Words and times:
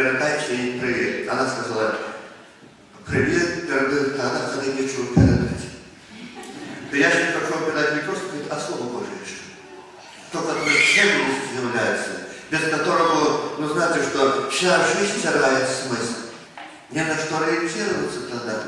передайте 0.00 0.56
ей 0.56 0.80
привет. 0.80 1.28
Она 1.28 1.46
сказала, 1.46 1.94
привет 3.06 3.66
передают 3.66 4.16
тогда, 4.16 4.50
когда 4.50 4.72
нечего 4.72 5.14
передать. 5.14 5.50
Да 6.90 6.96
я 6.96 7.10
же 7.10 7.32
хочу 7.32 7.64
передать 7.66 7.94
не 7.96 8.00
просто 8.00 8.24
а 8.50 8.58
Слово 8.58 8.84
Божие 8.84 9.12
еще. 9.24 9.36
То, 10.32 10.38
которое 10.38 10.64
ценностью 10.64 11.62
является, 11.62 12.10
без 12.50 12.70
которого, 12.70 13.58
ну 13.58 13.68
знаете, 13.68 14.02
что 14.02 14.50
вся 14.50 14.78
жизнь 14.78 15.20
теряет 15.20 15.68
смысл. 15.68 16.14
Не 16.90 17.04
на 17.04 17.14
что 17.14 17.38
ориентироваться 17.38 18.20
тогда. 18.30 18.62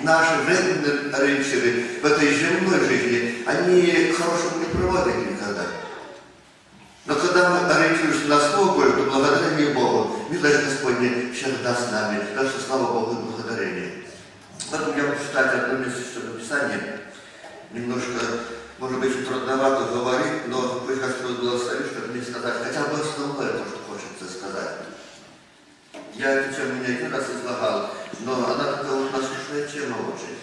Наши 0.00 0.42
временные 0.42 1.14
ориентиры 1.14 2.00
в 2.02 2.04
этой 2.04 2.34
земной 2.34 2.80
жизни, 2.80 3.42
они 3.46 4.12
к 4.12 4.16
хорошему 4.16 4.58
не 4.58 4.66
приводят. 4.66 5.33
Но 7.06 7.14
когда 7.16 7.50
мы 7.50 7.68
ориентируемся 7.68 8.28
на 8.28 8.40
Слово 8.40 8.76
Божие, 8.76 8.94
то 8.94 9.10
благодарение 9.10 9.74
Богу, 9.74 10.24
милость 10.30 10.64
Господня 10.64 11.34
всегда 11.34 11.74
с 11.74 11.90
нами. 11.92 12.24
Так 12.34 12.48
что 12.48 12.60
слава 12.60 12.92
Богу 12.94 13.12
и 13.12 13.24
благодарение. 13.30 14.04
Поэтому 14.70 14.96
я 14.96 15.04
буду 15.08 15.18
читать 15.22 15.52
одно 15.52 15.78
место 15.78 16.00
Священного 16.00 16.38
Писания. 16.38 17.00
Немножко, 17.72 18.20
может 18.78 19.00
быть, 19.00 19.28
трудновато 19.28 19.92
говорить, 19.92 20.48
но 20.48 20.80
пусть 20.86 21.00
Господь 21.00 21.40
благословит, 21.40 21.86
чтобы 21.88 22.08
мне 22.08 22.22
сказать 22.22 22.54
хотя 22.64 22.84
бы 22.84 22.98
основное 22.98 23.52
то, 23.52 23.64
что 23.66 23.78
хочется 23.86 24.38
сказать. 24.38 24.70
Я 26.14 26.30
эту 26.30 26.54
тему 26.54 26.80
не 26.80 26.86
один 26.86 27.12
раз 27.12 27.24
излагал, 27.24 27.90
но 28.20 28.32
она 28.46 28.76
такая 28.76 28.92
вот 28.92 29.12
насущная 29.12 29.68
тема 29.68 29.96
очень. 30.08 30.38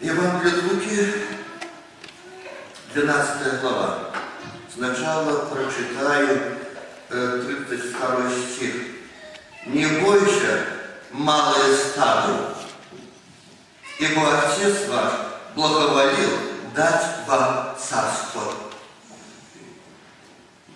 Евангелие 0.00 0.54
от 0.54 0.72
Луки, 0.72 1.14
12 2.94 3.60
глава. 3.60 4.10
Сначала 4.72 5.46
прочитаю 5.46 6.58
э, 7.08 7.64
32 7.68 8.30
стих. 8.30 8.74
«Не 9.66 9.84
бойся, 10.00 10.64
малое 11.10 11.76
стадо, 11.76 12.54
ибо 13.98 14.38
Отец 14.38 14.88
ваш 14.88 15.12
благоволил 15.56 16.30
дать 16.74 17.26
вам 17.26 17.76
царство». 17.78 18.54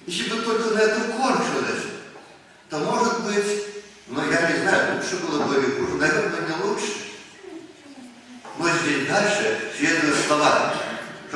Если 0.06 0.28
бы 0.28 0.42
только 0.42 0.74
на 0.74 0.80
этом 0.80 1.12
кончилось, 1.12 1.84
то, 2.68 2.78
может 2.78 3.24
быть, 3.24 3.64
но 4.08 4.24
я 4.24 4.50
не 4.50 4.62
знаю, 4.62 4.96
лучше 4.96 5.16
было 5.24 5.44
бы 5.44 5.54
или 5.54 5.78
хуже, 5.78 5.94
наверное, 5.94 6.40
не 6.40 6.64
лучше. 6.64 6.92
Но 8.58 8.68
здесь 8.68 9.08
дальше 9.08 9.72
следуют 9.78 10.16
слова, 10.26 10.74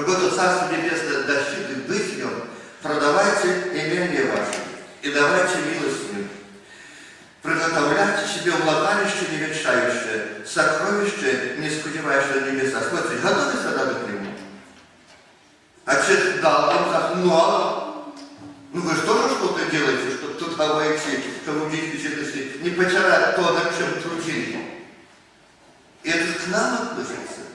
это 0.06 0.30
Царство 0.30 0.68
Небесное 0.76 1.24
достигли 1.24 1.74
быть 1.88 2.22
в 2.22 2.82
продавайте 2.82 3.48
имение 3.72 4.30
ваше 4.30 4.58
и 5.02 5.10
давайте 5.10 5.56
милостыню. 5.58 6.28
Приготовляйте 7.42 8.26
себе 8.26 8.52
влагалище 8.52 9.26
не 9.30 9.38
мечтающее, 9.38 10.44
сокровище, 10.46 11.56
не 11.58 11.70
скудевающее 11.70 12.42
на 12.42 12.50
небесах. 12.50 12.84
Смотрите, 12.88 13.22
готовится 13.22 13.70
надо 13.70 13.94
к 13.94 14.08
нему. 14.08 14.32
Отец 15.84 16.40
дал 16.42 16.66
вам 16.66 16.92
так 16.92 17.14
много. 17.16 17.84
Ну 18.72 18.82
вы 18.82 18.94
же 18.94 19.02
тоже 19.02 19.34
что-то 19.34 19.70
делаете, 19.70 20.16
чтобы 20.16 20.34
тут 20.34 20.56
войти, 20.56 21.24
чтобы 21.42 21.66
в 21.66 21.70
действительности 21.70 22.58
не 22.60 22.70
потерять 22.70 23.34
то, 23.34 23.52
над 23.52 23.76
чем 23.76 24.00
трудили. 24.02 24.84
И 26.02 26.10
это 26.10 26.38
к 26.38 26.46
нам 26.48 26.74
относится. 26.74 27.47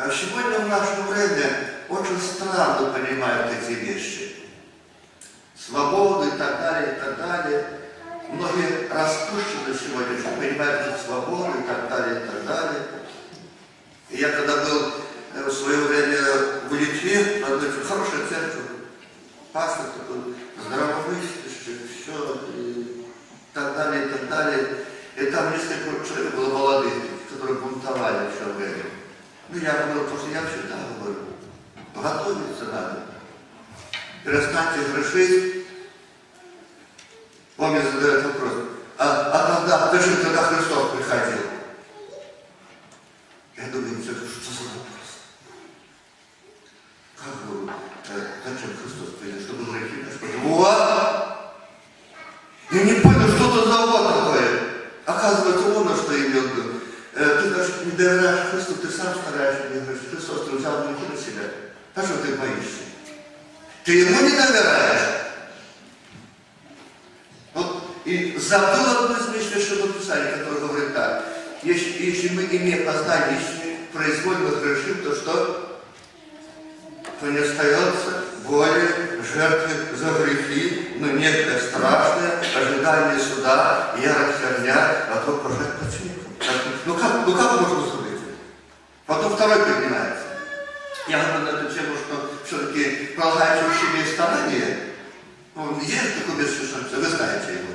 А 0.00 0.08
сегодня 0.12 0.60
в 0.60 0.68
наше 0.68 1.02
время 1.10 1.74
очень 1.88 2.20
странно 2.20 2.92
понимают 2.92 3.50
эти 3.50 3.72
вещи. 3.72 4.36
Свободу 5.56 6.28
и 6.28 6.38
так 6.38 6.60
далее, 6.60 6.94
и 6.94 7.00
так 7.00 7.18
далее. 7.18 7.64
Многие 8.30 8.86
распущены 8.88 9.74
сегодня, 9.74 10.20
что 10.20 10.28
понимают 10.38 10.86
эту 10.86 11.04
свободу 11.04 11.58
и 11.58 11.66
так 11.66 11.88
далее, 11.88 12.22
и 12.22 12.28
так 12.28 12.46
далее. 12.46 12.82
И 14.10 14.16
я 14.18 14.28
когда 14.28 14.64
был 14.64 14.92
в 15.34 15.50
свое 15.50 15.78
время 15.78 16.18
в 16.70 16.74
Литве, 16.74 17.44
в 17.44 17.52
одной 17.52 17.72
хорошей 17.72 18.28
церкви, 18.28 18.62
пастор 19.52 19.86
такой, 19.98 20.36
здравомыслящий, 20.64 21.88
все, 21.88 22.40
и 22.54 23.04
так 23.52 23.74
далее, 23.74 24.06
и 24.06 24.08
так 24.10 24.28
далее. 24.28 24.76
И 25.16 25.26
там 25.26 25.50
несколько 25.50 26.06
человек 26.06 26.36
было 26.36 26.56
молодых, 26.56 26.92
которые 27.32 27.58
бунтовали 27.58 28.28
все 28.30 28.52
время. 28.52 28.97
Ну, 29.50 29.58
я 29.58 29.72
говорю, 29.72 30.02
потому 30.04 30.18
что 30.20 30.30
я 30.30 30.42
всегда 30.46 30.76
говорю, 30.98 31.20
готовиться 31.94 32.64
надо. 32.66 33.02
Перестаньте 34.22 34.92
грешить. 34.92 35.66
Он 37.56 37.70
мне 37.72 37.82
задает 37.82 38.24
вопрос, 38.24 38.52
а, 38.98 39.30
а 39.32 39.66
тогда, 39.66 39.98
же 40.00 40.16
когда 40.22 40.42
Христос 40.44 40.90
приходил? 40.96 41.42
Я 43.56 43.66
думаю, 43.72 44.02
что 44.02 44.12
за 44.12 44.64
вопрос? 44.68 45.08
Как 47.16 47.46
говорю, 47.46 47.70
зачем 48.44 48.76
Христос 48.76 49.14
придет, 49.18 49.42
чтобы 49.42 49.64
грехи 49.64 50.02
наши 50.02 50.38
Вот! 50.44 50.88
Я 52.70 52.84
не 52.84 53.00
понял, 53.00 53.28
что 53.28 53.58
это 53.58 53.68
за 53.68 53.86
вот 53.86 54.14
такое. 54.14 54.62
Оказывается, 55.06 55.68
он 55.70 55.86
на 55.86 55.96
что 55.96 56.14
имел 56.14 56.48
в. 56.48 56.67
Ты 57.18 57.50
даже 57.50 57.72
не 57.84 57.92
доверяешь 57.92 58.50
Христу, 58.50 58.74
ты 58.74 58.88
сам 58.88 59.14
стараешься 59.14 59.64
не. 59.74 59.80
Христос, 59.80 60.48
ты 60.48 60.56
взял 60.56 60.84
грехи 60.84 61.12
на 61.12 61.16
себя. 61.16 61.50
А 61.94 62.02
что 62.02 62.18
ты 62.18 62.34
боишься? 62.36 62.84
Ты 63.84 63.92
ему 63.92 64.20
не 64.22 64.30
доверяешь. 64.30 65.08
Вот, 67.54 67.82
и 68.04 68.38
забыл 68.38 69.04
одно 69.04 69.16
из 69.16 69.34
мест 69.34 69.52
Священного 69.52 69.92
Писания, 69.94 70.36
которое 70.38 70.60
говорит 70.60 70.94
так. 70.94 71.24
Если, 71.62 72.04
если 72.04 72.28
мы, 72.30 72.44
имея 72.44 72.86
познание, 72.86 73.40
если 73.40 73.76
произвольно 73.92 74.50
грешим, 74.60 75.02
то 75.02 75.14
что? 75.14 75.68
то 77.20 77.26
не 77.26 77.38
остается 77.38 78.24
более 78.44 78.88
жертвы 79.22 79.96
за 79.96 80.10
грехи, 80.22 80.96
но 80.98 81.08
некое 81.08 81.58
страшное 81.58 82.40
ожидание 82.56 83.18
суда, 83.18 83.94
ярость 84.00 84.58
огня, 84.58 84.74
а 85.10 85.22
то 85.26 85.32
пожать 85.38 85.74
противником. 85.78 86.07
Ну 86.88 86.94
как, 86.94 87.26
ну 87.26 87.36
как 87.36 87.60
можно 87.60 87.82
судить? 87.82 88.18
Потом 89.04 89.36
второй 89.36 89.58
поднимается. 89.58 90.24
Я 91.06 91.18
говорю 91.22 91.44
на 91.44 91.48
эту 91.58 91.74
тему, 91.74 91.94
что 91.94 92.32
все-таки 92.46 93.14
полагается 93.14 93.66
учение 93.66 94.06
старания. 94.06 94.78
Ну, 95.54 95.78
есть 95.82 96.14
такой 96.18 96.42
бессмысленный, 96.42 97.04
вы 97.04 97.08
знаете 97.14 97.52
его. 97.52 97.74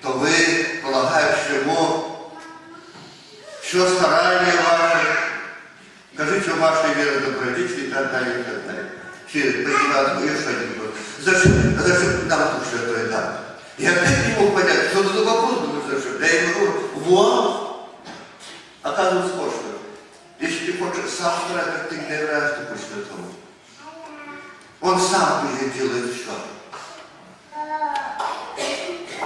То 0.00 0.12
вы 0.12 0.30
полагаете 0.82 1.60
ему 1.60 2.32
все 3.60 3.86
старание 3.86 4.54
ваше, 4.54 5.08
Скажите 6.14 6.50
вашей 6.52 6.94
вере 6.94 7.20
добродетели 7.20 7.88
и 7.88 7.90
так 7.90 8.10
далее, 8.10 8.40
и 8.40 8.42
так 8.44 8.66
далее. 8.66 8.92
Через 9.30 9.56
поднимать, 9.56 10.24
я 10.24 10.40
что 10.40 10.52
не 10.52 10.66
буду. 10.74 10.94
Зачем, 11.20 11.78
зачем 11.78 12.28
нам 12.28 12.48
тут 12.54 12.66
что 12.66 12.94
это 12.94 13.10
дам? 13.10 13.34
И 13.76 13.86
опять 13.86 14.26
не 14.26 14.42
мог 14.42 14.54
понять, 14.54 14.88
что 14.90 15.02
за 15.02 15.22
вопрос 15.22 15.58
был 15.58 15.82
зачем. 15.86 16.18
Я 16.18 16.42
ему 16.42 16.54
говорю, 16.54 16.90
вот, 16.94 17.57
оказывается, 18.90 19.36
вот. 19.36 19.54
Если 20.40 20.72
ты 20.72 20.78
хочешь 20.78 21.10
сам 21.10 21.32
страдать, 21.48 21.88
ты 21.88 21.96
не 21.96 22.02
доверяешь 22.02 22.58
Духу 22.58 22.78
Святому. 22.78 23.34
Он 24.80 25.00
сам 25.00 25.46
будет 25.46 25.72
делать 25.74 26.12
все. 26.14 26.30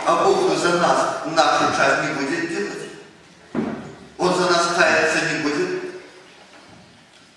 А 0.05 0.25
Бог 0.25 0.57
за 0.57 0.79
нас 0.79 1.19
нашу 1.27 1.77
часть 1.77 2.03
не 2.09 2.15
будет 2.15 2.49
делать. 2.49 2.89
Он 4.19 4.35
за 4.35 4.51
нас 4.51 4.75
каяться 4.77 5.19
не 5.33 5.43
будет 5.43 5.83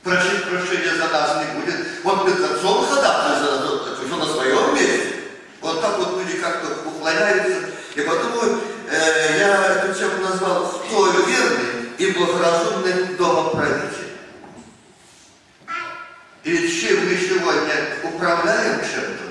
просить 0.05 0.43
прощения 0.43 0.95
за 0.95 1.07
нас 1.07 1.37
не 1.41 1.59
будет. 1.59 1.87
Он 2.03 2.25
перед 2.25 2.39
отцом 2.39 2.85
ходатайствует 2.85 3.61
за 3.61 3.75
нас, 3.75 3.99
все 4.05 4.15
на 4.15 4.25
своем 4.25 4.75
месте. 4.75 5.15
Вот 5.61 5.81
так 5.81 5.97
вот 5.97 6.19
люди 6.19 6.37
как-то 6.37 6.87
уклоняются. 6.87 7.69
И 7.95 8.01
поэтому 8.01 8.59
э, 8.87 9.39
я 9.39 9.85
благоразумный 10.19 10.39
домоправитель. 10.39 11.74
И 11.97 12.11
чем 16.85 17.05
мы 17.05 17.15
сегодня 17.17 17.73
управляем 18.03 18.79
чем-то, 18.81 19.23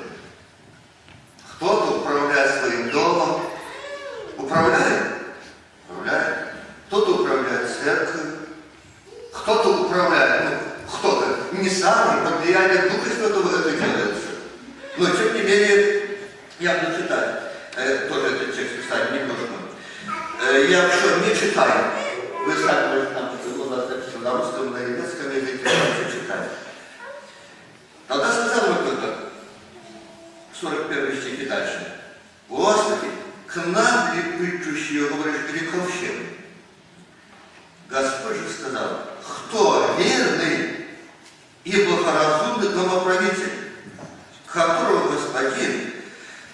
кто-то 1.52 1.99
управляет 1.99 2.59
своим 2.59 2.90
домом, 2.90 3.42
управляет, 4.37 5.12
управляет, 5.88 6.49
кто-то 6.88 7.11
управляет 7.12 7.71
церковью, 7.71 8.38
кто-то 9.33 9.68
управляет, 9.68 10.44
ну, 10.50 10.97
кто-то 10.97 11.26
не 11.52 11.71
сам, 11.71 12.25
под 12.25 12.40
влиянием 12.40 12.88
Духа 12.90 13.11
Святого 13.11 13.61
это 13.61 13.71
делает 13.71 14.16
все. 14.16 14.97
Но 14.97 15.06
тем 15.11 15.35
не 15.35 15.42
менее, 15.42 16.02
я 16.59 16.80
читать 16.80 17.42
э, 17.76 18.09
тоже 18.09 18.35
этот 18.35 18.56
текст 18.56 18.76
писать 18.76 19.12
немножко. 19.12 19.54
Э, 20.42 20.66
я 20.68 20.88
все 20.88 21.16
не 21.18 21.35
читаю. 21.37 22.04
Вы 22.45 22.53
сами 22.57 23.07
там 23.15 23.31
нас 23.71 23.89
написано 23.89 24.21
на 24.21 24.33
русском, 24.33 24.73
на 24.73 24.79
немецком 24.79 25.35
языке, 25.35 25.65
можете 25.65 26.21
читать. 26.21 26.51
Тогда 28.07 28.31
сказал 28.31 28.75
кто-то, 28.75 29.31
41 30.61 31.23
стих 31.23 31.41
и 31.41 31.47
дальше. 31.47 32.03
Господи, 32.51 33.09
к 33.47 33.57
нам 33.57 34.15
ли 34.15 34.23
притчущие, 34.37 35.09
говоришь, 35.09 35.51
греховщины? 35.51 36.27
Господь 37.89 38.37
же 38.37 38.51
сказал, 38.51 39.01
кто 39.23 39.97
верный 39.97 40.87
и 41.65 41.83
благоразумный 41.87 42.69
домоправитель, 42.75 43.73
которого 44.47 45.13
Господин 45.13 45.95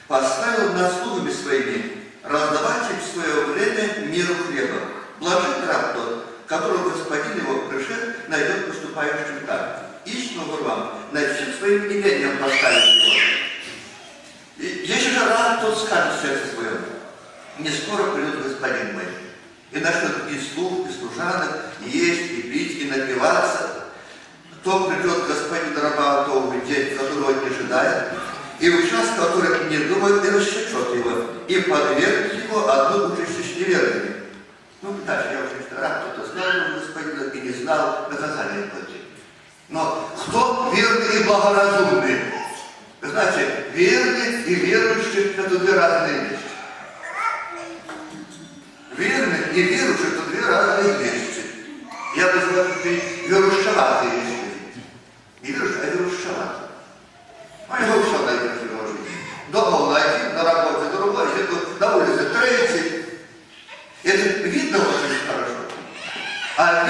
поставил 0.06 0.72
над 0.74 1.02
слугами 1.02 1.32
своими, 1.32 2.12
раздавать 2.22 2.90
им 2.90 3.00
в 3.00 3.12
свое 3.12 3.44
время 3.46 4.06
миру 4.06 4.34
хлеба. 4.46 4.99
Блажен 5.20 5.68
раб 5.68 5.94
тот, 5.94 6.26
которого 6.46 6.90
Господин 6.90 7.36
его 7.36 7.68
пришед, 7.68 8.28
найдет 8.28 8.68
поступающим 8.68 9.46
так. 9.46 9.86
Истину 10.06 10.46
говорю 10.46 10.64
вам, 10.64 10.98
начнет 11.12 11.56
своим 11.58 11.84
имением 11.86 12.38
поставить 12.38 13.04
его. 13.04 13.20
И 14.56 14.84
если 14.86 15.10
же 15.10 15.28
раб 15.28 15.60
тот 15.60 15.78
скажет 15.78 16.22
сердце 16.22 16.54
своем, 16.54 16.78
не 17.58 17.68
скоро 17.68 18.12
придет 18.12 18.42
Господин 18.42 18.94
мой, 18.94 19.04
и 19.72 19.78
начнет 19.78 20.30
и 20.30 20.40
слуг, 20.40 20.88
и 20.88 20.92
служанок, 20.92 21.66
и 21.84 21.90
есть, 21.90 22.32
и 22.32 22.42
пить, 22.42 22.82
и 22.82 22.90
напиваться, 22.90 23.84
кто 24.60 24.90
придет 24.90 25.26
господин 25.26 25.76
раба 25.78 26.24
того 26.24 26.54
день, 26.66 26.96
которого 26.96 27.32
не 27.40 27.48
ожидает, 27.48 28.08
и 28.58 28.68
в 28.68 28.90
час, 28.90 29.08
который 29.16 29.70
не 29.70 29.78
думает, 29.84 30.24
и 30.24 30.30
рассечет 30.30 30.94
его, 30.94 31.26
и 31.46 31.60
подвергнет 31.60 32.44
его 32.44 32.68
одну 32.68 33.14
участью 33.14 33.44
с 33.44 33.56
неверными. 33.58 34.19
Ну, 34.82 34.94
дальше 35.06 35.28
я 35.32 35.40
уже 35.40 35.78
раб, 35.78 36.14
кто-то 36.14 36.32
знал 36.32 36.44
господина 36.74 37.30
и 37.34 37.40
не 37.40 37.52
знал, 37.52 38.08
наказание 38.10 38.68
платить. 38.68 39.04
Но 39.68 40.10
кто 40.16 40.72
верный 40.74 41.20
и 41.20 41.24
благоразумный? 41.24 42.20
Значит, 43.02 43.72
верный 43.72 44.42
и 44.44 44.54
верующий– 44.54 45.34
это 45.36 45.58
две 45.58 45.74
разные 45.74 46.20
вещи. 46.20 46.44
Верный 48.96 49.54
и 49.54 49.62
верующий– 49.62 50.06
это 50.14 50.30
две 50.30 50.46
разные 50.46 50.98
вещи. 50.98 51.44
Я 52.16 52.32
бы 52.32 52.40
сказал, 52.40 52.64
что 52.64 52.82
ты 52.82 53.02
верущеватые 53.28 54.12
вещи. 54.12 54.82
Не 55.42 55.50
верующий, 55.52 55.80
а 55.82 55.86
верущеватый. 55.94 56.68
Ну, 57.68 57.76
его 57.76 58.02
все 58.02 58.24
найдет 58.24 58.52
в 58.52 58.64
его 58.64 58.86
жизни. 58.86 59.08
Дома 59.52 59.76
он 59.76 59.94
один, 59.94 60.34
на 60.34 60.42
работе 60.42 60.90
другой, 60.96 61.26
где-то 61.34 61.54
на 61.78 61.96
улице 61.96 62.30
третий. 62.30 62.99
Это 64.02 64.48
видно 64.48 64.78
очень 64.78 65.26
хорошо. 65.26 65.56
А 66.56 66.86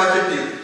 bater 0.00 0.24
pico. 0.30 0.59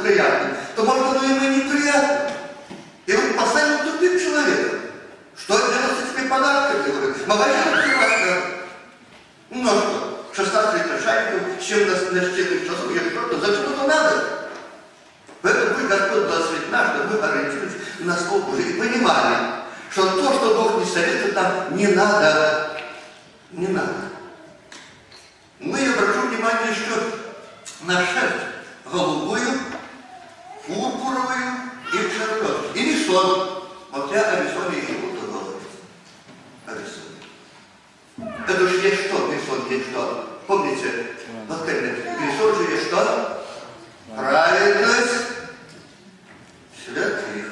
это 0.00 0.08
приятно, 0.08 0.56
то 0.74 0.84
может 0.84 1.16
оно 1.16 1.24
ему 1.24 1.44
и 1.44 1.64
неприятно. 1.64 2.30
И 3.06 3.12
вы 3.12 3.34
поставили 3.34 3.90
тупик 3.90 4.22
человека. 4.22 4.76
Что 5.36 5.56
делать 5.56 5.98
с 5.98 6.14
этими 6.14 6.28
подарками? 6.28 7.26
Магазин 7.26 7.74
открывается. 7.74 8.42
Ну 9.50 9.68
а 9.68 10.30
что, 10.32 10.44
16 10.44 10.74
лет 10.74 11.02
шайбу, 11.02 11.60
с 11.60 11.64
чем 11.64 11.88
нас 11.88 12.02
начали, 12.12 12.64
что 12.64 12.90
я 12.92 13.10
что-то, 13.10 13.40
зачем 13.40 13.72
это 13.72 13.86
надо? 13.86 14.50
Поэтому 15.42 15.74
вы, 15.74 15.88
Господь, 15.88 16.24
благословит 16.26 16.70
нас, 16.70 16.90
чтобы 16.90 17.16
мы 17.16 17.26
ориентировались 17.26 17.76
на 18.00 18.16
Слово 18.16 18.42
Божие 18.42 18.70
и 18.70 18.78
понимали, 18.78 19.36
что 19.90 20.02
то, 20.02 20.34
что 20.34 20.54
Бог 20.54 20.84
не 20.84 20.90
советует 20.90 21.34
нам, 21.34 21.76
не 21.76 21.86
надо. 21.88 22.78
Не 23.50 23.66
надо. 23.68 23.94
Мы 25.58 25.80
и 25.80 25.88
обращу 25.88 26.28
внимание 26.28 26.70
еще 26.70 26.94
на 27.82 27.96
шерсть 27.96 28.50
голубую, 28.90 29.59
Эрисон. 33.10 33.62
Вот 33.90 34.12
я 34.12 34.40
Эрисон 34.40 34.72
и 34.72 34.92
буду 34.92 35.26
говорить. 35.26 35.56
Эрисон. 36.68 37.02
Это 38.46 38.68
же 38.68 38.76
есть 38.86 39.06
что, 39.06 39.32
Эрисон 39.32 39.68
есть 39.68 39.90
что. 39.90 40.40
Помните, 40.46 41.16
вот 41.48 41.68
Эрисон 41.68 42.56
же 42.56 42.72
есть 42.72 42.86
что? 42.86 43.44
Праведность 44.14 45.26
святых. 46.84 47.46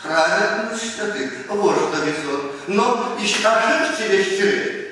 Праведность 0.00 0.94
святых. 0.94 1.32
Вот 1.48 1.76
что 1.76 2.04
Эрисон. 2.04 2.52
Но 2.68 3.16
еще 3.20 3.48
ошибки 3.48 4.12
есть 4.12 4.38
через. 4.38 4.82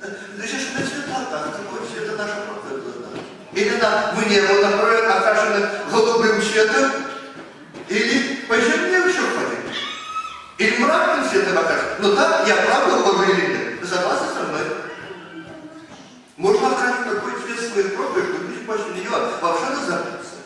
Значит, 0.00 0.68
это 0.76 0.88
святота, 0.88 1.52
это 1.96 2.16
наша 2.16 2.34
проповедь. 2.46 2.84
Или 3.52 3.76
нам 3.78 4.14
в 4.14 4.30
небо 4.30 4.54
направлен, 4.60 5.10
окрашено 5.10 5.70
голубым 5.90 6.40
цветом, 6.40 6.92
или 7.88 8.27
Поезжай 8.48 8.90
еще 8.90 9.20
хватит. 9.20 9.76
Или 10.56 10.78
мрак 10.78 11.28
все 11.28 11.42
это 11.42 11.54
покажет. 11.54 12.00
Но 12.00 12.08
ну 12.08 12.16
да, 12.16 12.44
я 12.46 12.56
правда 12.56 12.96
Бога 12.96 13.24
или 13.24 13.78
Согласны 13.84 14.28
со 14.34 14.42
мной? 14.44 14.62
Можно 16.36 16.68
окрасить 16.68 17.04
такой 17.04 17.32
цвет 17.42 17.72
своих 17.72 17.94
профилей, 17.94 18.26
чтобы 18.26 18.48
люди 18.48 18.64
после 18.64 18.92
нее 18.94 19.10
вообще 19.10 19.66
разорвутся. 19.70 20.36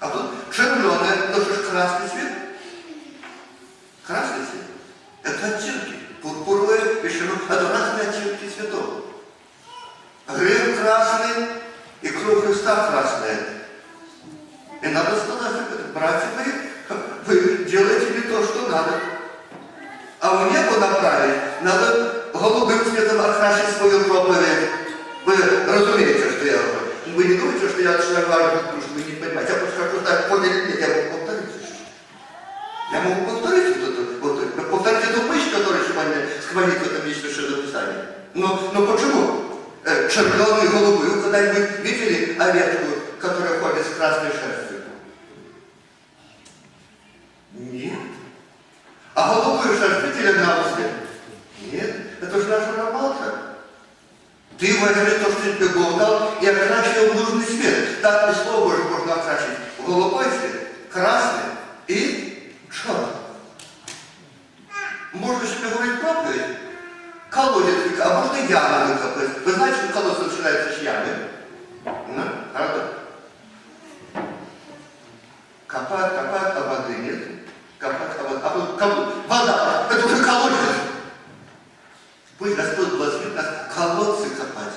А 0.00 0.08
тут 0.10 0.54
червленое, 0.54 1.30
но 1.34 1.44
же 1.44 1.62
красный 1.70 2.08
цвет. 2.08 2.32
Красный 4.06 4.44
цвет. 4.44 4.64
Это 5.24 5.46
оттенки. 5.46 5.94
Пурпуровые, 6.22 7.00
вишину, 7.02 7.34
это 7.48 7.68
разные 7.68 8.08
оттенки 8.08 8.54
цветов. 8.54 9.04
Греб 10.28 10.80
красный 10.80 11.46
и 12.02 12.08
кровь 12.08 12.46
Христа 12.46 12.90
красная. 12.90 13.38
И 14.82 14.88
надо 14.88 15.16
сказать, 15.16 15.92
братья 15.92 16.28
мои, 16.36 16.68
вы 17.28 17.66
делаете 17.68 18.06
не 18.14 18.22
то, 18.22 18.42
что 18.42 18.70
надо. 18.70 19.00
А 20.18 20.34
в 20.34 20.50
небо 20.50 20.78
направить 20.80 21.60
надо 21.60 22.24
голубым 22.32 22.82
цветом 22.86 23.20
окрасить 23.20 23.76
свою 23.76 24.02
проповедь. 24.04 24.70
Вы 25.26 25.34
разумеете, 25.66 26.30
что 26.30 26.46
я 26.46 26.56
говорю. 26.56 26.88
Вы 27.14 27.24
не 27.24 27.34
думаете, 27.34 27.68
что 27.68 27.82
я 27.82 27.92
начинаю 27.98 28.26
говорить, 28.28 28.60
потому 28.62 28.80
что 28.80 28.94
вы 28.94 29.02
не 29.02 29.20
понимаете. 29.20 29.52
Я 29.52 29.58
просто 29.58 29.76
скажу 29.76 30.00
так, 30.06 30.28
поняли, 30.30 30.68
нет, 30.68 30.80
я 30.80 30.88
могу 30.88 31.18
повторить. 31.18 31.54
Я 32.92 33.00
могу 33.02 33.30
повторить 33.30 33.76
вот 33.76 33.92
эту, 33.92 34.02
вот, 34.22 34.70
повторить 34.70 35.10
эту 35.10 35.22
мысль, 35.28 35.50
которую 35.52 35.84
сегодня 35.84 36.26
схвалит 36.40 36.78
в 36.78 36.86
этом 36.86 37.06
месте 37.06 37.28
Писания. 37.28 38.06
Но, 38.32 38.70
но 38.72 38.86
почему? 38.86 39.44
Э, 39.84 40.08
червленые 40.08 40.70
голубые, 40.70 41.10
вы 41.10 41.22
когда-нибудь 41.24 41.80
видели 41.80 42.38
овечку, 42.38 42.86
которая 43.20 43.60
ходит 43.60 43.84
с 43.84 43.98
красной 43.98 44.30
шерстью? 44.30 44.67
Нет. 47.52 47.98
А 49.14 49.34
голубую 49.34 49.74
видели 49.74 50.38
на 50.38 50.60
узле? 50.60 50.92
Нет. 51.72 51.96
Это 52.20 52.40
же 52.40 52.48
наша 52.48 52.76
работа. 52.76 53.48
Ты 54.58 54.76
возьми 54.80 55.24
то, 55.24 55.30
что 55.30 55.52
тебе 55.52 55.68
Бог 55.68 55.98
дал, 55.98 56.34
и 56.40 56.46
окрась 56.46 56.96
его 56.96 57.12
в 57.12 57.14
нужный 57.14 57.46
цвет. 57.46 58.02
Так 58.02 58.30
и 58.30 58.34
Слово 58.34 58.70
Божье 58.70 58.84
можно 58.84 59.14
окрасить 59.14 59.58
в 59.78 59.86
голубой 59.86 60.24
цвет, 60.24 60.90
красный 60.90 61.52
и 61.86 62.54
черный. 62.70 63.06
Можно 65.12 65.46
себе 65.46 65.68
говорить 65.70 66.00
проповедь, 66.00 66.58
колодец, 67.30 68.00
а 68.02 68.20
можно 68.20 68.48
яму 68.48 68.94
выкопать. 68.94 69.44
Вы 69.44 69.52
знаете, 69.52 69.78
что 69.78 69.92
колодец 69.92 70.32
начинается 70.32 70.72
с 70.72 70.82
ямы? 70.82 71.28
Ну, 71.84 72.22
правда? 72.52 72.94
Копать, 75.68 76.14
копать, 76.14 76.52
а 76.56 76.60
воды 76.68 76.96
нет. 76.98 77.37
А 77.80 77.86
воды. 77.86 78.40
А 78.42 78.54
вот, 78.56 78.78
копать. 78.78 79.14
Вода, 79.28 79.86
это 79.90 80.06
уже 80.06 80.24
колодец. 80.24 80.58
Пусть 82.38 82.56
Господь 82.56 82.88
благословит 82.94 83.34
нас 83.34 83.46
колодцы 83.74 84.30
копать. 84.30 84.74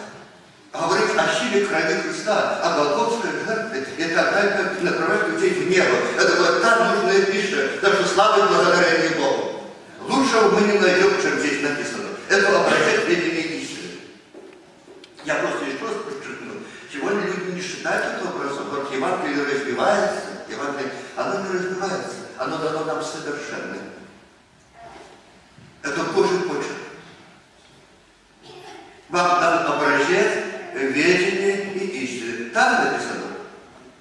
А 0.73 0.87
говорить 0.87 1.11
о 1.17 1.27
силе 1.27 1.65
крови 1.65 2.01
Христа, 2.01 2.59
о 2.63 2.77
Голгофской 2.77 3.31
жертве 3.45 3.85
и 3.97 4.15
так 4.15 4.33
далее, 4.33 4.51
как 4.53 4.81
направлять 4.81 5.27
людей 5.27 5.49
в 5.49 5.69
небо. 5.69 5.97
Это 6.17 6.35
вот 6.37 6.61
та 6.61 6.93
нужная 6.93 7.25
пища, 7.25 7.71
даже 7.81 8.05
слава 8.07 8.45
и 8.45 8.47
благодарение 8.47 9.09
Богу. 9.17 9.63
Лучшего 10.07 10.49
мы 10.51 10.61
не 10.61 10.79
найдем, 10.79 11.21
чем 11.21 11.39
здесь 11.39 11.61
написано. 11.61 12.09
Это 12.29 12.47
образец 12.61 13.05
ведения 13.05 13.61
истины. 13.61 13.99
Я 15.25 15.35
просто 15.35 15.65
еще 15.65 15.83
раз 15.83 15.95
подчеркну. 16.05 16.50
Сегодня 16.91 17.21
люди 17.21 17.51
не 17.51 17.61
считают 17.61 18.17
это 18.17 18.29
образом. 18.29 18.69
Вот 18.69 18.91
Евангелие 18.93 19.45
развивается, 19.45 20.23
Евангелие, 20.49 20.91
оно 21.15 21.39
не 21.39 21.49
развивается. 21.57 22.15
Оно 22.37 22.57
дано 22.57 22.85
нам 22.85 23.01
совершенным. 23.01 23.91
Это 25.83 26.03
Божий 26.11 26.39
почерк. 26.39 26.77
Вам 29.09 29.39
дан 29.39 29.67
образец 29.67 30.43
ведения 30.73 31.73
и 31.73 32.03
истины. 32.03 32.49
Так 32.49 32.83
написано. 32.83 33.27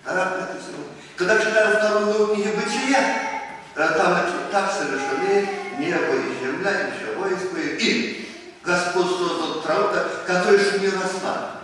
Так 0.04 0.40
написано. 0.40 0.84
Когда 1.16 1.38
читаем 1.38 1.76
вторую 1.76 2.34
книгу 2.34 2.56
Бытия, 2.56 3.30
там 3.74 4.26
так 4.50 4.72
совершены 4.72 5.48
небо 5.78 6.14
и 6.14 6.44
земля, 6.44 6.88
и 6.88 6.92
все 6.96 7.14
войско, 7.16 7.60
и 7.60 8.28
Господь 8.64 9.06
создал 9.06 9.62
траву, 9.62 9.88
которая 10.26 10.58
еще 10.58 10.80
не 10.80 10.88
росла. 10.88 11.60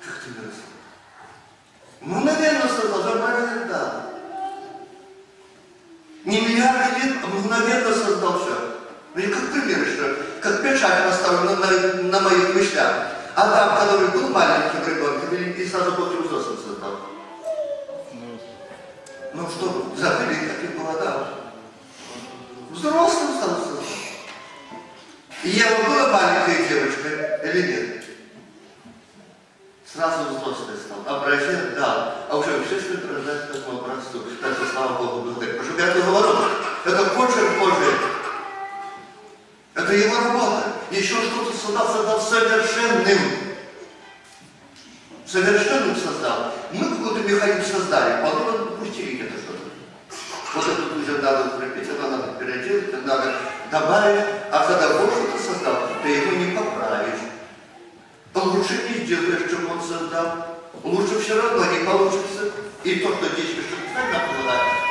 Как 0.00 0.22
ты 0.22 0.30
не 0.30 0.46
росла? 0.46 0.65
Мгновенно 2.06 2.68
создал, 2.68 3.02
забрали 3.02 3.64
да. 3.68 4.06
Не 6.24 6.40
миллиарды 6.40 7.00
лет, 7.00 7.16
а 7.22 7.26
мгновенно 7.26 7.92
создал 7.92 8.38
все. 8.38 8.76
Ну 9.12 9.20
и 9.20 9.26
как 9.26 9.50
пример, 9.50 9.84
что 9.88 10.16
как 10.40 10.62
печать 10.62 11.04
поставлена 11.04 11.56
на, 11.56 12.02
на 12.04 12.20
моих 12.20 12.54
мыслях. 12.54 13.08
Адам, 13.34 13.76
который 13.76 14.08
был 14.08 14.28
маленьким 14.28 14.86
ребенком, 14.86 15.34
и 15.34 15.66
сразу 15.66 15.92
после 15.94 16.20
взрослым 16.20 16.58
создал. 16.64 16.96
Ну 19.34 19.48
что, 19.50 19.92
забыли, 19.96 20.48
каким 20.48 20.78
был 20.78 20.88
Адам? 20.88 21.26
Взрослым 22.70 23.36
стал 23.36 23.48
создал. 23.56 23.82
И 25.42 25.48
Ева 25.48 25.88
была 25.88 26.08
маленькой 26.12 26.68
девочкой 26.68 27.50
или 27.50 27.72
нет? 27.72 27.95
Сразу 29.96 30.24
взрослый 30.24 30.76
стал. 30.76 31.16
Образец 31.16 31.74
дал. 31.74 32.12
А 32.28 32.36
уже 32.36 32.54
общественно 32.56 33.14
рождается 33.14 33.46
к 33.46 33.56
этому 33.56 33.80
образцу. 33.80 34.20
Так 34.42 34.52
что, 34.52 34.66
слава 34.66 34.98
Богу, 34.98 35.22
благодарю. 35.22 35.58
Потому 35.58 35.72
что 35.72 35.86
я 35.86 35.94
говорю, 35.94 36.36
это 36.84 37.04
почерк 37.16 37.58
Божий. 37.58 37.94
Это 39.74 39.92
его 39.94 40.16
работа. 40.16 40.64
Еще 40.90 41.14
что-то 41.14 41.56
создал, 41.56 41.88
создал 41.88 42.20
совершенным. 42.20 43.18
Совершенным 45.24 45.96
создал. 45.96 46.52
Мы 46.72 46.90
какой-то 46.90 47.28
механизм 47.28 47.72
создали, 47.72 48.22
потом 48.22 48.46
надо 48.46 48.58
допустили 48.64 49.26
это 49.26 49.38
что-то. 49.38 49.64
Вот 50.54 50.64
это 50.66 50.94
уже 50.94 51.22
надо 51.22 51.56
укрепить, 51.56 51.88
это 51.88 52.08
надо 52.08 52.32
переделать, 52.38 52.88
это 52.88 52.98
надо 53.06 53.34
добавить. 53.70 54.24
А 54.52 54.66
когда 54.66 54.98
Бог 54.98 55.10
что-то 55.10 55.42
создал, 55.42 55.88
ты 56.02 56.08
его 56.10 56.32
не 56.32 56.54
поправишь. 56.54 57.25
Лучше 58.36 58.82
не 58.90 59.06
сделаешь, 59.06 59.50
чем 59.50 59.70
он 59.70 59.80
создал. 59.80 60.58
Лучше 60.84 61.20
все 61.20 61.40
равно 61.40 61.64
не 61.72 61.86
получится. 61.86 62.52
И 62.84 62.96
то, 62.96 63.16
что 63.16 63.28
здесь 63.30 63.52
еще 63.52 63.76
надо 63.94 64.26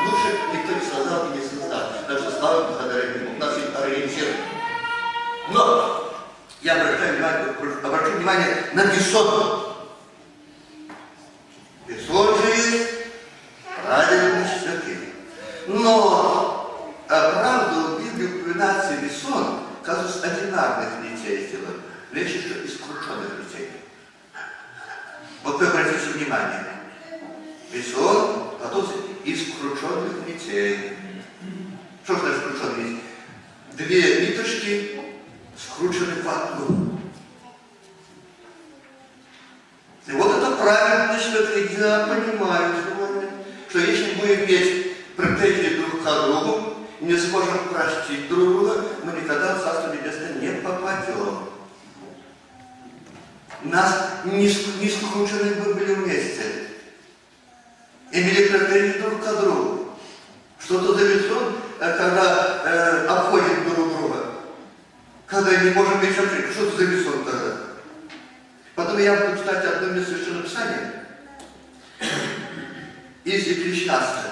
лучше 0.03 0.39
никто 0.51 0.73
не 0.73 0.81
создал 0.81 1.27
и 1.27 1.37
не 1.37 1.47
создал. 1.47 1.81
Так 2.07 2.19
что 2.19 2.31
слава 2.31 2.67
благодаря 2.69 3.03
ему. 3.11 3.35
У 3.35 3.39
нас 3.39 3.55
есть 3.55 3.75
ориентир. 3.75 4.27
Но 5.51 6.11
я 6.63 6.81
обращаю 6.81 7.13
внимание, 7.13 7.55
обращаю 7.83 8.17
внимание 8.17 8.57
на 8.73 8.85
бессон. 8.87 9.75
Бессон 11.87 12.41
же 12.41 12.47
есть 12.47 12.89
правильный 13.85 14.47
святый. 14.59 15.13
Но 15.67 16.95
а 17.07 17.31
правда 17.31 17.95
в 17.95 18.03
Библии 18.03 18.41
упоминается 18.41 18.97
бессон, 18.97 19.59
казус 19.83 20.23
одинарных 20.23 21.03
детей 21.03 21.47
Речь 22.15 22.37
идет 22.37 22.63
из 22.63 22.77
крушенных 22.77 23.45
детей. 23.45 23.71
Вот 25.43 25.59
вы 25.59 25.67
обратите 25.67 26.11
внимание. 26.13 26.65
Бессон, 27.73 28.53
а 28.63 28.69
тут 28.71 28.89
из 29.25 29.51
крученных. 29.51 30.13
Что 32.05 32.15
значит 32.15 32.41
крученные 32.43 32.99
Две 33.73 34.27
ниточки 34.27 35.01
скручены 35.57 36.21
в 36.23 36.29
одну. 36.29 36.99
И 40.07 40.11
вот 40.13 40.37
это 40.37 40.51
правильно, 40.55 41.19
что 41.19 41.41
я 41.41 42.07
понимаю 42.07 42.75
сегодня, 42.87 43.29
что 43.67 43.79
если 43.79 44.15
мы 44.21 44.45
иметь 44.45 45.15
претензии 45.17 45.75
друг 45.75 46.01
к 46.01 46.05
другу, 46.05 46.77
не 47.01 47.17
сможем 47.17 47.67
простить 47.73 48.29
друг 48.29 48.47
друга, 48.47 48.85
мы 49.03 49.11
никогда 49.19 49.55
в 49.55 49.63
Царство 49.63 49.93
Небесное 49.93 50.35
не 50.35 50.61
попадем. 50.61 51.54
Нас 53.65 54.21
не, 54.25 54.45
не 54.45 54.89
скручены 54.89 55.55
мы 55.55 55.73
были 55.73 55.93
вместе. 55.95 56.43
Имели 58.11 58.47
претензии 58.47 58.99
друг 58.99 59.23
к 59.23 59.41
другу. 59.41 59.97
Что-то 60.59 60.93
заведен, 60.93 61.55
когда 61.79 62.61
э, 62.63 63.07
обходим 63.07 63.63
друг 63.63 63.97
друга. 63.97 64.25
Когда 65.25 65.55
не 65.57 65.71
можем 65.71 66.01
еще 66.01 66.21
жить. 66.21 66.51
Что 66.51 66.67
это 66.67 66.77
за 66.77 66.85
бессон 66.85 67.25
тогда? 67.25 67.57
Потом 68.75 68.99
я 68.99 69.15
буду 69.15 69.37
читать 69.37 69.65
одно 69.65 69.89
место 69.89 70.13
Священного 70.13 70.43
Писания 70.43 71.05
из 73.23 73.47
Екклесиаста. 73.47 74.31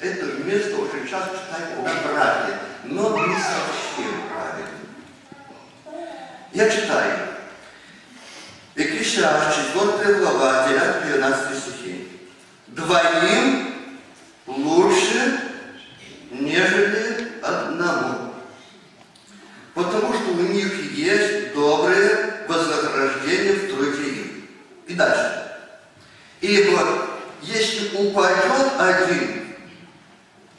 Это 0.00 0.26
место 0.44 0.76
очень 0.78 1.08
часто 1.08 1.36
читать 1.36 1.78
на 1.78 2.10
браке, 2.10 2.54
но 2.84 3.26
не 3.26 3.34
совсем 3.34 4.22
правильно. 4.28 4.68
Я 6.52 6.68
читаю. 6.68 7.32
Екклесиаст, 8.74 9.74
4 9.74 10.14
глава, 10.20 10.66
9-12 10.68 11.60
стихи. 11.60 12.08
Двоим 12.68 13.74
лучше, 14.46 15.40
нежели 16.30 17.32
одному. 17.42 18.32
Потому 19.74 20.14
что 20.14 20.30
у 20.32 20.42
них 20.42 20.92
есть 20.94 21.54
доброе 21.54 22.46
вознаграждение 22.48 23.52
в 23.54 23.74
труде 23.74 24.08
им. 24.08 24.48
И 24.86 24.94
дальше. 24.94 25.52
Ибо 26.40 27.08
если 27.42 27.94
упадет 27.96 28.72
один, 28.78 29.54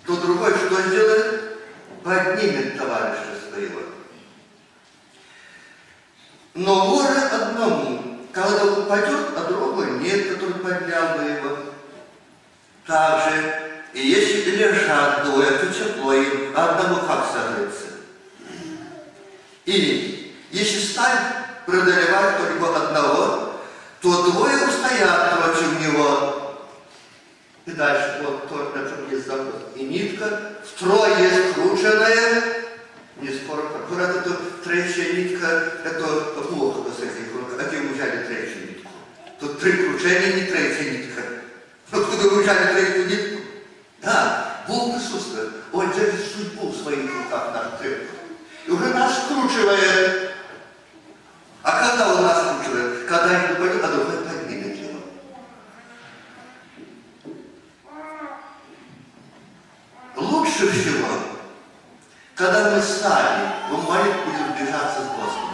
то 0.05 0.15
другой 0.17 0.53
что 0.53 0.81
сделает? 0.81 1.57
Поднимет 2.03 2.77
товарища 2.77 3.39
своего. 3.49 3.79
Но 6.53 6.89
горе 6.89 7.22
одному, 7.22 7.22
когда 8.83 9.01
упадет, 9.01 9.37
а 9.37 9.43
другой 9.45 9.99
нет, 9.99 10.33
который 10.33 10.55
поднял 10.55 11.17
бы 11.17 11.23
его. 11.23 11.57
Также, 12.85 13.81
и 13.93 14.07
если 14.07 14.51
лежат 14.51 15.25
двое, 15.25 15.51
то 15.51 15.67
тепло 15.67 16.13
им, 16.13 16.53
а 16.55 16.69
одному 16.69 17.07
как 17.07 17.25
согреться? 17.31 17.85
И 19.65 20.35
если 20.51 20.79
сталь 20.79 21.17
преодолевать 21.65 22.37
только 22.37 22.75
одного, 22.75 23.53
то 24.01 24.31
двое 24.31 24.67
устоят 24.67 25.39
против 25.39 25.79
него. 25.79 26.57
И 27.65 27.71
дальше, 27.71 28.21
вот 28.23 28.49
то, 28.49 28.73
на 28.75 28.89
чем 28.89 29.09
есть 29.09 29.25
закон. 29.25 29.53
И 29.75 29.85
нитка 29.85 30.57
втрое 30.65 31.51
скрученная, 31.51 32.43
не 33.21 33.29
скоро, 33.29 33.61
аккурат 33.61 34.17
это 34.17 34.35
третья 34.65 35.13
нитка, 35.13 35.71
это 35.85 36.43
плохо 36.49 36.83
рук. 37.33 37.59
А 37.59 37.63
где 37.63 37.81
взяли 37.81 38.25
третью 38.25 38.52
Тут 39.43 39.59
три 39.59 39.73
кручения, 39.73 40.35
не 40.35 40.99
нитка. 40.99 41.21
Откуда 41.91 42.29
вы 42.29 42.43
взяли 42.43 42.73
третью 42.73 43.09
нитку? 43.09 43.41
Да, 44.01 44.63
Бог 44.69 44.95
присутствует. 44.95 45.49
Он 45.73 45.91
держит 45.91 46.31
судьбу 46.31 46.69
в 46.69 46.77
своих 46.77 47.13
руках 47.13 47.51
наш. 47.53 47.91
И 48.65 48.71
уже 48.71 48.93
нас 48.93 49.25
скручивает. 49.25 50.31
А 51.61 51.89
когда 51.89 52.13
он 52.13 52.21
нас 52.21 52.41
скручивает? 52.41 53.05
Когда 53.05 53.33
я 53.33 53.53
говорю, 53.55 53.83
а 53.83 53.87
другой 53.89 54.17
поднимет 54.23 54.77
его. 54.77 54.99
Лучше 60.15 60.71
всего, 60.71 61.09
когда 62.33 62.71
мы 62.71 62.81
сами 62.81 63.51
в 63.69 63.89
молитве 63.89 64.21
будем 64.23 64.55
сближаться 64.55 65.01
с 65.01 65.07
Господом. 65.07 65.52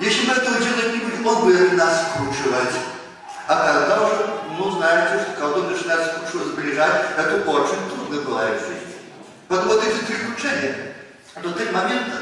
Если 0.00 0.26
мы 0.26 0.34
этого 0.34 0.58
делать 0.58 0.94
не 0.94 1.00
будем, 1.00 1.26
Он 1.26 1.44
будет 1.44 1.72
нас 1.74 2.08
скручивать. 2.08 2.74
А 3.46 3.80
когда 3.80 4.06
уже, 4.06 4.26
ну, 4.58 4.70
знаете, 4.70 5.26
он 5.40 5.70
начинает 5.70 6.06
скручивать, 6.06 6.48
сближать, 6.48 7.02
это 7.16 7.50
очень 7.50 7.90
трудно 7.90 8.22
бывает 8.22 8.60
в 8.60 8.66
жизни. 8.66 8.94
Вот, 9.48 9.64
вот 9.66 9.84
эти 9.84 10.04
три 10.06 10.16
кручения, 10.16 10.94
это 11.34 11.50
три 11.50 11.70
момента, 11.70 12.16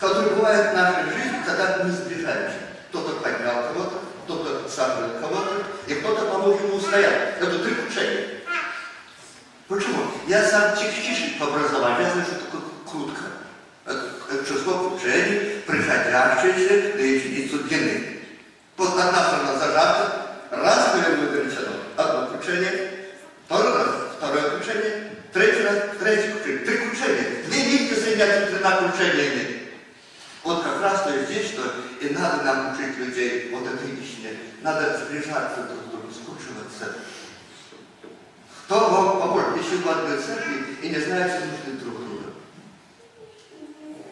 которые 0.00 0.34
бывают 0.34 0.72
в 0.72 0.74
нашей 0.74 1.04
жизни, 1.04 1.42
когда 1.46 1.84
мы 1.84 1.90
сближаемся. 1.92 2.56
Кто-то 2.88 3.20
поднял 3.20 3.72
кого-то, 3.72 3.98
кто-то 4.24 4.68
сажает 4.68 5.20
кого-то, 5.20 5.64
и 5.86 5.94
кто-то 5.94 6.26
поможет 6.26 6.62
ему 6.64 6.76
устоять. 6.76 7.38
Это 7.40 7.58
три 7.60 7.74
кручения. 7.74 8.26
Почему? 9.68 10.02
Я 10.26 10.44
сам 10.44 10.76
технический 10.76 11.38
по 11.38 11.46
образованию, 11.46 12.00
я 12.00 12.10
знаю, 12.10 12.26
что 12.26 12.44
такое 12.46 12.62
крутка. 12.90 13.22
Это, 13.84 14.10
это 14.30 14.44
число 14.44 14.90
кручений, 14.90 15.62
приходящееся 15.66 16.96
на 16.96 17.00
единицу 17.00 17.58
длины. 17.64 18.18
Вот 18.76 18.98
одна 18.98 19.24
сторона 19.24 19.58
зажата, 19.58 20.26
раз 20.50 20.90
повернуть 20.92 21.32
величину, 21.32 21.72
одно 21.96 22.28
кручение, 22.28 23.08
второй 23.46 23.72
раз, 23.72 23.88
второе 24.16 24.50
кручение, 24.50 25.12
третий 25.32 25.62
раз, 25.62 25.76
третье 25.98 26.32
кручение, 26.32 26.58
три 26.58 26.76
кручения. 26.78 27.44
Две 27.46 27.62
нити 27.62 27.94
соединяются 27.94 28.56
тремя 28.56 28.76
кручениями. 28.76 29.58
Вот 30.44 30.62
как 30.62 30.80
раз 30.82 31.02
то 31.02 31.24
здесь, 31.24 31.50
что 31.50 31.62
и 32.00 32.10
надо 32.10 32.44
нам 32.44 32.74
учить 32.74 32.96
людей 32.98 33.50
вот 33.52 33.66
этой 33.66 33.90
истине. 33.90 34.38
Надо 34.62 34.98
сближаться 34.98 35.62
друг 35.68 35.86
к 35.86 35.90
другу, 35.90 36.12
скручиваться. 36.12 36.96
Кто 38.64 38.88
вам 38.90 39.20
поможет, 39.20 39.56
если 39.56 39.76
вы 39.76 39.82
в 39.82 39.90
одной 39.90 40.18
церкви 40.18 40.76
и 40.82 40.88
не 40.90 41.00
знаете 41.00 41.46
нужды 41.46 41.82
друг 41.82 41.94
друга? 41.96 42.07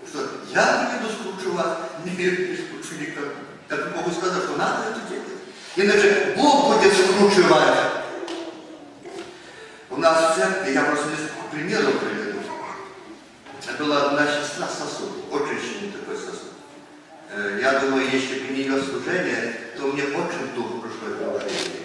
Что 0.08 0.18
я 0.52 0.92
не 0.92 0.98
буду 1.00 1.12
скручивать, 1.12 2.04
не 2.04 2.10
не 2.12 2.56
скручу 2.56 2.94
никак. 3.00 3.34
Так 3.68 3.94
Богу 3.94 4.10
сказать, 4.10 4.44
что 4.44 4.56
надо 4.56 4.90
это 4.90 5.00
делать. 5.08 5.40
Иначе 5.76 6.34
Бог 6.36 6.76
будет 6.76 6.92
скручивать. 6.92 7.78
У 9.90 9.96
нас 9.96 10.32
в 10.32 10.36
церкви, 10.36 10.72
я 10.72 10.84
просто 10.84 11.08
несколько 11.10 11.48
примеров 11.50 11.98
приведу. 11.98 12.26
Была 13.78 14.06
одна 14.06 14.26
сестра 14.26 14.68
сосуд, 14.68 15.26
очень 15.30 15.60
сильный 15.60 15.92
такой 15.92 16.16
сосуд. 16.16 16.54
Я 17.60 17.80
думаю, 17.80 18.08
если 18.10 18.40
бы 18.40 18.54
не 18.54 18.60
ее 18.62 18.82
служение, 18.82 19.72
то 19.76 19.88
мне 19.88 20.04
очень 20.04 20.54
дух 20.54 20.82
пришло 20.82 21.08
в 21.14 21.40
служение. 21.40 21.84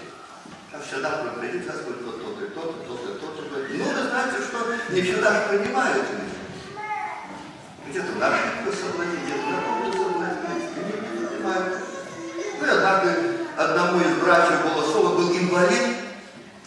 Как 0.72 0.82
всегда 0.86 1.10
проходит 1.10 1.66
Господь 1.66 2.00
тот, 2.06 2.22
тот, 2.22 2.42
и 2.42 2.46
тот, 2.54 2.70
и 2.82 2.88
тот, 2.88 3.00
и 3.02 3.20
тот. 3.20 3.36
Ну, 3.72 3.84
вы 3.84 4.10
знаете, 4.10 4.38
что 4.42 4.94
не 4.94 5.02
всегда 5.02 5.34
же 5.34 5.58
понимают 5.58 6.06
меня. 6.12 6.31
Где-то 7.92 8.14
наши 8.20 8.72
собрания, 8.72 9.20
где-то 9.26 9.50
на 9.50 9.58
каком-то 9.60 9.98
собрания, 9.98 10.38
не 11.20 11.28
понимают. 11.28 11.78
Ну, 12.58 12.66
и 12.66 12.70
однажды 12.70 13.10
одному 13.58 14.00
из 14.00 14.16
братьев 14.16 14.64
Голосова 14.64 15.18
был 15.18 15.36
инвалид, 15.36 15.98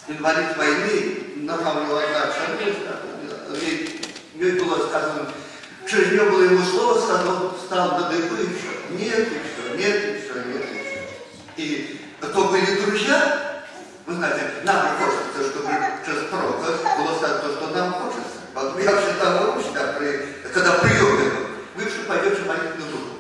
инвалид 0.07 0.55
войны, 0.59 1.25
у 1.73 1.85
него 1.87 1.97
одна 1.97 2.21
и 3.55 4.01
ей 4.35 4.53
было 4.61 4.87
сказано, 4.87 5.31
через 5.89 6.13
нее 6.13 6.25
было 6.25 6.43
ему 6.43 6.63
слово 6.63 7.01
сказано, 7.01 7.53
стал 7.65 7.99
на 8.01 8.11
дыбы 8.11 8.37
все. 8.59 8.95
Нет, 8.95 9.29
и 9.33 9.41
все, 9.49 9.77
нет, 9.79 10.05
и 10.05 10.21
все, 10.21 10.35
нет, 10.45 10.63
все. 10.85 11.09
И 11.57 12.01
то 12.21 12.45
были 12.49 12.85
друзья, 12.85 13.65
вы 14.05 14.17
знаете, 14.17 14.43
нам 14.65 14.99
хочется, 14.99 15.51
чтобы 15.53 15.71
через 16.05 16.25
пророка 16.29 16.67
сказано 16.99 17.39
то, 17.41 17.49
что 17.49 17.69
нам 17.69 17.93
хочется. 17.95 18.44
Вот 18.55 18.81
я 18.81 18.93
говорю 18.93 19.61
всегда, 19.61 19.95
при, 19.99 20.49
когда 20.53 20.75
прием 20.79 21.14
вы 21.75 21.83
что 21.90 22.05
пойдете 22.07 22.43
молить 22.43 22.79
на 22.79 22.87
душу. 22.87 23.19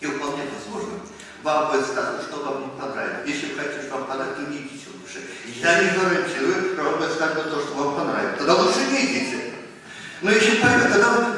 И 0.00 0.06
вполне 0.06 0.42
возможно, 0.50 0.98
вам 1.44 1.70
будет 1.70 1.86
сказано, 1.86 2.20
что 2.22 2.42
вам 2.42 2.62
не 2.62 2.80
понравится. 2.80 3.22
Если 3.24 3.52
вы 3.52 3.60
хотите, 3.60 3.82
чтобы 3.82 4.00
вам 4.00 4.06
понравилось, 4.08 4.38
то 4.38 4.50
не 4.50 4.58
идите 4.58 4.86
лучше. 4.98 5.22
Я 5.62 5.82
не 5.82 5.90
гарантирую, 5.96 6.74
что 6.74 6.82
вам 6.82 6.96
будет 6.98 7.12
сказано 7.12 7.42
то, 7.44 7.60
что 7.60 7.74
вам 7.74 7.94
понравится. 7.94 8.38
Тогда 8.38 8.54
лучше 8.54 8.80
не 8.90 9.06
идите. 9.06 9.54
Но 10.22 10.30
если 10.32 10.60
пойдете, 10.60 10.88
тогда 10.88 11.31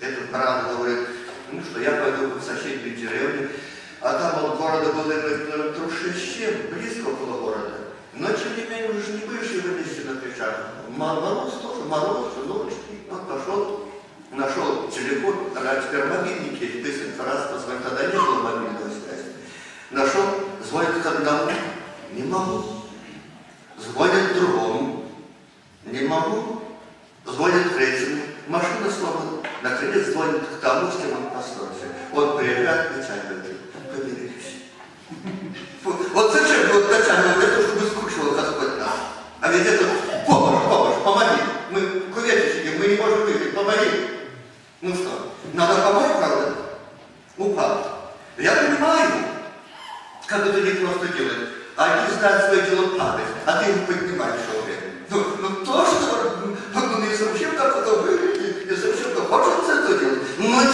Этот 0.00 0.30
брат 0.30 0.76
говорит, 0.76 1.08
ну 1.52 1.62
что, 1.62 1.80
я 1.80 1.92
пойду 1.92 2.34
в 2.34 2.42
соседнюю 2.42 2.96
деревню, 2.96 3.50
а 4.00 4.12
там 4.12 4.44
от 4.44 4.58
города 4.58 4.92
было, 4.92 5.06
наверное, 5.06 5.72
трушище, 5.72 6.68
близко 6.72 7.08
около 7.08 7.40
города. 7.40 7.72
Но, 8.12 8.28
тем 8.28 8.56
не 8.56 8.64
менее, 8.64 8.90
уже 8.90 9.12
не 9.12 9.24
будешь 9.24 9.50
его 9.50 9.78
нести 9.78 10.04
на 10.04 10.16
плечах. 10.16 10.68
Мороз 10.88 11.54
тоже, 11.62 11.84
мороз, 11.84 12.32
ночь. 12.46 12.72
Он 13.10 13.20
пошел, 13.26 13.88
нашел 14.32 14.88
телефон, 14.88 15.50
тогда 15.54 15.82
теперь 15.82 16.04
мобильники 16.04 16.82
быстренько 16.82 17.24
раз 17.24 17.50
позвонить, 17.52 17.84
тогда 17.84 18.06
не 18.06 18.12
было 18.12 18.42
мобильной 18.42 18.90
связи. 18.90 19.32
Нашел, 19.90 20.24
звонит 20.62 21.02
к 21.02 21.06
одному, 21.06 21.52
не 22.12 22.22
могу. 22.24 22.64
Звонит 23.78 24.34
другому, 24.34 25.04
не 25.84 26.00
могу. 26.02 26.62
Звонит 27.24 27.74
третьему, 27.74 28.22
машина 28.46 28.90
сломана. 28.90 29.42
Наконец 29.62 30.06
звонит 30.06 30.42
к 30.42 30.60
тому, 30.60 30.90
с 30.90 30.96
кем 30.96 31.12
он 31.12 31.30
поссорился. 31.30 31.86
Он 32.12 32.38
приезжает, 32.38 32.92
вытягивает, 32.92 33.60
помирились. 33.90 34.66
Вот 35.84 36.32
зачем 36.32 36.72
вот 36.72 36.90
натягивать 36.90 37.44
это, 37.44 37.62
чтобы 37.62 37.86
скучивал 37.86 38.34
Господь 38.34 38.78
нас? 38.78 38.94
А 39.40 39.52
ведь 39.52 39.66
это 39.66 39.84
помощь, 40.26 40.64
помощь, 40.64 41.02
помоги. 41.04 41.42
Мы 41.70 41.80
в 41.80 42.16
мы 42.78 42.86
не 42.86 42.96
можем 42.96 43.24
выйти, 43.24 43.54
помоги. 43.54 43.88
Ну 44.80 44.94
что, 44.94 45.32
надо 45.54 45.82
помочь, 45.82 46.16
правда? 46.18 46.54
Упал. 47.36 48.12
Я 48.38 48.52
понимаю, 48.52 49.10
как 50.26 50.46
это 50.46 50.60
не 50.60 50.70
просто 50.70 51.08
делать. 51.08 51.48
Они 51.76 52.10
знают 52.18 52.44
свое 52.46 52.62
дело 52.62 52.98
падать, 52.98 53.26
а 53.44 53.62
ты 53.62 53.70
его 53.70 53.86
поднимаешь 53.86 54.40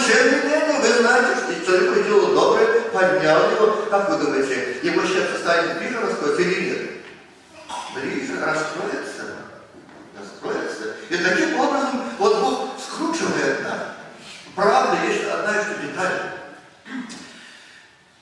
Не 0.03 0.09
менее, 0.09 0.79
вы 0.81 1.01
знаете, 1.01 1.39
что 1.39 1.65
человек 1.65 2.03
сделал 2.03 2.33
доброе, 2.33 2.81
поднял 2.91 3.51
его. 3.51 3.85
Как 3.89 4.09
вы 4.09 4.17
думаете, 4.17 4.79
его 4.83 5.05
сердце 5.05 5.39
станет 5.39 5.77
ближе 5.77 5.99
раскроется 6.01 6.41
или 6.41 6.69
нет? 6.69 6.91
Ближе, 7.95 8.33
раскроется. 8.39 9.35
Раскроется. 10.19 10.95
И 11.09 11.17
таким 11.17 11.57
образом 11.57 12.01
вот 12.19 12.39
Бог 12.41 12.69
скручивает 12.79 13.63
нас. 13.63 13.79
Правда, 14.55 14.97
есть 15.07 15.23
одна 15.23 15.51
еще 15.51 15.87
деталь. 15.87 16.31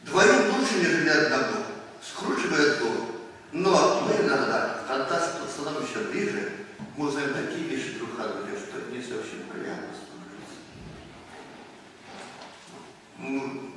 Двоим 0.01 0.55
лучше, 0.55 0.75
нежели 0.75 1.09
одному. 1.09 1.65
Скручивает 2.03 2.79
Бог. 2.79 3.07
Но 3.53 4.07
мы 4.07 4.25
иногда, 4.25 4.81
когда 4.87 5.19
становимся 5.19 5.99
ближе, 6.11 6.51
мы 6.95 7.07
узнаем 7.07 7.33
такие 7.33 7.67
вещи 7.67 7.97
друг 7.97 8.19
о 8.19 8.27
друге, 8.27 8.55
что 8.55 8.91
не 8.91 9.01
совсем 9.01 9.49
приятно 9.51 9.90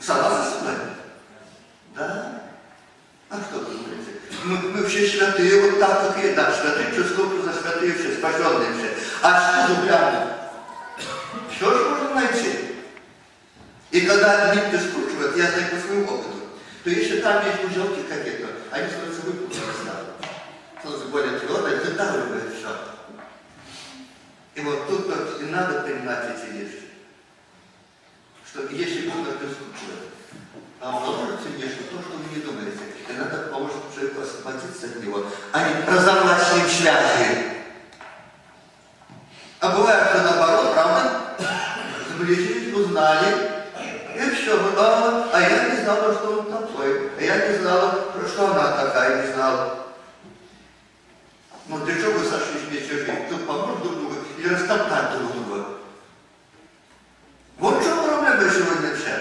Согласны 0.00 0.50
со 0.50 0.62
мной? 0.62 0.74
Да? 1.96 2.42
А 3.30 3.36
что 3.36 3.60
вы 3.60 3.74
думаете? 3.74 4.20
Мы, 4.44 4.56
мы 4.70 4.86
все 4.86 5.06
святые, 5.06 5.70
вот 5.70 5.80
так, 5.80 6.14
как 6.14 6.24
и 6.24 6.34
да, 6.34 6.52
святые, 6.52 7.04
сколько 7.04 7.42
за 7.42 7.52
святые 7.52 7.94
все, 7.94 8.16
спасенные 8.16 8.74
все. 8.74 8.90
А 9.22 9.66
что 9.66 9.82
глянуть? 9.82 10.28
Все 11.54 11.78
же 11.78 11.88
можно 11.88 12.14
найти. 12.14 12.58
И 13.90 14.00
когда 14.02 14.54
нитки 14.54 14.76
скручивают, 14.76 15.36
я 15.36 15.50
знаю 15.50 15.70
по 15.70 15.76
своему 15.76 16.04
опыту, 16.04 16.38
то 16.82 16.90
если 16.90 17.20
там 17.20 17.44
есть 17.46 17.64
узелки 17.64 18.02
какие-то, 18.08 18.48
они 18.70 18.88
становятся 18.88 19.22
выпуклыми 19.22 19.74
становятся 20.84 21.06
более 21.14 21.38
твердые, 21.38 21.80
выдавливает 21.80 22.54
все. 22.54 22.76
И 24.56 24.60
вот 24.60 24.88
тут 24.88 25.06
вот 25.06 25.40
и 25.40 25.44
надо 25.44 25.82
понимать 25.82 26.36
эти 26.36 26.52
вещи. 26.52 26.83
Что 28.54 28.68
если 28.70 29.08
Бог 29.08 29.26
это 29.26 29.50
скручивает, 29.50 30.14
а 30.80 30.92
положится 30.92 31.48
нечто, 31.58 31.82
то, 31.90 32.00
что 32.00 32.18
вы 32.18 32.36
не 32.36 32.40
думаете, 32.40 32.78
и 33.08 33.12
надо 33.14 33.48
поможет 33.50 33.92
человеку 33.92 34.22
освободиться 34.22 34.86
от 34.86 35.02
него, 35.02 35.26
а 35.50 35.68
не 35.68 35.84
разорвать 35.84 36.40
с 36.40 36.72
связи. 36.72 37.50
А 39.58 39.70
бывает, 39.70 40.04
что 40.08 40.22
наоборот, 40.22 40.72
правда? 40.72 41.36
Сблизились, 42.14 42.72
узнали, 42.72 43.64
и 44.14 44.30
все, 44.30 44.56
а, 44.78 45.30
а 45.32 45.40
я 45.40 45.70
не 45.70 45.82
знала, 45.82 46.14
что 46.14 46.38
он 46.38 46.46
такой, 46.46 47.10
а 47.18 47.20
я 47.20 47.48
не 47.48 47.58
знала, 47.58 48.12
что 48.32 48.52
она 48.52 48.84
такая, 48.84 49.26
не 49.26 49.32
знала. 49.32 49.78
Ну 51.66 51.84
для 51.84 51.96
чего 51.96 52.20
вы 52.20 52.24
сошлись 52.24 52.68
вместе 52.68 52.98
жить? 52.98 53.28
Тут 53.28 53.48
помочь 53.48 53.82
друг 53.82 53.96
другу 53.96 54.14
или 54.38 54.46
растоптать 54.46 55.18
друг 55.18 55.32
друга? 55.32 55.63
Вот 57.58 57.80
в 57.80 57.84
чем 57.84 58.04
проблема 58.04 58.50
сегодня 58.50 58.94
вся. 58.96 59.18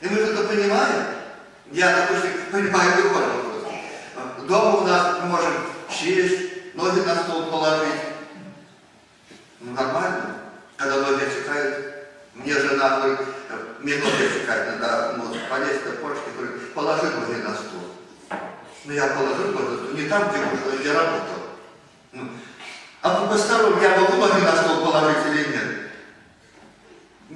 И 0.00 0.08
мы 0.08 0.18
это 0.18 0.44
понимаем. 0.44 1.06
Я, 1.70 1.96
допустим, 1.96 2.32
понимаю 2.50 3.02
другой 3.02 3.22
вопрос. 3.22 4.46
Дома 4.46 4.76
у 4.78 4.86
нас 4.86 5.16
мы 5.22 5.28
можем 5.28 5.52
сесть, 5.90 6.74
ноги 6.74 7.00
на 7.00 7.16
стол 7.16 7.46
положить. 7.46 8.00
Ну, 9.60 9.72
нормально. 9.72 10.36
Когда 10.76 10.96
ноги 10.96 11.22
отсекают, 11.22 11.94
мне 12.34 12.52
жена 12.52 12.98
говорит, 12.98 13.20
мне 13.80 13.96
ноги 13.96 14.32
надо 14.80 15.14
ну, 15.16 15.34
полезть 15.48 15.86
на 15.86 15.92
почте, 15.92 16.30
говорит, 16.36 16.74
положи 16.74 17.04
ноги 17.04 17.40
на 17.40 17.54
стол. 17.54 17.96
Ну, 18.84 18.92
я 18.92 19.06
положил 19.06 19.52
ноги 19.52 19.70
на 19.70 19.76
стол, 19.76 19.94
не 19.94 20.08
там, 20.08 20.28
где 20.28 20.38
муж, 20.38 20.80
где 20.80 20.92
работал. 20.92 21.42
Ну, 22.12 22.28
а 23.02 23.26
по-старому 23.26 23.80
я 23.80 23.98
могу 23.98 24.16
ноги 24.16 24.40
на 24.40 24.56
стол 24.56 24.84
положить 24.84 25.26
или 25.26 25.52
нет? 25.52 25.71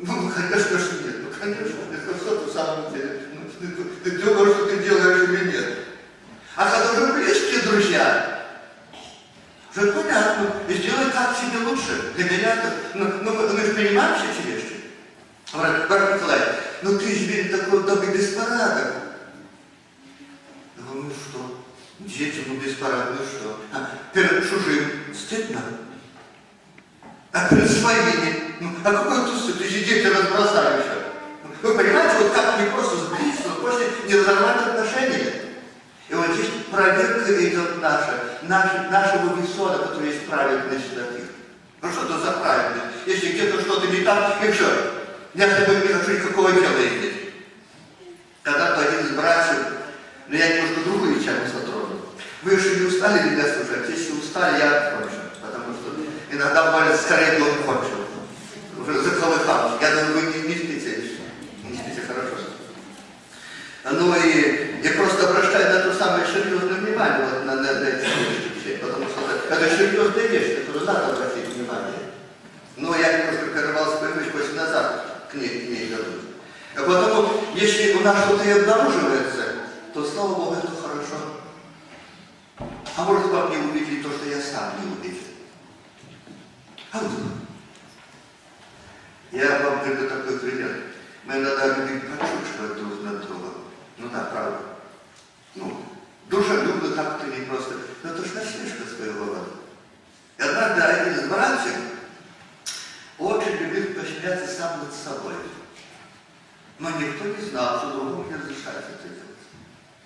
Ну, 0.03 0.31
конечно 0.31 0.79
же 0.79 1.05
нет. 1.05 1.17
Ну, 1.23 1.29
конечно, 1.41 1.77
это 1.93 2.17
что 2.19 2.37
ты 2.37 2.51
в 2.51 2.53
самом 2.53 2.93
деле? 2.93 3.23
Ну, 3.33 3.41
ты, 3.59 4.11
ты, 4.11 4.19
думаешь, 4.19 4.57
что 4.57 4.67
ты 4.67 4.79
делаешь 4.85 5.29
или 5.29 5.53
нет? 5.53 5.79
А 6.55 6.71
когда 6.71 7.03
уже 7.03 7.13
близкие 7.15 7.61
друзья, 7.63 8.47
уже 9.75 9.93
понятно, 9.93 10.53
и 10.69 10.75
сделай 10.75 11.11
как 11.11 11.39
тебе 11.39 11.59
лучше. 11.67 12.13
Для 12.15 12.25
меня 12.25 12.55
это, 12.55 12.73
ну, 12.95 13.07
ну 13.23 13.35
мы, 13.35 13.49
мы 13.49 13.61
же 13.61 13.75
понимаем 13.75 14.17
все 14.17 14.31
эти 14.33 14.47
вещи. 14.47 14.85
Брат, 15.53 16.15
Николай, 16.15 16.41
ну 16.83 16.99
ты 16.99 17.07
же 17.07 17.25
ведь 17.25 17.51
такой 17.51 17.83
добрый 17.85 18.13
беспорядок. 18.15 18.95
Ну, 20.77 21.03
ну 21.03 21.11
что? 21.11 21.65
Дети, 22.01 22.45
ну 22.47 22.57
беспорядок, 22.57 23.17
ну 23.19 23.27
что? 23.27 23.61
А 23.73 23.91
перед 24.13 24.49
чужим 24.49 24.91
стыдно. 25.15 25.63
А 27.33 27.49
перед 27.49 27.71
своими, 27.71 28.46
ну, 28.61 28.71
а 28.85 28.93
какой 28.93 29.27
тут 29.27 29.41
стыд? 29.41 29.59
Ты 29.59 29.69
же 29.69 29.85
дети 29.85 30.07
разбросали 30.07 30.83
все. 30.83 31.07
Вы 31.63 31.75
понимаете, 31.75 32.17
вот 32.19 32.33
как 32.33 32.61
не 32.61 32.71
просто 32.71 32.97
сблизиться, 32.97 33.49
но 33.49 33.55
после 33.57 33.87
не 34.07 34.15
разорвать 34.15 34.67
отношения. 34.67 35.33
И 36.09 36.15
вот 36.15 36.27
здесь 36.35 36.51
проверка 36.71 37.45
идет 37.45 37.83
наша, 37.83 38.39
наша 38.43 38.89
нашего 38.91 39.41
весона, 39.41 39.79
который 39.79 40.11
есть 40.11 40.27
праведный 40.27 40.79
святых. 40.79 41.25
Ну 41.83 41.91
что 41.91 42.05
это 42.05 42.19
за 42.19 42.33
праведность? 42.33 42.97
Если 43.07 43.33
где-то 43.33 43.61
что-то 43.61 43.89
не 43.89 44.03
так, 44.03 44.43
и 44.45 44.53
все. 44.53 44.67
Я 45.35 45.51
с 45.51 45.57
тобой 45.57 45.83
не 45.83 45.89
хочу 45.89 46.13
никакого 46.13 46.53
дела 46.53 46.79
иметь. 46.79 47.35
Когда-то 48.43 48.83
один 48.83 49.01
из 49.01 49.11
братьев, 49.11 49.67
но 50.29 50.37
я 50.37 50.57
немножко 50.57 50.81
другую 50.85 51.21
тему 51.21 51.41
затронул. 51.47 52.01
Вы 52.43 52.55
еще 52.55 52.77
не 52.77 52.87
устали 52.87 53.31
меня 53.31 53.43
слушать? 53.43 53.89
Если 53.89 54.13
устали, 54.13 54.59
я 54.59 54.93
кончу. 54.93 55.17
Потому 55.43 55.75
что 55.75 55.91
иногда 56.31 56.67
бывает 56.67 57.01
скорее 57.01 57.41
заколыхал. 58.95 59.79
Я 59.81 59.91
думаю, 59.91 60.15
вы 60.15 60.23
не, 60.23 60.49
не 60.49 60.55
спите. 60.55 61.19
Не 61.65 61.77
спите 61.77 62.03
хорошо. 62.07 62.37
Ну 63.91 64.15
и 64.17 64.81
я 64.83 64.91
просто 64.93 65.29
обращаю 65.29 65.75
на 65.75 65.81
то 65.81 65.99
самое 65.99 66.27
серьезное 66.27 66.81
внимание 66.81 67.27
вот, 67.27 67.45
на, 67.45 67.55
на, 67.57 67.73
на 67.73 67.89
эти 67.89 68.05
вещи, 68.05 68.81
потому 68.81 69.07
что 69.07 69.21
это, 69.49 69.77
серьезная 69.77 70.27
вещь, 70.27 70.59
которую 70.59 70.87
надо 70.87 71.07
обратить 71.15 71.55
внимание. 71.55 72.13
Но 72.77 72.89
ну, 72.89 72.99
я 72.99 73.19
немножко 73.19 73.47
прервался 73.47 73.97
привычку 73.99 74.39
после 74.39 74.55
назад 74.55 75.29
к 75.31 75.35
ней, 75.35 75.49
к 75.49 75.69
ней 75.71 75.87
вернусь. 75.87 76.27
Потому, 76.75 77.29
если 77.55 77.95
у 77.95 78.01
нас 78.01 78.25
что-то 78.25 78.45
и 78.45 78.51
обнаруживается, 78.51 79.45
то, 79.95 80.05
слава 80.05 80.35
Богу, 80.35 80.57
это 80.57 80.69
хорошо. 80.69 81.17
А 82.97 83.05
может, 83.05 83.27
вам 83.31 83.51
не 83.51 83.57
увидели 83.57 84.03
то, 84.03 84.11
что 84.11 84.29
я 84.29 84.41
сам 84.41 84.73
не 84.81 84.93
увидел. 84.93 85.25
А 86.93 86.99
вот. 86.99 87.46
Я 89.33 89.59
вам 89.59 89.81
приведу 89.81 90.09
такой 90.09 90.39
пример. 90.39 90.83
Мы 91.25 91.35
иногда 91.35 91.67
любим 91.67 92.01
подшучивать 92.01 92.79
друг 92.79 93.03
над 93.03 93.27
другом. 93.27 93.55
Ну 93.99 94.09
да, 94.09 94.29
правда. 94.33 94.59
Ну, 95.57 95.83
дружелюбно 96.29 96.95
как-то 96.95 97.27
не 97.27 97.45
просто. 97.47 97.75
Но 98.03 98.11
это 98.11 98.23
ж 98.23 98.35
насмешка 98.35 98.85
своего 98.87 99.27
рода. 99.27 99.51
И 100.39 100.43
однажды 100.43 100.83
один 100.83 101.15
из 101.15 101.29
братьев 101.29 101.77
очень 103.19 103.57
любил 103.57 103.95
посмеяться 103.95 104.55
сам 104.55 104.81
над 104.81 104.93
собой. 104.93 105.35
Но 106.79 106.91
никто 106.91 107.25
не 107.25 107.49
знал, 107.49 107.79
что 107.79 107.91
другому 107.93 108.25
не 108.25 108.35
разрешается 108.35 108.93
это 108.93 109.09
делать. 109.09 109.27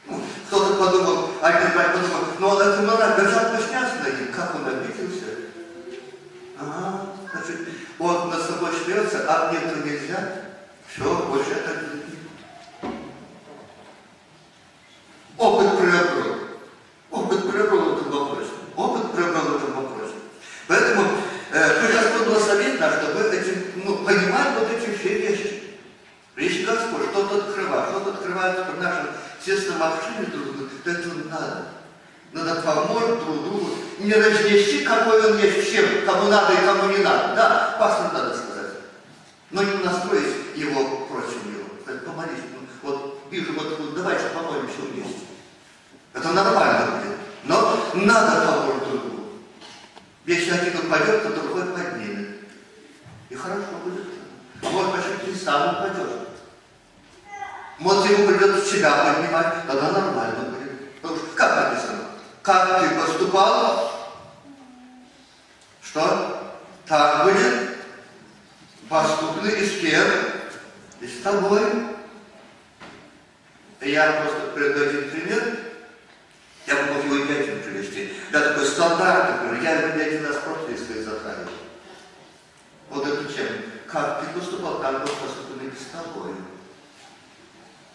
Ну, 0.06 0.22
кто-то 0.46 0.74
подумал, 0.76 1.30
один 1.42 1.72
брат 1.72 1.92
подумал, 1.92 2.24
ну 2.38 2.58
это 2.60 2.82
надо 2.82 3.22
бежать 3.22 3.56
посмеяться 3.56 3.96
над 3.96 4.20
ним. 4.20 4.32
Как 4.32 4.54
он 4.54 4.66
обиделся? 4.66 5.26
Ага, 6.58 7.06
значит, 7.32 7.68
он 7.98 8.30
над 8.30 8.42
собой 8.42 8.70
смеется, 8.84 9.24
а 9.28 9.50
мне 9.50 9.60
то 9.60 9.76
нельзя. 9.86 10.32
Все, 10.86 11.26
больше 11.28 11.50
это 11.50 11.86
не 11.94 12.00
Опыт 15.36 15.78
приобрел. 15.78 16.36
Опыт 17.10 17.50
приобрел 17.50 17.94
в 17.94 18.00
этом 18.00 18.10
вопросе. 18.10 18.50
Опыт 18.76 19.12
приобрел 19.12 19.42
в 19.42 19.56
этом 19.56 19.72
вопросе. 19.74 20.14
Поэтому 20.66 21.06
э, 21.52 21.92
Господь 21.92 22.26
благословит 22.26 22.80
нас, 22.80 22.94
чтобы 23.00 23.34
этим, 23.34 23.64
ну, 23.84 24.04
понимать 24.04 24.58
вот 24.58 24.70
эти 24.70 24.96
все 24.98 25.18
вещи. 25.18 25.62
Если 26.36 26.64
Господь 26.64 27.10
что-то 27.10 27.36
открывает, 27.36 27.90
что-то 27.90 28.10
открывает 28.10 28.58
в 28.66 28.82
нашем 28.82 29.08
тесном 29.44 29.82
общении 29.82 30.26
друг 30.26 30.50
то 30.84 30.90
это 30.90 31.08
надо. 31.30 31.66
Надо 32.32 32.62
помочь 32.62 33.20
друг 33.24 33.44
другу, 33.44 33.70
не 34.01 34.14
разнести, 34.14 34.84
какой 34.84 35.32
он 35.32 35.38
есть 35.38 35.68
всем, 35.68 36.05
кому 36.07 36.28
надо 36.28 36.55
и 36.55 36.64
кому 36.64 36.90
не 36.92 36.98
надо. 36.98 37.34
Да, 37.34 37.76
пастор 37.78 38.12
надо 38.12 38.36
сказать. 38.36 38.70
Но 39.51 39.62
не 39.62 39.84
настроить 39.84 40.57
его 40.57 41.07
против 41.07 41.44
него. 41.44 41.64
Сказать, 41.82 42.05
помолись. 42.05 42.40
Ну, 42.53 42.66
вот 42.82 43.20
вижу, 43.30 43.53
вот, 43.53 43.78
вот 43.78 43.94
давайте 43.94 44.24
помолимся 44.34 44.80
вместе. 44.92 45.26
Это 46.14 46.28
нормально 46.30 46.86
будет. 46.96 47.18
Но 47.44 47.90
надо 47.94 48.46
помочь 48.46 48.88
друг 48.88 49.03
другу. 49.03 49.28
Если 50.26 50.51
один 50.51 50.78
упадет, 50.78 51.22
то 51.22 51.30
другой 51.30 51.64
поднимет. 51.66 52.40
И 53.28 53.34
хорошо 53.34 53.80
будет. 53.84 54.07
Может, 54.62 54.92
даже 54.92 55.09
ты 55.24 55.34
сам 55.34 55.76
упадешь. 55.76 56.28
Может, 57.78 58.11
ему 58.11 58.28
придется 58.28 58.64
себя 58.64 58.92
поднимать, 58.92 59.66
тогда 59.66 59.90
нормально 59.90 60.51
будет. 60.51 61.01
Потому 61.01 61.16
что, 61.16 61.26
как 61.34 61.70
написано? 61.70 62.09
Как 62.43 62.80
ты 62.80 62.95
поступал, 62.95 63.93
что 65.82 66.57
так 66.86 67.24
будет 67.24 67.76
поступны 68.88 69.49
и 69.49 69.66
с 69.66 69.80
кем? 69.80 70.07
И 71.01 71.07
с 71.07 71.22
тобой. 71.22 71.61
Я 73.82 74.22
просто 74.22 74.53
приведу 74.55 74.84
один 74.84 75.11
пример. 75.11 75.59
Я 76.66 76.74
могу 76.82 77.14
его 77.14 77.32
и 77.32 77.41
один 77.41 77.62
привести. 77.62 78.12
Я 78.32 78.41
такой 78.41 78.66
стандарт, 78.66 79.43
например, 79.43 79.62
я 79.62 79.80
его 79.80 79.97
не 79.97 80.03
один 80.03 80.26
раз 80.26 80.36
просто 80.36 80.84
своих 80.84 81.05
затрагивал. 81.05 81.53
Вот 82.91 83.07
эту 83.07 83.24
тему. 83.24 83.49
Как 83.86 84.20
ты 84.20 84.38
поступал, 84.38 84.80
так 84.80 85.03
был 85.03 85.09
поступлен 85.09 85.68
и 85.68 85.76
с 85.76 85.86
тобой. 85.91 86.32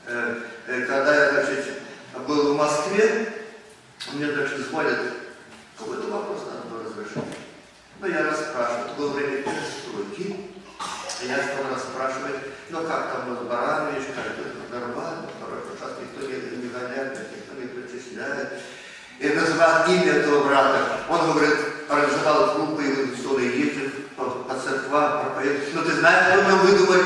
Э, 0.07 0.41
э, 0.67 0.81
когда 0.85 1.15
я, 1.15 1.31
значит, 1.31 1.81
был 2.27 2.53
в 2.53 2.57
Москве, 2.57 3.34
мне, 4.15 4.31
значит, 4.31 4.69
звонят, 4.69 4.99
какой-то 5.77 6.07
вопрос 6.07 6.47
надо 6.47 6.67
было 6.71 6.83
разрешить. 6.87 7.35
Ну, 7.99 8.07
я 8.07 8.23
расспрашиваю, 8.23 8.91
это 8.95 9.07
время 9.07 9.43
перестройки. 9.43 10.51
Я 11.27 11.37
стал 11.37 11.73
расспрашивать, 11.73 12.35
ну 12.69 12.81
как 12.83 13.11
там 13.11 13.33
нас 13.33 13.43
Баранович, 13.43 14.03
как 14.15 14.25
это 14.35 14.71
нормально, 14.71 15.27
хорошо, 15.39 15.73
сейчас 15.73 15.97
никто 15.99 16.27
не, 16.27 16.63
не 16.63 16.69
гоняет, 16.69 17.17
никто 17.31 17.53
не 17.59 17.67
причисляет. 17.67 18.53
И 19.19 19.29
называл 19.29 19.85
имя 19.87 20.11
этого 20.11 20.47
брата. 20.47 20.99
Он 21.09 21.31
говорит, 21.31 21.57
организовал 21.89 22.55
группу, 22.55 22.81
и 22.81 23.25
он 23.25 23.39
ездит 23.41 24.07
по, 24.15 24.25
по 24.25 24.55
церквам, 24.59 25.25
проповедует. 25.25 25.73
Ну 25.73 25.81
ты 25.83 25.91
знаешь, 25.93 26.33
что 26.33 26.43
мы 26.43 26.57
выдумали? 26.57 27.03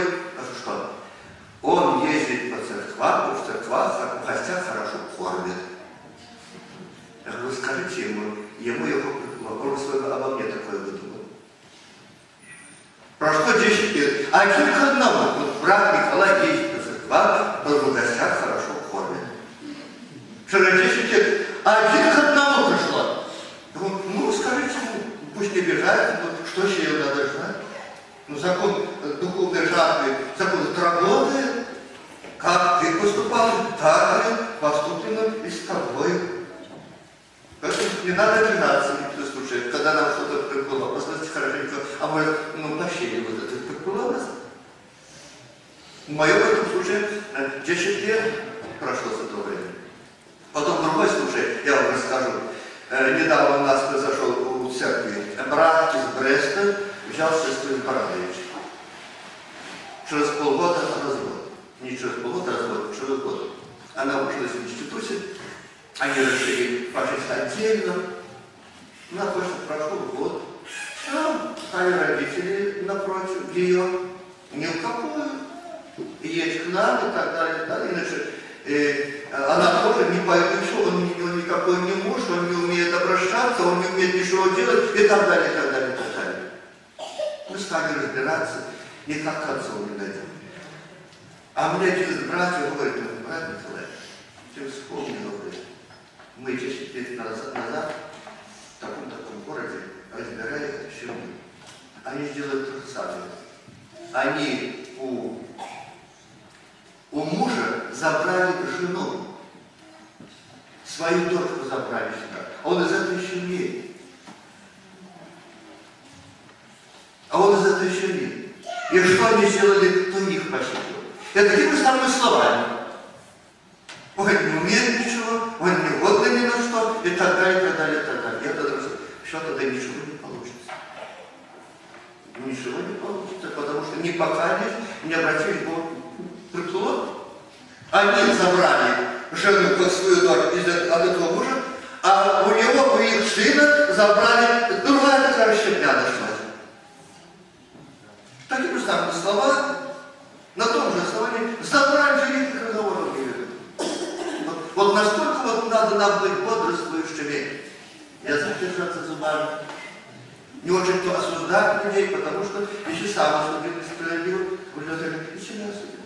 И 165.36 165.40
себя 165.40 165.66
осудил. 165.70 166.00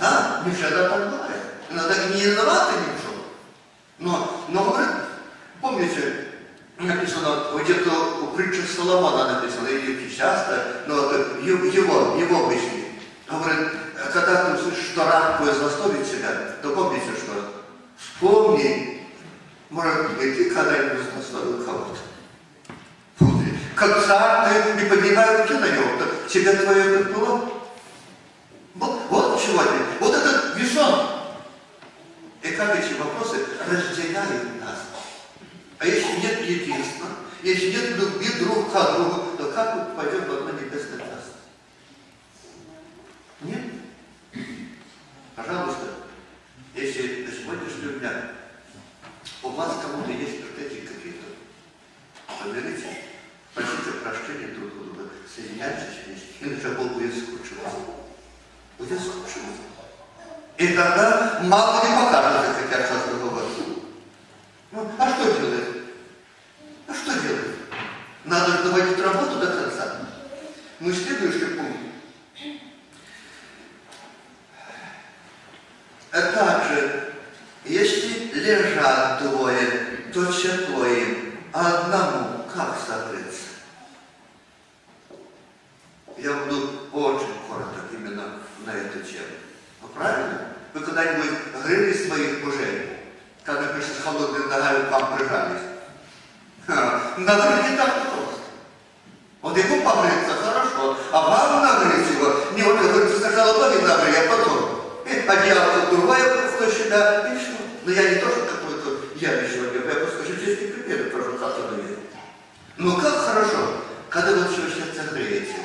Да, 0.00 0.42
не 0.44 0.52
всегда 0.52 0.88
так 0.88 1.10
бывает. 1.10 1.42
Иногда 1.70 1.94
не 2.08 2.26
в 2.96 3.02
чем. 3.02 3.14
Но, 3.98 4.44
но 4.48 4.64
говорит, 4.64 4.88
помните, 5.60 6.26
написано, 6.78 7.58
где-то 7.62 8.22
у 8.22 8.36
притчи 8.36 8.62
Соломона 8.66 9.34
написано, 9.34 9.68
или 9.68 10.08
часто, 10.14 10.82
но 10.86 10.94
его, 11.42 12.16
его 12.16 12.46
мысли. 12.46 12.92
Говорит, 13.28 13.68
когда 14.12 14.44
ты 14.44 14.62
слышишь, 14.62 14.92
что 14.92 15.04
раб 15.04 15.38
твой 15.38 15.52
себя, 16.04 16.54
то 16.62 16.70
помните, 16.70 17.10
что 17.16 17.64
вспомни, 17.96 19.06
может 19.70 20.16
быть, 20.16 20.36
ты 20.36 20.50
когда-нибудь 20.50 21.06
злословил 21.12 21.64
кого-то. 21.64 21.98
Как 23.74 24.04
царь, 24.06 24.62
ты 24.62 24.82
не 24.82 24.90
поднимай 24.90 25.36
руки 25.36 25.54
на 25.54 25.66
него, 25.66 25.98
так 25.98 26.28
тебе 26.28 26.52
твое 26.52 27.04
было. 27.04 27.57
Сегодня, 29.48 29.80
вот 30.00 30.14
этот 30.14 30.56
весон. 30.56 31.06
И 32.42 32.50
как 32.50 32.78
эти 32.78 32.92
вопросы 33.00 33.46
разделяют 33.66 34.60
нас. 34.60 34.78
А 35.78 35.86
если 35.86 36.20
нет 36.20 36.42
единства, 36.42 37.06
если 37.42 37.70
нет 37.70 37.96
любви 37.96 38.28
друг 38.40 38.70
к 38.70 38.72
другу, 38.72 39.36
то 39.38 39.50
как 39.52 39.74
мы 39.74 39.96
пойдем 39.96 40.26
в 40.26 40.32
одно 40.32 40.50
небесное 40.50 40.98
царство? 40.98 41.40
Нет? 43.40 43.62
Пожалуйста, 45.34 45.94
если 46.74 47.24
до 47.24 47.32
сегодняшнего 47.32 47.92
дня 48.00 48.32
у 49.42 49.48
вас 49.48 49.78
кому-то 49.80 50.10
есть 50.12 50.42
претензии 50.44 50.86
какие-то, 50.86 51.24
помирите, 52.38 52.98
просите 53.54 53.92
прощения 54.02 54.48
друг 54.48 54.74
друга, 54.74 55.08
соединяйтесь 55.34 56.04
вместе, 56.04 56.34
иначе 56.42 56.76
Бог 56.76 56.92
будет 56.92 57.14
скучиваться. 57.14 58.07
Будет 58.78 59.00
скучиваться. 59.00 59.62
И 60.56 60.68
тогда 60.68 61.40
мало 61.42 61.84
не 61.84 61.96
покажется, 61.96 62.62
как 62.62 62.80
я 62.80 62.86
часто 62.86 63.14
говорю. 63.14 63.48
Ну, 64.70 64.90
а 64.98 65.10
что 65.10 65.24
делать? 65.40 65.64
А 66.86 66.94
что 66.94 67.12
делать? 67.20 67.56
Надо 68.24 68.62
доводить 68.62 69.00
работу 69.00 69.40
до 69.40 69.46
конца. 69.46 69.96
Ну, 70.80 70.92
следующий 70.92 71.56
пункт. 71.56 71.78
А 76.12 76.22
также, 76.32 77.14
если 77.64 78.32
лежат 78.32 79.22
двое, 79.22 80.00
то 80.12 80.32
тепло 80.32 80.86
им, 80.86 81.38
а 81.52 81.78
одному 81.78 82.44
как 82.54 82.76
согреться? 82.86 83.42
Я 86.16 86.32
буду 86.34 86.88
очень 86.92 87.34
коротко 87.48 87.87
на 88.68 88.72
эту 88.76 89.00
тему. 89.00 89.32
Ну, 89.80 89.88
правильно? 89.88 90.52
Вы 90.74 90.80
когда-нибудь 90.80 91.30
грели 91.64 91.94
своих 91.94 92.44
мужей, 92.44 92.98
когда 93.42 93.72
пришли 93.72 93.94
с 93.94 94.04
холодными 94.04 94.44
ногами 94.44 94.84
к 94.84 94.90
вам 94.90 95.16
прижались? 95.16 95.62
Надо 96.66 97.62
не 97.68 97.76
так 97.76 97.94
просто. 98.12 98.44
Вот 99.40 99.56
ему 99.56 99.82
погреться 99.82 100.34
хорошо, 100.44 100.98
а 101.10 101.20
вам 101.22 101.62
нагреть 101.62 102.12
его, 102.12 102.34
не 102.54 102.62
вот 102.62 102.78
говорится, 102.78 103.18
сначала 103.18 103.58
ноги 103.58 103.82
нагреть, 103.82 104.16
а 104.18 104.36
потом. 104.36 104.80
И 105.06 105.26
одеяло 105.26 105.86
другое 105.90 106.50
в 106.58 106.70
себя, 106.70 107.32
и 107.32 107.38
все. 107.38 107.56
Но 107.84 107.92
я 107.92 108.10
не 108.10 108.16
тоже 108.16 108.42
какой-то 108.42 109.16
я 109.16 109.48
сегодня, 109.48 109.80
я 109.88 109.94
просто 109.94 110.24
житейский 110.26 110.68
пример 110.68 111.10
прошу, 111.10 111.38
как 111.38 111.54
оно 111.56 111.78
есть. 111.78 112.00
Но 112.76 112.96
как 113.00 113.14
хорошо, 113.14 113.84
когда 114.10 114.32
вы 114.32 114.44
все 114.48 114.68
сердце 114.68 115.14
греете. 115.14 115.56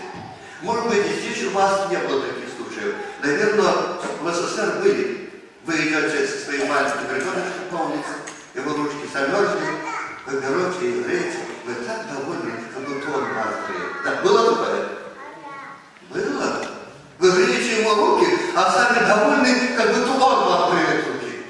Может 0.61 0.87
быть, 0.87 1.05
здесь 1.05 1.43
у 1.47 1.49
вас 1.49 1.89
не 1.89 1.97
было 1.97 2.21
таких 2.21 2.42
случаев. 2.83 2.95
Наверное, 3.21 3.73
в 4.21 4.33
СССР 4.33 4.81
были. 4.81 5.29
Вы 5.65 5.75
идете 5.75 6.27
со 6.27 6.45
своим 6.45 6.67
маленьким 6.67 7.09
ребеночком 7.09 7.69
по 7.71 7.75
улице, 7.83 8.15
его 8.53 8.75
ручки 8.75 9.07
замерзли, 9.13 9.77
вы 10.25 10.41
берете 10.41 10.89
и 10.89 11.03
греете. 11.03 11.37
Вы 11.65 11.75
так 11.85 12.05
довольны, 12.11 12.51
как 12.73 12.83
будто 12.83 13.17
он 13.17 13.33
вас 13.33 13.55
греет. 13.69 14.03
Да, 14.03 14.21
было 14.21 14.51
такое? 14.51 14.89
Было. 16.09 16.67
Вы 17.19 17.31
греете 17.31 17.79
ему 17.79 17.95
руки, 17.95 18.27
а 18.53 18.69
сами 18.71 19.07
довольны, 19.07 19.77
как 19.77 19.95
будто 19.95 20.11
он 20.11 20.19
вам 20.19 20.71
греет 20.73 21.07
руки. 21.07 21.45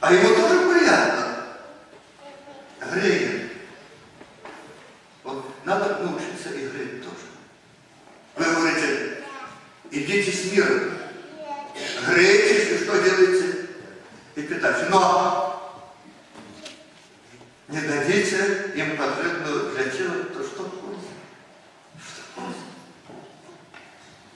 А 0.00 0.12
ему 0.12 0.34
тоже 0.34 0.74
приятно. 0.74 1.26
Греет. 2.92 3.52
Вот 5.22 5.44
надо 5.64 5.98
научиться 6.02 6.48
и 6.50 6.66
греть 6.66 7.04
тоже. 7.04 7.24
Вы 8.34 8.44
говорите, 8.52 9.03
идите 9.94 10.32
с 10.32 10.52
миром. 10.52 10.90
Грейтесь 12.06 12.80
и 12.80 12.84
что 12.84 13.02
делаете? 13.02 13.68
И 14.34 14.42
питайте. 14.42 14.86
Но 14.90 15.80
не 17.68 17.80
дадите 17.80 18.72
им 18.74 18.96
потребную 18.96 19.70
для 19.70 19.84
тела 19.84 20.24
то, 20.32 20.42
что 20.42 20.64
польза. 20.64 21.08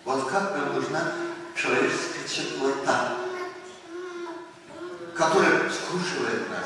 Вот 0.04 0.30
как 0.30 0.56
нам 0.56 0.74
нужна 0.74 1.14
человеческая 1.54 2.26
теплота, 2.26 3.18
которая 5.14 5.70
скручивает 5.70 6.48
нас. 6.48 6.64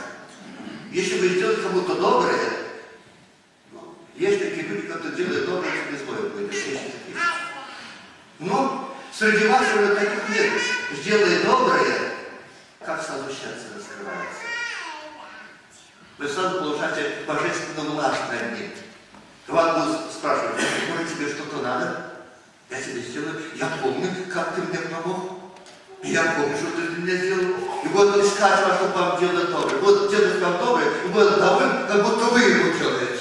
Если 0.92 1.18
вы 1.18 1.28
сделаете 1.28 1.62
кому-то 1.62 1.94
доброе, 1.94 2.38
ну, 3.72 3.94
есть 4.14 4.38
такие 4.40 4.66
люди, 4.66 4.86
которые 4.86 5.16
делают 5.16 5.46
доброе, 5.46 5.72
тебе 5.72 6.04
злое 6.04 6.28
будет. 6.28 6.52
Есть 6.52 6.66
такие. 6.66 7.16
Но 8.38 8.94
среди 9.12 9.46
вас 9.46 9.62
уже 9.74 9.94
таких 9.94 10.28
нет. 10.28 10.52
Сделай 10.92 11.42
доброе, 11.44 12.12
как 12.84 13.02
сразу 13.02 13.28
счастье 13.28 13.70
раскрывается. 13.76 14.42
Вы 16.18 16.28
сразу 16.28 16.58
получаете 16.58 17.24
божественно 17.26 17.90
властное 17.90 18.50
дни. 18.50 18.70
Вас 19.48 19.86
будут 19.86 20.12
спрашивать, 20.12 20.62
может 20.88 21.12
тебе 21.12 21.28
что-то 21.28 21.62
надо? 21.62 22.12
Я 22.70 22.80
тебе 22.80 23.00
сделаю. 23.00 23.40
Я 23.54 23.68
помню, 23.82 24.08
как 24.32 24.54
ты 24.54 24.62
мне 24.62 24.78
помог. 24.78 25.40
Я 26.02 26.22
помню, 26.36 26.56
что 26.56 26.70
ты 26.70 27.00
меня 27.00 27.16
сделал. 27.16 27.54
И 27.84 27.88
буду 27.88 28.20
искать 28.20 28.66
вас, 28.66 28.76
чтобы 28.76 28.92
вам 28.92 29.20
делать 29.20 29.50
доброе. 29.50 29.80
Буду 29.80 30.08
делать 30.08 30.40
вам 30.40 30.58
доброе, 30.58 30.86
и 31.04 31.08
буду 31.08 31.30
доволен, 31.36 31.86
как 31.86 32.02
будто 32.02 32.24
вы 32.26 32.40
ему 32.40 32.78
делаете. 32.78 33.11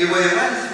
It 0.00 0.08
will 0.08 0.69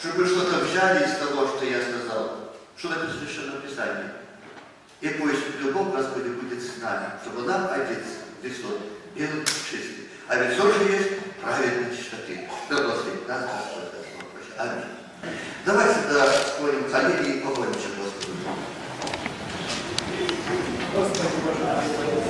чтобы 0.00 0.26
что-то 0.26 0.64
взяли 0.64 1.04
из 1.04 1.18
того, 1.18 1.46
что 1.46 1.64
я 1.64 1.78
сказал, 1.82 2.52
что 2.76 2.88
написано 2.88 3.20
в 3.20 3.24
Священном 3.24 3.60
Писании. 3.60 4.10
И 5.02 5.08
пусть 5.10 5.60
любовь 5.60 5.94
Господи 5.94 6.28
будет 6.28 6.62
с 6.62 6.80
нами, 6.80 7.06
чтобы 7.22 7.42
нам 7.42 7.68
Отец 7.70 8.04
Христос 8.40 8.78
был 9.14 9.44
чистый. 9.44 10.08
А 10.28 10.36
ведь 10.36 10.54
все 10.54 10.72
же 10.72 10.84
есть 10.84 11.08
праведные 11.42 11.96
чистоты. 11.96 12.48
Да 12.70 12.76
благословит 12.76 13.28
нас 13.28 13.42
Господь 13.42 13.92
Господь. 13.92 14.58
Аминь. 14.58 14.84
Давайте 15.66 16.00
тогда 16.02 16.32
спорим 16.32 16.90
коллеги 16.90 17.38
и 17.38 17.40
погоним 17.40 17.72
Господу. 17.72 18.36
Господи, 20.94 21.28
Боже, 21.44 22.29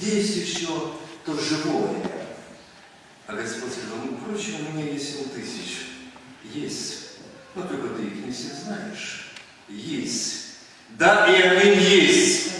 Есть 0.00 0.36
еще 0.36 0.68
то 1.26 1.38
живое? 1.38 2.02
А 3.26 3.34
Господь 3.34 3.70
сказал, 3.72 3.98
ну, 4.04 4.18
впрочем, 4.18 4.66
у 4.68 4.72
меня 4.72 4.92
есть 4.92 5.12
семь 5.12 5.28
тысяч. 5.28 5.88
Есть. 6.54 7.18
Но 7.54 7.62
только 7.62 7.88
ты 7.88 8.04
их 8.04 8.24
не 8.24 8.32
все 8.32 8.48
знаешь. 8.64 9.28
Есть. 9.68 10.36
Да, 10.98 11.26
и 11.26 11.42
аминь 11.42 11.80
есть. 11.80 12.50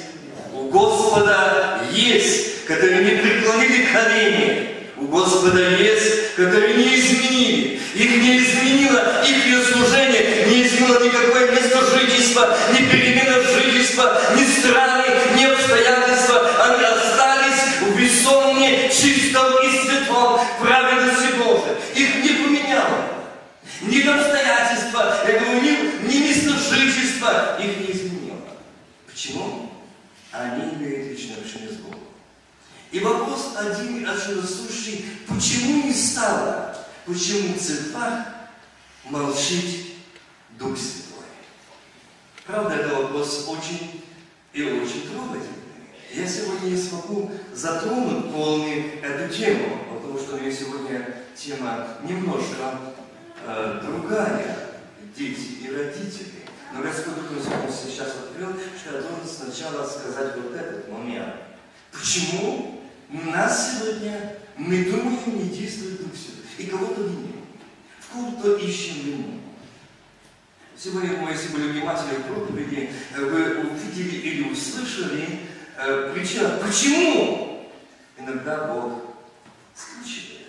У 0.53 0.68
Господа 0.68 1.80
есть, 1.93 2.66
которые 2.66 3.05
не 3.05 3.22
преклонили 3.22 3.86
колени. 3.86 4.76
У 4.99 5.07
Господа 5.07 5.76
есть, 5.76 6.34
которые 6.36 6.74
не 6.74 7.01
изменили. 7.01 7.80
Их 7.95 8.11
не 8.22 8.38
изменило, 8.38 9.24
их 9.26 9.41
служение 9.72 10.47
не 10.47 10.62
изменило 10.62 11.03
никакое 11.03 11.51
место 11.53 11.84
жительства, 11.99 12.57
ни 12.72 12.84
перемена 12.86 13.43
жительства, 13.43 14.20
ни 14.36 14.45
страны, 14.45 15.05
ни 15.36 15.45
обстоятельства. 15.45 16.51
Они 16.64 16.84
весомне, 18.31 18.89
чистом 18.91 19.47
и 19.64 19.70
святом 19.70 20.41
праведности 20.61 21.37
Божией. 21.37 21.76
Их 21.95 22.24
не 22.24 22.45
поменяло. 22.45 23.07
Ни 23.83 24.01
обстоятельства, 24.03 25.22
я 25.26 25.39
говорю, 25.39 25.62
ни, 25.62 26.12
ни 26.12 26.28
место 26.28 26.51
жительства 26.51 27.59
их 27.59 27.78
не 27.78 27.93
изменило. 27.93 28.41
Почему? 29.07 29.72
Они 30.33 30.74
имеют 30.74 31.11
личное 31.11 31.39
общение 31.39 31.70
с 31.70 31.76
Богом. 31.76 32.01
И 32.93 33.01
вопрос 33.01 33.55
один 33.57 34.09
отсюда 34.09 34.47
слушай, 34.47 35.05
почему 35.26 35.85
не 35.85 35.95
стало, 35.95 36.76
почему 37.07 37.57
церквах 37.59 38.26
молчит 39.05 39.95
Дух 40.59 40.76
Святой? 40.76 41.24
Правда, 42.47 42.74
это 42.74 42.95
вопрос 42.97 43.47
очень 43.49 44.05
и 44.53 44.62
очень 44.62 45.09
трогательный. 45.09 45.60
Я 46.13 46.27
сегодня 46.27 46.71
не 46.71 46.77
смогу 46.77 47.31
затронуть 47.55 48.33
полную 48.33 49.01
эту 49.01 49.33
тему, 49.33 49.79
потому 49.95 50.19
что 50.19 50.35
у 50.35 50.41
меня 50.41 50.51
сегодня 50.51 51.15
тема 51.37 51.87
немножко 52.03 52.81
э, 53.47 53.81
другая. 53.85 54.57
Дети 55.17 55.65
и 55.65 55.71
родители. 55.71 56.45
Но 56.73 56.83
Господь 56.83 57.17
Дух 57.17 57.43
сейчас 57.69 58.15
открыл, 58.15 58.51
что 58.79 58.97
я 58.97 59.03
должен 59.03 59.27
сначала 59.27 59.85
сказать 59.85 60.37
вот 60.37 60.55
этот 60.55 60.89
момент. 60.89 61.35
Почему 61.91 62.81
у 63.13 63.31
нас 63.31 63.79
сегодня, 63.79 64.37
мы 64.57 64.85
думаем, 64.85 65.19
не 65.27 65.49
действует 65.49 65.99
Дух 65.99 66.13
Святой, 66.15 66.41
и 66.59 66.67
кого-то 66.67 67.03
виним, 67.03 67.45
в 67.99 68.13
кого-то 68.13 68.57
ищем 68.65 69.01
вину. 69.05 69.41
Сегодня, 70.77 71.29
если 71.29 71.49
были 71.49 71.73
внимательны 71.73 72.15
в 72.15 72.27
проповеди, 72.27 72.91
вы 73.17 73.59
увидели 73.59 74.17
или 74.17 74.51
услышали, 74.51 75.41
э, 75.83 76.12
причина, 76.14 76.51
почему 76.62 77.70
иногда 78.16 78.64
Бог 78.64 79.03
скучивает. 79.74 80.47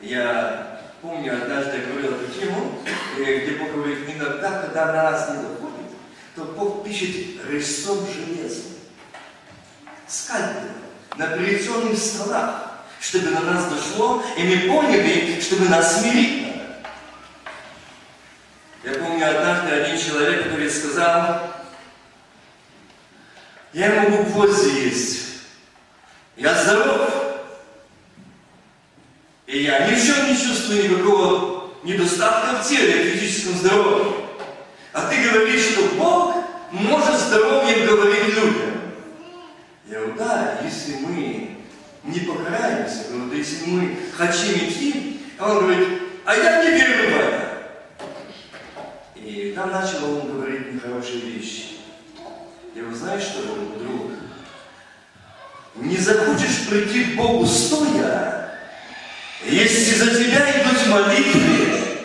Я 0.00 0.80
помню, 1.00 1.34
однажды 1.34 1.78
я 1.78 1.86
говорил 1.86 2.12
эту 2.12 2.32
тему, 2.38 2.78
э, 3.18 3.38
где 3.40 3.56
Бог 3.56 3.72
говорит, 3.72 3.98
иногда, 4.08 4.62
когда 4.62 4.86
на 4.86 5.10
нас 5.10 5.30
не 5.30 5.36
доходит, 5.36 5.90
то 6.34 6.44
Бог 6.44 6.84
пишет 6.84 7.44
резцом 7.48 8.06
железом, 8.06 8.72
скальпелем, 10.06 10.76
на 11.16 11.32
операционных 11.32 11.98
столах, 11.98 12.84
чтобы 13.00 13.30
на 13.30 13.40
нас 13.40 13.66
дошло, 13.66 14.22
и 14.36 14.42
мы 14.42 14.68
поняли, 14.68 15.40
чтобы 15.40 15.68
нас 15.68 16.00
смирить 16.00 16.46
надо. 16.46 16.56
Я 18.84 18.92
помню, 19.00 19.28
однажды 19.28 19.70
один 19.70 19.98
человек, 19.98 20.44
который 20.44 20.70
сказал, 20.70 21.55
я 23.72 24.02
могу 24.02 24.24
гвозди 24.24 24.84
есть. 24.84 25.26
Я 26.36 26.54
здоров. 26.54 27.10
И 29.46 29.62
я 29.62 29.88
ни 29.88 29.94
в 29.94 30.04
чем 30.04 30.28
не 30.28 30.36
чувствую 30.36 30.90
никакого 30.90 31.70
недостатка 31.84 32.56
в 32.56 32.68
теле, 32.68 33.02
в 33.02 33.16
физическом 33.16 33.54
здоровье. 33.58 34.12
А 34.92 35.08
ты 35.08 35.30
говоришь, 35.30 35.72
что 35.72 35.82
Бог 35.96 36.34
может 36.72 37.20
здоровьем 37.20 37.86
говорить 37.86 38.28
людям. 38.28 38.76
Я 39.88 39.98
говорю, 40.00 40.14
да, 40.18 40.60
если 40.64 40.96
мы 40.96 41.58
не 42.02 42.20
покараемся, 42.20 43.04
говорю, 43.10 43.38
если 43.38 43.66
мы 43.66 43.96
хотим 44.16 44.56
идти, 44.56 45.20
а 45.38 45.52
он 45.52 45.64
говорит, 45.64 45.88
а 46.24 46.34
я 46.34 46.64
не 46.64 46.70
верю 46.70 47.10
в 47.10 47.16
это. 47.16 47.46
И 49.16 49.52
там 49.54 49.70
начал 49.70 50.20
он 50.20 50.32
говорить 50.32 50.74
нехорошие 50.74 51.20
вещи. 51.20 51.65
Я 52.76 52.82
говорю, 52.82 52.98
знаешь 52.98 53.22
что, 53.22 53.42
друг? 53.42 54.12
Не 55.76 55.96
захочешь 55.96 56.68
прийти 56.68 57.04
к 57.04 57.16
Богу 57.16 57.46
стоя, 57.46 58.50
если 59.46 59.94
за 59.94 60.10
тебя 60.10 60.50
идут 60.50 60.86
молитвы, 60.86 62.02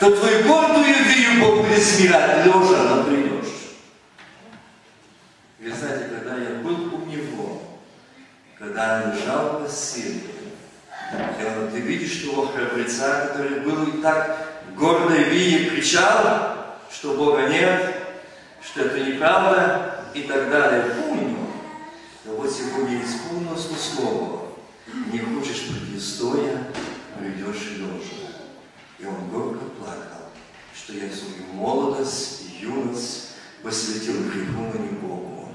то 0.00 0.10
твою 0.16 0.44
гордую 0.44 0.94
веру 0.94 1.40
Бог 1.40 1.66
будет 1.66 1.82
смирать, 1.82 2.46
лежа 2.46 2.82
но 2.84 3.04
придешь. 3.04 3.52
Вы 5.60 5.70
знаете, 5.74 6.04
когда 6.06 6.38
я 6.38 6.60
был 6.60 6.94
у 6.94 7.04
него, 7.04 7.62
когда 8.58 9.04
он 9.04 9.14
лежал 9.14 9.58
в 9.58 9.64
постели, 9.64 10.22
ты 11.70 11.80
видишь 11.80 12.22
того 12.22 12.46
храбреца, 12.46 13.26
который 13.26 13.60
был 13.60 13.84
и 13.88 14.00
так 14.00 14.38
гордой 14.74 15.24
вие 15.24 15.68
кричал, 15.68 16.78
что 16.90 17.12
Бога 17.12 17.46
нет, 17.48 18.01
что 18.64 18.82
это 18.82 19.00
неправда 19.00 20.06
и 20.14 20.22
так 20.22 20.50
далее. 20.50 20.94
Помню, 20.94 21.38
но 22.24 22.34
вот 22.36 22.50
сегодня 22.50 23.02
исполнилось 23.02 23.68
слово. 23.76 24.42
Не 25.12 25.18
хочешь 25.18 25.68
прийти 25.68 25.98
стоя, 25.98 26.68
придешь 27.18 27.72
лежа. 27.76 28.32
И 28.98 29.04
он 29.04 29.28
горько 29.30 29.64
плакал, 29.78 30.30
что 30.74 30.92
я 30.92 31.10
свою 31.10 31.52
молодость 31.54 32.42
юность 32.60 33.30
посвятил 33.62 34.24
греху, 34.24 34.72
но 34.72 34.80
не 34.80 34.88
Богу. 34.98 35.48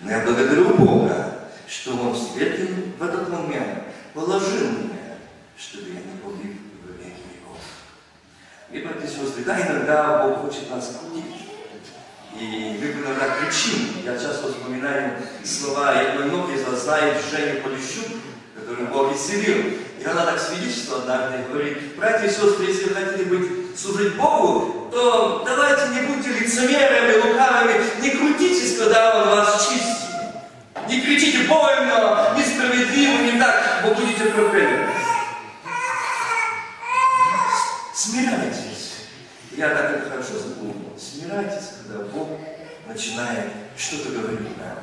Но 0.00 0.10
я 0.10 0.24
благодарю 0.24 0.74
Бога, 0.74 1.48
что 1.66 1.92
Он 1.92 2.12
в 2.12 2.16
в 2.16 3.02
этот 3.02 3.28
момент 3.28 3.84
положил 4.12 4.70
меня, 4.70 5.18
чтобы 5.56 5.88
я 5.88 6.00
не 6.00 6.18
погиб 6.22 6.60
в 6.82 6.98
веки 6.98 7.22
веков. 7.34 7.58
И, 8.70 8.80
братья 8.80 9.06
и 9.06 9.10
сестры, 9.10 9.44
да, 9.44 9.60
иногда 9.60 10.26
Бог 10.26 10.42
хочет 10.42 10.70
нас 10.70 10.98
крутить. 10.98 11.43
И 12.38 12.78
мы 12.80 12.90
иногда 13.00 13.36
кричим. 13.36 14.02
Я 14.04 14.14
часто 14.14 14.48
вспоминаю 14.48 15.12
слова 15.44 15.90
одной 15.90 16.26
многие 16.26 16.56
из 16.56 16.64
вас 16.64 16.82
знает 16.82 17.16
Женю 17.30 17.62
Полищук, 17.62 18.06
которую 18.56 18.88
Бог 18.88 19.14
исцелил. 19.14 19.78
И 20.00 20.04
она 20.04 20.26
так 20.26 20.40
свидетельствовала 20.40 21.02
однажды, 21.02 21.44
говорит, 21.48 21.96
братья 21.96 22.26
и 22.26 22.30
сестры, 22.30 22.66
если 22.66 22.88
вы 22.88 22.94
хотите 22.94 23.24
быть, 23.24 23.78
служить 23.78 24.16
Богу, 24.16 24.90
то 24.90 25.42
давайте 25.46 25.88
не 25.94 26.06
будьте 26.06 26.30
лицемерами, 26.30 27.16
лукавыми, 27.22 27.84
не 28.02 28.10
крутитесь, 28.10 28.78
когда 28.78 29.22
Он 29.22 29.28
вас 29.28 29.68
чистит. 29.68 29.94
Не 30.88 31.00
кричите 31.00 31.44
больно, 31.48 32.34
несправедливо, 32.36 33.22
не 33.22 33.38
так, 33.38 33.84
вы 33.84 33.94
будете 33.94 34.24
прокляты. 34.24 34.88
Смиряйтесь. 37.94 38.73
Я 39.56 39.68
так 39.70 39.90
это 39.92 40.10
хорошо 40.10 40.38
запомнил. 40.38 40.98
Смирайтесь, 40.98 41.70
когда 41.82 42.04
Бог 42.04 42.28
начинает 42.88 43.50
что-то 43.76 44.10
говорить 44.10 44.58
нам. 44.58 44.78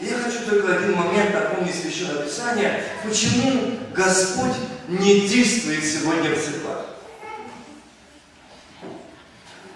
И 0.00 0.06
я 0.06 0.18
хочу 0.18 0.44
только 0.44 0.76
один 0.76 0.94
момент 0.94 1.34
напомнить 1.34 1.74
Священное 1.74 2.24
Писание, 2.24 2.82
почему 3.04 3.78
Господь 3.94 4.56
не 4.88 5.26
действует 5.26 5.84
сегодня 5.84 6.34
в 6.34 6.42
церквах. 6.42 6.86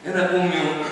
Я 0.04 0.14
напомню, 0.14 0.84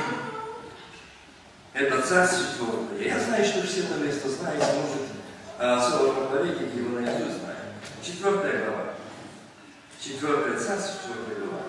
это 1.72 2.03
царство 2.03 2.44
четвертое. 2.44 3.09
Я 3.09 3.20
знаю, 3.20 3.44
что 3.44 3.66
все 3.66 3.80
это 3.80 3.94
место 3.94 4.28
знаете, 4.28 4.66
может, 4.74 5.88
слово 5.88 6.12
проповедники 6.12 6.76
его 6.76 7.01
наизусть 7.01 7.40
знают. 7.40 7.59
Четвертая 8.03 8.64
глава. 8.66 8.94
Четвертое 10.01 10.59
царство, 10.59 10.94
четвертая 11.03 11.46
глава. 11.46 11.62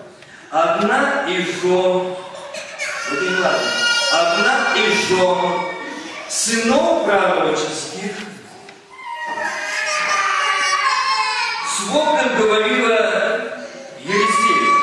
Одна 0.52 1.26
из 1.28 1.46
жен, 1.62 1.62
вот 1.62 3.22
не 3.22 3.36
ладно, 3.36 3.70
одна 4.12 4.74
из 4.74 5.06
жен 5.06 5.38
сынов 6.28 7.04
пророческих. 7.04 8.16
С 11.68 11.86
воплем 11.86 12.36
говорила 12.36 13.62
Елисею, 14.00 14.74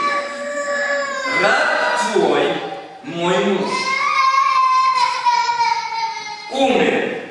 раб 1.41 2.13
твой, 2.13 2.53
мой 3.03 3.38
муж, 3.38 3.72
умер, 6.51 7.24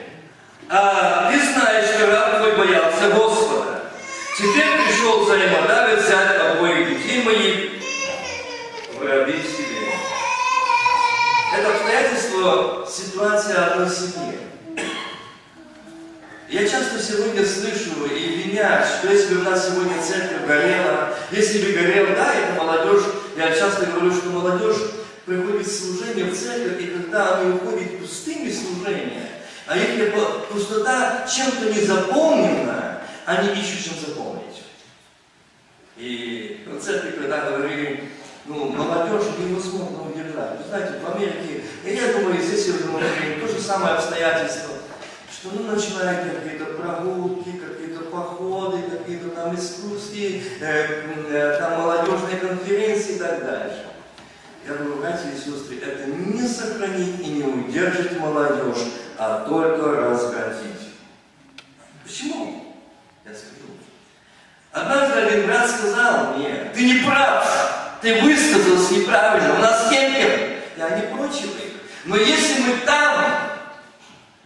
а 0.69 1.33
ты 1.33 1.41
знаешь, 1.41 1.89
что 1.89 2.07
раб 2.09 2.37
твой 2.37 2.55
боялся 2.55 3.09
Господа. 3.15 3.91
Теперь 4.37 4.85
пришел 4.85 5.25
взаимодавец 5.25 6.05
взять 6.05 6.39
обоих 6.39 6.89
детей 6.91 7.23
моих 7.23 7.77
в 8.99 9.07
раби 9.07 9.33
себе. 9.33 9.93
Это 11.55 11.75
обстоятельство 11.75 12.86
ситуация 12.97 13.67
одной 13.67 13.91
семьи. 13.91 14.39
Я 16.49 16.67
часто 16.67 17.03
сегодня 17.03 17.45
слышу 17.45 18.07
и 18.07 18.45
винят, 18.45 18.87
что 18.87 19.13
если 19.13 19.35
бы 19.35 19.41
у 19.41 19.45
нас 19.45 19.69
сегодня 19.69 20.01
церковь 20.01 20.47
горела, 20.47 21.15
если 21.31 21.67
бы 21.67 21.73
горела, 21.73 22.15
да, 22.15 22.33
это 22.33 22.63
молодежь, 22.63 23.03
я 23.37 23.53
часто 23.53 23.87
говорю, 23.87 24.13
что 24.13 24.31
молодежь 24.31 24.77
приходит 25.27 25.67
в 25.67 25.79
служение 25.79 26.27
в 26.27 26.39
церковь, 26.39 26.81
и 26.81 26.87
когда 26.87 27.39
они 27.41 27.55
уходят 27.55 27.99
пустыми 27.99 28.51
служения, 28.51 29.29
а 29.67 29.77
если 29.77 30.15
пустота 30.51 31.27
чем-то 31.29 31.75
не 31.75 31.85
заполнена, 31.85 33.03
они 33.27 33.49
ищут 33.49 33.85
чем 33.85 33.95
заполнить. 34.07 34.63
И 35.97 36.65
в 36.67 36.81
церкви, 36.81 37.11
когда 37.11 37.51
говорили, 37.51 38.09
ну, 38.45 38.67
молодежь 38.69 39.27
невозможно 39.39 40.07
удержать. 40.37 40.59
Вы 40.59 40.69
знаете, 40.69 40.93
в 41.03 41.15
Америке, 41.15 41.65
и 41.85 41.95
я 41.95 42.13
думаю, 42.13 42.43
здесь 42.43 42.69
мы 42.69 42.91
говорим, 42.91 43.41
то 43.41 43.49
же 43.49 43.61
самое 43.61 43.95
обстоятельство, 43.95 44.75
что 45.31 45.51
ну, 45.53 45.73
начинают 45.73 46.33
какие-то 46.33 46.67
прогулки, 46.67 47.53
какие-то 47.53 48.05
походы, 48.05 48.83
какие-то 48.83 49.31
там 49.31 49.55
экскурсии, 49.55 50.43
э, 50.61 51.03
э, 51.29 51.57
там 51.59 51.81
молодежные 51.81 52.37
конференции 52.37 53.17
и 53.17 53.19
так 53.19 53.45
дальше. 53.45 53.87
Я 54.67 54.75
говорю, 54.75 54.97
братья 54.97 55.29
и 55.31 55.39
сестры, 55.39 55.79
это 55.79 56.07
не 56.11 56.47
сохранить 56.47 57.21
и 57.21 57.27
не 57.27 57.45
удержать 57.45 58.19
молодежь, 58.19 58.85
а 59.17 59.45
только 59.49 59.93
развратить. 59.93 60.95
Почему? 62.05 62.75
Я 63.25 63.31
скажу. 63.31 63.71
Однажды 64.73 65.21
один 65.21 65.47
брат 65.47 65.71
сказал 65.71 66.35
мне, 66.35 66.71
ты 66.75 66.85
не 66.85 67.05
прав, 67.07 67.86
ты 68.03 68.21
высказался 68.23 68.95
неправильно, 68.95 69.55
у 69.55 69.59
нас 69.59 69.89
кемпер. 69.91 70.63
Я 70.77 70.91
не 70.91 71.03
против 71.15 71.45
их. 71.45 71.73
Но 72.05 72.17
если 72.17 72.61
мы 72.63 72.77
там 72.85 73.25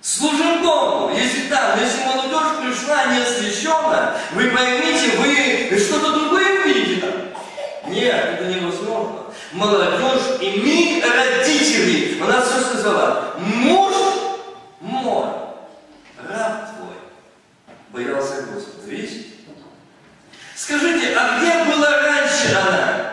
служим 0.00 0.62
Богу, 0.62 1.12
если 1.14 1.48
там, 1.48 1.78
если 1.80 2.04
молодежь 2.04 2.58
пришла 2.62 3.06
не 3.06 3.18
освященно, 3.18 4.14
вы 4.32 4.50
поймите, 4.50 5.16
вы 5.18 5.78
что-то 5.78 6.12
другое 6.12 6.60
увидите 6.60 7.00
там. 7.00 7.92
Нет, 7.92 8.38
это 8.40 8.44
невозможно. 8.44 9.24
Молодежь, 9.52 10.40
и 10.40 10.60
мы, 10.60 11.02
родители, 11.10 12.22
она 12.22 12.40
все 12.40 12.60
сказала, 12.60 13.34
муж 13.38 13.94
мой, 14.80 15.24
раб 16.28 16.70
твой, 16.76 16.94
боялся 17.90 18.42
Господа. 18.42 18.86
Видите? 18.86 19.26
Скажите, 20.54 21.16
а 21.16 21.38
где 21.38 21.64
была 21.64 21.90
раньше 21.90 22.56
она? 22.56 23.10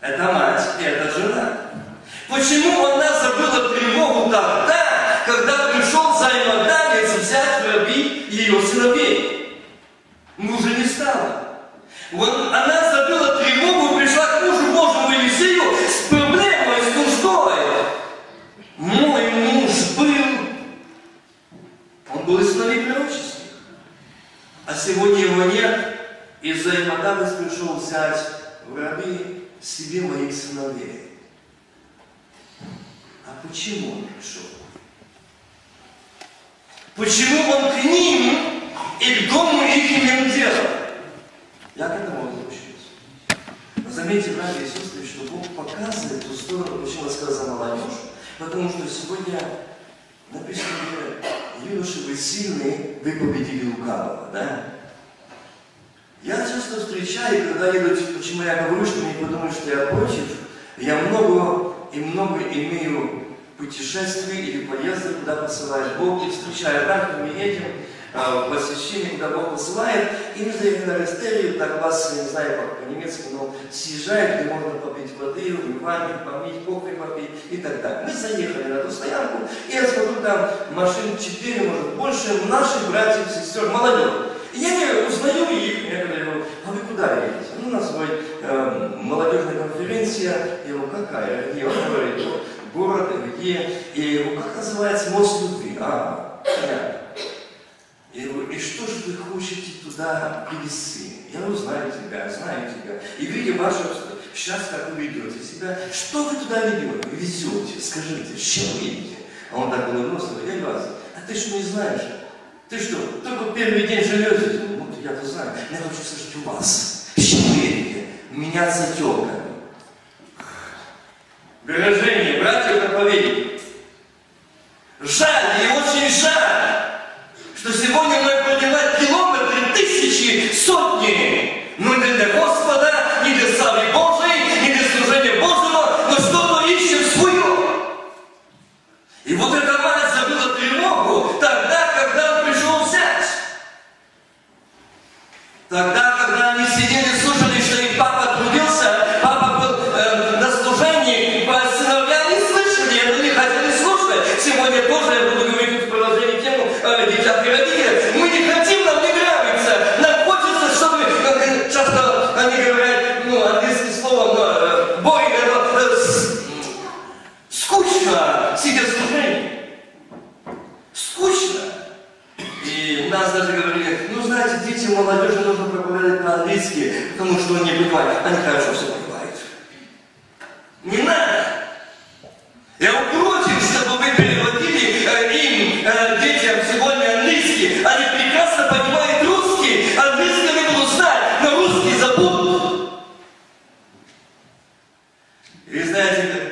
Это 0.00 0.22
мать, 0.32 0.62
это 0.80 1.10
жена. 1.10 1.56
Почему 2.28 2.86
она 2.86 3.20
забыла 3.20 3.74
тревогу 3.74 4.30
тогда, 4.30 5.18
когда 5.26 5.68
пришел 5.68 6.12
взаимодавец 6.12 7.18
взять 7.18 7.62
в 7.64 7.88
раби 8.50 8.56
ее 8.56 8.66
сыновей? 8.66 8.99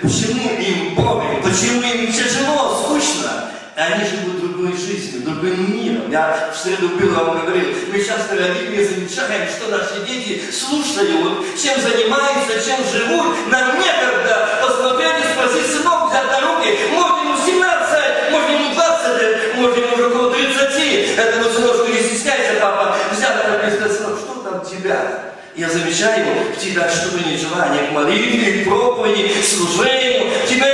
Почему 0.01 0.51
им 0.59 0.95
boring, 0.95 1.43
почему 1.43 1.83
им 1.83 2.13
тяжело, 2.13 2.83
скучно? 2.83 3.51
Они 3.77 4.05
живут 4.05 4.41
другой 4.41 4.77
жизнью, 4.77 5.23
другим 5.23 5.73
миром. 5.73 6.11
Я 6.11 6.51
в 6.53 6.57
среду 6.57 6.89
был 6.99 7.15
вам 7.15 7.47
говорил, 7.47 7.69
мы 7.93 8.05
часто 8.05 8.35
родители 8.35 8.85
замечаем, 8.85 9.49
что 9.49 9.71
наши 9.71 10.05
дети 10.05 10.43
слушают, 10.51 11.47
чем 11.57 11.81
занимаются, 11.81 12.59
чем 12.59 12.81
живут. 12.91 13.37
Нам 13.51 13.79
некогда 13.79 14.49
посмотреть 14.61 15.25
и 15.25 15.33
спросить, 15.33 15.71
сынок, 15.71 16.11
взять 16.11 16.27
на 16.27 16.41
руки, 16.41 16.77
может 16.91 17.19
ему 17.23 17.37
17, 17.37 18.31
может 18.33 18.51
ему 18.51 18.75
20 18.75 19.23
лет, 19.23 19.57
может 19.57 19.77
ему 19.77 20.07
около 20.09 20.35
30. 20.35 21.17
Этому 21.17 21.45
сыночку 21.45 21.87
не 21.87 22.01
стесняйся, 22.01 22.61
папа, 22.61 22.97
взять 23.13 23.37
на 23.37 23.59
руки 23.59 23.77
и 23.77 23.97
сынок, 23.97 24.19
что 24.19 24.43
там 24.43 24.65
тебя? 24.65 25.28
Я 25.59 25.69
замечаю, 25.69 26.53
в 26.53 26.57
тебя 26.57 26.89
что-то 26.89 27.29
не 27.29 27.37
желание 27.37 27.89
к 27.89 27.91
молитве, 27.91 28.63
к 28.63 28.69
проповеди, 28.69 29.43
к 29.43 29.45
служению. 29.45 30.31
Тебе 30.47 30.67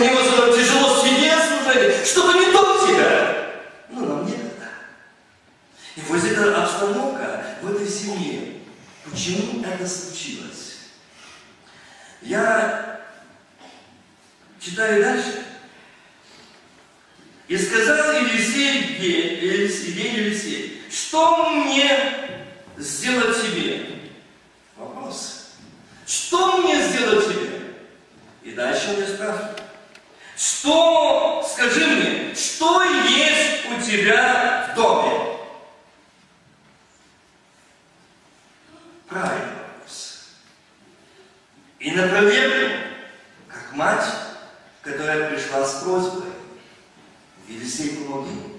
невозможно 0.00 0.56
тяжело 0.56 0.96
сидеть 0.96 1.34
служение. 1.46 2.02
Что-то 2.02 2.38
не 2.38 2.50
то 2.50 2.86
тебя. 2.86 3.52
Ну, 3.90 4.06
нам 4.06 4.26
некогда. 4.26 4.70
И 5.94 6.00
вот 6.08 6.24
эта 6.24 6.62
обстановка 6.62 7.44
в 7.60 7.70
этой 7.70 7.86
семье. 7.86 8.62
Почему 9.04 9.62
это 9.62 9.86
случилось? 9.86 10.78
Я 12.22 13.02
читаю 14.58 15.02
дальше. 15.02 15.44
И 17.46 17.58
сказал 17.58 18.14
Елисей, 18.14 18.96
Елисей, 18.98 19.92
Елисей, 19.92 20.82
что 20.90 21.50
мне 21.50 21.90
сделать 22.78 23.42
тебе? 23.42 23.99
Вопрос. 24.80 25.50
Что 26.06 26.56
мне 26.56 26.82
сделать 26.82 27.28
тебе? 27.28 27.74
И 28.42 28.52
дальше 28.52 28.96
он 28.96 29.06
спрашивает. 29.06 29.62
Что, 30.36 31.46
скажи 31.46 31.86
мне, 31.86 32.34
что 32.34 32.82
есть 32.82 33.66
у 33.66 33.82
тебя 33.82 34.70
в 34.72 34.74
доме? 34.74 35.36
Правильный 39.06 39.52
вопрос. 39.68 40.28
И 41.78 41.90
на 41.90 42.08
проверку, 42.08 42.78
как 43.48 43.72
мать, 43.74 44.06
которая 44.80 45.28
пришла 45.28 45.66
с 45.66 45.82
просьбой, 45.82 46.32
Елисей 47.46 47.98
помоги. 47.98 48.49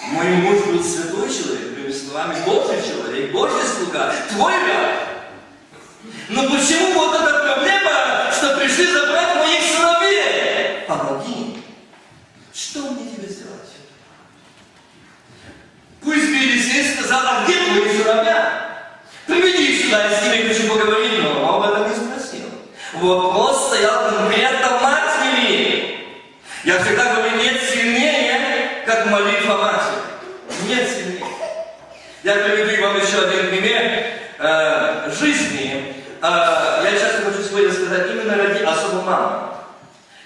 Мой 0.00 0.26
муж 0.26 0.64
был 0.66 0.82
святой 0.82 1.28
человек, 1.28 1.74
другими 1.74 1.92
словами, 1.92 2.36
Божий 2.44 2.82
человек, 2.82 3.32
Божий 3.32 3.62
слуга, 3.66 4.14
твой 4.30 4.52
раб. 4.52 5.12
Но 6.28 6.42
почему 6.44 6.94
вот 6.94 7.14
эта 7.14 7.54
проблема, 7.54 8.30
что 8.32 8.56
пришли 8.56 8.86
забрать 8.86 9.36
моих 9.36 9.62
сыновей? 9.62 10.84
Помоги. 10.88 11.62
Что 12.54 12.80
мне 12.90 13.10
тебе 13.10 13.28
сделать? 13.28 13.60
Пусть 16.02 16.26
бы 16.26 16.34
Елисей 16.34 16.94
сказал, 16.94 17.20
а 17.24 17.44
где 17.44 17.54
твои 17.54 17.96
сыновья? 17.96 18.62
Приведи 19.26 19.82
сюда, 19.82 20.08
я 20.08 20.20
с 20.20 20.22
ними 20.24 20.48
хочу 20.48 20.68
поговорить, 20.68 21.22
но 21.22 21.42
он 21.42 21.62
об 21.62 21.70
этом 21.70 21.88
не 21.88 21.94
спросил. 21.94 22.48
Вопрос 22.94 23.68
стоял 23.68 24.10
конкретно 24.10 24.80
матери. 24.80 26.18
Я 26.64 26.82
всегда 26.82 27.14
говорю, 27.14 27.36
нет 27.36 27.60
сильнее, 27.62 28.82
как 28.84 29.06
молитва 29.06 29.56
матери. 29.56 30.68
Нет 30.68 30.88
сильнее. 30.88 31.24
Я 32.22 32.36
приведу 32.36 32.82
вам 32.82 32.96
еще 32.98 33.18
один 33.18 33.48
пример 33.48 33.82
э, 34.38 35.10
жизни. 35.10 36.04
Э, 36.22 36.84
я 36.84 36.92
часто 36.92 37.22
хочу 37.22 37.42
сегодня 37.42 37.72
сказать, 37.72 38.12
именно 38.12 38.36
ради 38.36 38.62
особо 38.62 39.02
мамы. 39.02 39.38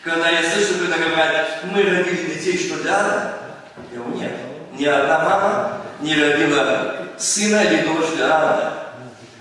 Когда 0.04 0.28
я 0.28 0.42
слышу, 0.42 0.74
когда 0.78 0.98
говорят, 0.98 1.64
мы 1.64 1.82
родили 1.82 2.34
детей, 2.34 2.58
что 2.58 2.82
для 2.82 2.90
я 3.92 3.98
говорю, 3.98 4.14
нет. 4.14 4.32
Ни 4.78 4.84
одна 4.84 5.18
мама 5.20 5.80
не 6.00 6.14
родила 6.14 6.96
сына 7.16 7.62
или 7.62 7.86
дочь 7.86 8.14
для 8.14 8.30
Анны. 8.30 8.70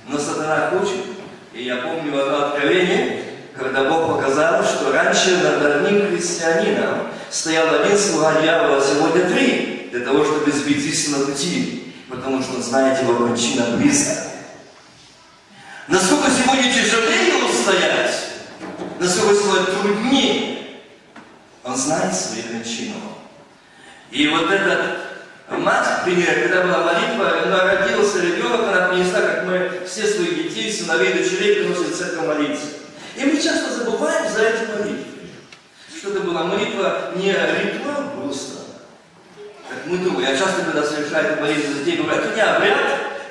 Но 0.07 0.17
сатана 0.17 0.69
хочет. 0.69 1.03
И 1.53 1.63
я 1.63 1.75
помню 1.77 2.17
одно 2.21 2.47
откровение, 2.47 3.21
когда 3.53 3.83
Бог 3.83 4.15
показал, 4.15 4.63
что 4.63 4.93
раньше 4.93 5.39
над 5.43 5.61
одним 5.61 6.07
христианином 6.07 7.09
стоял 7.29 7.81
один 7.81 7.97
слуга 7.97 8.41
дьявола, 8.41 8.77
а 8.77 8.81
сегодня 8.81 9.29
три, 9.29 9.89
для 9.91 10.05
того, 10.05 10.23
чтобы 10.23 10.49
сбить 10.51 10.85
истину 10.85 11.25
пути, 11.25 11.85
потому 12.09 12.41
что 12.41 12.55
он 12.55 12.63
знает 12.63 13.01
его 13.01 13.15
кончина 13.15 13.77
близко. 13.77 14.23
Насколько 15.87 16.31
сегодня 16.31 16.73
тяжелее 16.73 17.45
устоять, 17.45 18.15
насколько 18.99 19.35
сегодня 19.35 19.65
труднее, 19.65 20.67
он 21.63 21.75
знает 21.75 22.15
свою 22.15 22.43
кончину. 22.43 22.95
И 24.11 24.27
вот 24.27 24.49
этот 24.49 25.05
мать, 25.49 26.01
к 26.01 26.03
примеру, 26.05 26.41
когда 26.41 26.63
была 26.63 26.93
молитва, 26.93 27.43
она 27.43 27.63
родился 27.63 28.21
ребенок, 28.21 28.61
она 28.67 28.87
принесла, 28.89 29.21
как 29.21 29.45
мы 29.45 29.81
все 29.87 30.07
своих 30.07 30.43
детей, 30.43 30.71
сыновей, 30.71 31.13
дочерей 31.13 31.55
приносят 31.55 31.87
в 31.87 31.97
церковь 31.97 32.27
молиться. 32.27 32.65
И 33.15 33.25
мы 33.25 33.41
часто 33.41 33.73
забываем 33.75 34.31
за 34.31 34.41
эти 34.43 34.71
молитвы. 34.71 35.05
Что 35.95 36.11
это 36.11 36.19
была 36.21 36.43
молитва 36.43 37.11
не 37.15 37.31
ритуал 37.31 38.11
просто, 38.15 38.54
как 39.75 39.85
мы 39.87 39.97
думаем. 39.97 40.29
Я 40.29 40.37
часто, 40.37 40.63
когда 40.63 40.83
совершаю 40.83 41.33
эту 41.33 41.45
за 41.45 41.79
детей, 41.79 41.97
говорю, 41.97 42.21
это 42.21 42.35
не 42.35 42.41
обряд, 42.41 42.77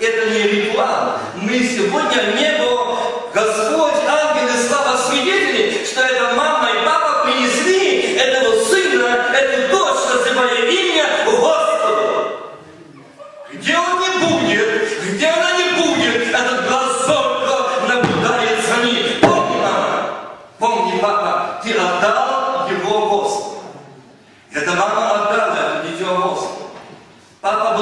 это 0.01 0.31
не 0.31 0.43
ритуал. 0.43 1.19
Мы 1.37 1.59
сегодня 1.61 2.35
небо, 2.39 2.99
Господь, 3.33 3.95
ангелы, 4.07 4.53
слава 4.69 4.99
свидетели, 4.99 5.85
что 5.85 6.03
это 6.03 6.35
мама 6.35 6.69
и 6.71 6.85
папа 6.85 7.25
принесли 7.25 8.17
этого 8.17 8.65
сына, 8.65 9.27
эту 9.33 9.71
дочь, 9.71 10.14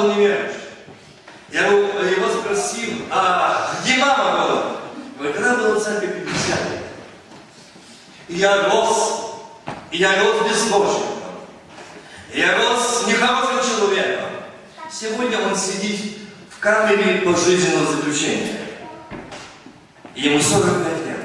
был 0.03 0.15
неверующий. 0.15 0.59
Я 1.51 1.67
его, 1.67 2.29
спросил, 2.41 2.89
а 3.11 3.75
где 3.81 3.97
мама 3.97 4.47
была? 4.47 4.75
Говорит, 5.17 5.37
она 5.37 5.55
была 5.55 5.75
в 5.75 5.83
церкви 5.83 6.25
50 6.25 6.71
лет. 6.71 6.83
И 8.27 8.35
я 8.35 8.69
рос, 8.69 9.35
и 9.91 9.97
я 9.97 10.23
рос 10.23 10.49
безбожником. 10.49 11.07
И 12.33 12.39
я 12.39 12.57
рос 12.57 13.05
нехорошим 13.07 13.59
человеком. 13.61 14.29
Сегодня 14.91 15.39
он 15.39 15.55
сидит 15.55 16.17
в 16.49 16.59
камере 16.59 17.21
пожизненного 17.21 17.95
заключения. 17.95 18.57
И 20.15 20.21
ему 20.21 20.41
45 20.41 21.05
лет. 21.05 21.17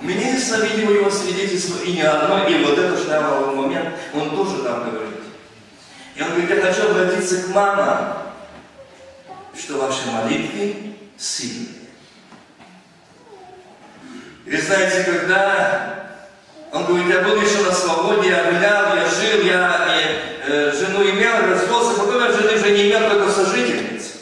У 0.00 0.04
меня 0.04 0.32
есть 0.32 0.50
видео 0.50 0.90
его 0.90 1.10
свидетельство 1.10 1.82
и 1.84 1.92
не 1.92 2.02
одно, 2.02 2.48
и 2.48 2.64
вот 2.64 2.78
это 2.78 2.96
шрамовый 3.00 3.54
момент, 3.54 3.94
он 4.14 4.30
тоже 4.30 4.62
там 4.62 4.90
говорит. 4.90 5.07
И 6.18 6.22
он 6.22 6.30
говорит, 6.30 6.50
я 6.50 6.60
хочу 6.60 6.90
обратиться 6.90 7.42
к 7.42 7.48
мамам, 7.54 8.32
что 9.56 9.78
ваши 9.78 10.10
молитвы 10.10 10.96
сильные. 11.16 11.68
И 14.44 14.56
знаете, 14.56 15.04
когда 15.04 16.16
он 16.72 16.86
говорит, 16.86 17.08
я 17.08 17.22
был 17.22 17.40
еще 17.40 17.62
на 17.62 17.72
свободе, 17.72 18.30
я 18.30 18.50
гулял, 18.50 18.96
я 18.96 19.06
жил, 19.08 19.44
я 19.44 19.86
э, 20.44 20.72
жену 20.72 21.04
имел, 21.08 21.52
развелся, 21.52 22.00
потом 22.00 22.24
я 22.24 22.32
жены 22.32 22.56
уже 22.56 22.70
не 22.72 22.88
имел, 22.88 23.10
только 23.10 23.30
сожительниц. 23.30 24.14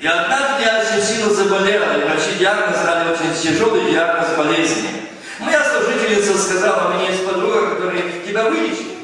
И 0.00 0.06
однажды 0.06 0.62
я 0.62 0.80
очень 0.80 1.02
сильно 1.02 1.30
заболел, 1.30 1.82
и 1.84 2.04
врачи 2.04 2.38
диагноз 2.38 2.82
дали 2.84 3.14
очень 3.14 3.34
тяжелый 3.34 3.90
диагноз 3.90 4.36
болезни. 4.36 4.90
Моя 5.38 5.64
служительница 5.64 6.36
сказала, 6.36 6.90
у 6.90 6.98
меня 6.98 7.10
есть 7.10 7.24
подруга, 7.24 7.76
которая 7.76 8.02
тебя 8.26 8.44
вылечит. 8.44 8.97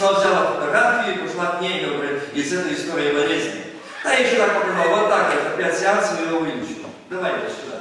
Она 0.00 0.12
взяла 0.12 0.46
фотографии, 0.52 1.18
пошла 1.18 1.46
к 1.56 1.60
ней, 1.60 1.84
говорит, 1.84 2.22
из 2.34 2.52
этой 2.52 2.74
истории 2.74 3.12
болезни. 3.12 3.64
Да 4.02 4.12
еще 4.12 4.36
так 4.36 4.60
показала, 4.60 5.00
вот 5.00 5.08
так, 5.08 5.32
вот, 5.34 5.54
опять 5.54 5.78
сеанс, 5.78 6.12
мы 6.18 6.26
его 6.26 6.40
вылечим. 6.40 6.86
Давай 7.08 7.32
иди 7.32 7.52
сюда. 7.54 7.74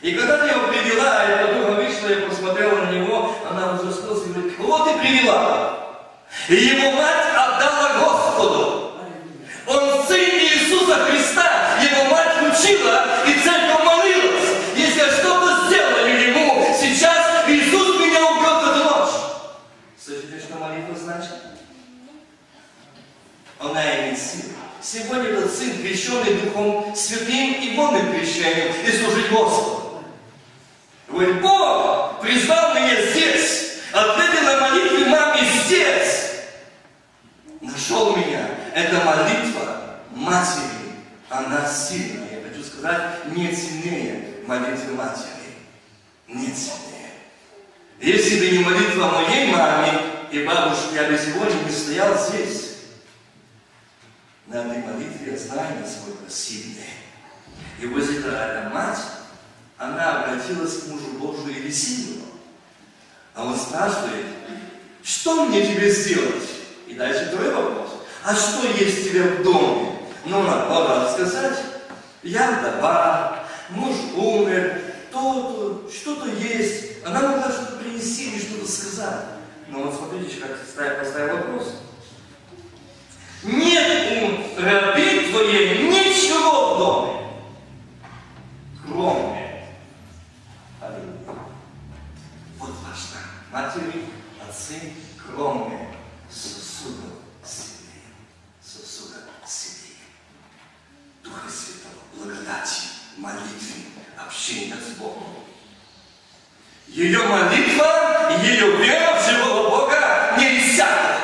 И 0.00 0.12
когда 0.12 0.38
ты 0.38 0.46
его 0.48 0.68
привела, 0.68 1.22
а 1.22 1.28
я 1.28 1.46
подруга 1.46 1.80
вышла, 1.80 2.08
я 2.08 2.28
посмотрела 2.28 2.84
на 2.84 2.90
него, 2.92 3.34
она 3.50 3.72
ужаснулась 3.72 4.26
и 4.26 4.32
говорит, 4.32 4.56
кого 4.56 4.78
ты 4.84 4.98
привела? 4.98 5.78
И 6.48 6.54
его 6.54 6.92
мать 6.92 7.26
сын, 26.08 26.22
крещенный 26.24 26.40
Духом 26.42 26.94
Святым, 26.94 27.54
и 27.54 27.74
и 27.74 28.18
крещением, 28.18 28.72
и 28.86 28.90
служить 28.92 29.30
Господу. 29.30 30.04
Говорит, 31.08 31.40
Бог 31.40 32.20
призвал 32.20 32.74
меня 32.74 33.10
здесь, 33.10 33.72
ответил 33.92 34.42
на 34.44 34.60
молитве 34.60 35.06
маме 35.06 35.40
здесь. 35.64 36.32
Нашел 37.60 38.16
меня. 38.16 38.46
Это 38.74 39.04
молитва 39.04 39.96
матери. 40.12 40.62
Она 41.30 41.66
сильная. 41.68 42.40
Я 42.40 42.48
хочу 42.48 42.62
сказать, 42.62 43.26
нет 43.34 43.56
сильнее 43.56 44.24
молитвы 44.46 44.94
матери. 44.94 45.26
Нет 46.28 46.56
сильнее. 46.56 47.12
Если 48.00 48.38
бы 48.38 48.56
не 48.56 48.64
молитва 48.64 49.06
моей 49.06 49.50
маме 49.50 49.92
и 50.30 50.44
бабушки, 50.44 50.94
я 50.94 51.04
бы 51.04 51.18
сегодня 51.18 51.64
не 51.64 51.72
стоял 51.72 52.14
здесь. 52.16 52.67
На 54.48 54.64
этой 54.64 54.82
молитве 54.82 55.36
знаю, 55.36 55.80
насколько 55.82 56.30
сильная. 56.30 56.86
И 57.82 57.86
вот 57.86 58.02
эта, 58.02 58.70
мать, 58.72 58.98
она 59.76 60.24
обратилась 60.24 60.78
к 60.78 60.86
мужу 60.86 61.18
Божию 61.18 61.54
или 61.54 61.70
сильному. 61.70 62.24
А 63.34 63.44
он 63.44 63.58
спрашивает, 63.58 64.24
что 65.02 65.44
мне 65.44 65.66
тебе 65.66 65.90
сделать? 65.90 66.48
И 66.86 66.94
дальше 66.94 67.26
второй 67.26 67.52
вопрос. 67.54 67.90
А 68.24 68.34
что 68.34 68.66
есть 68.68 69.06
у 69.06 69.10
тебя 69.10 69.24
в 69.24 69.42
доме? 69.42 69.98
Ну, 70.24 70.42
надо 70.42 70.70
могла 70.70 71.12
сказать, 71.12 71.58
я 72.22 72.52
вдова, 72.52 73.44
муж 73.68 73.96
умер, 74.16 74.80
то-то, 75.12 75.90
что-то 75.92 76.26
есть. 76.26 77.04
Она 77.04 77.20
могла 77.20 77.52
что-то 77.52 77.76
принести 77.76 78.30
или 78.30 78.40
что-то 78.40 78.70
сказать. 78.70 79.24
Но 79.68 79.82
вот 79.82 79.94
смотрите, 79.94 80.40
как 80.40 80.56
ставил, 80.66 81.00
поставил 81.00 81.36
вопрос. 81.36 81.74
Нет 83.42 84.22
у 84.22 84.60
раби 84.60 85.30
твоей 85.30 85.88
ничего 85.88 86.74
в 86.74 86.78
доме, 86.78 87.30
кроме 88.84 89.64
Аллилуйя. 90.80 91.38
Вот 92.58 92.70
важно. 92.82 93.18
Матери, 93.52 94.06
отцы, 94.44 94.92
кроме 95.24 95.88
сосудов 96.28 97.18
себе. 97.44 98.00
Сосуда 98.60 99.18
себе. 99.46 99.94
Духа 101.22 101.48
Святого, 101.48 102.02
благодати, 102.14 102.82
молитвы, 103.16 103.84
общения 104.16 104.74
с 104.76 104.98
Богом. 104.98 105.22
Ее 106.88 107.22
молитва, 107.22 108.40
ее 108.42 108.76
вера 108.78 109.20
в 109.20 109.30
живого 109.30 109.70
Бога 109.70 110.36
не 110.38 110.58
иссякла. 110.58 111.18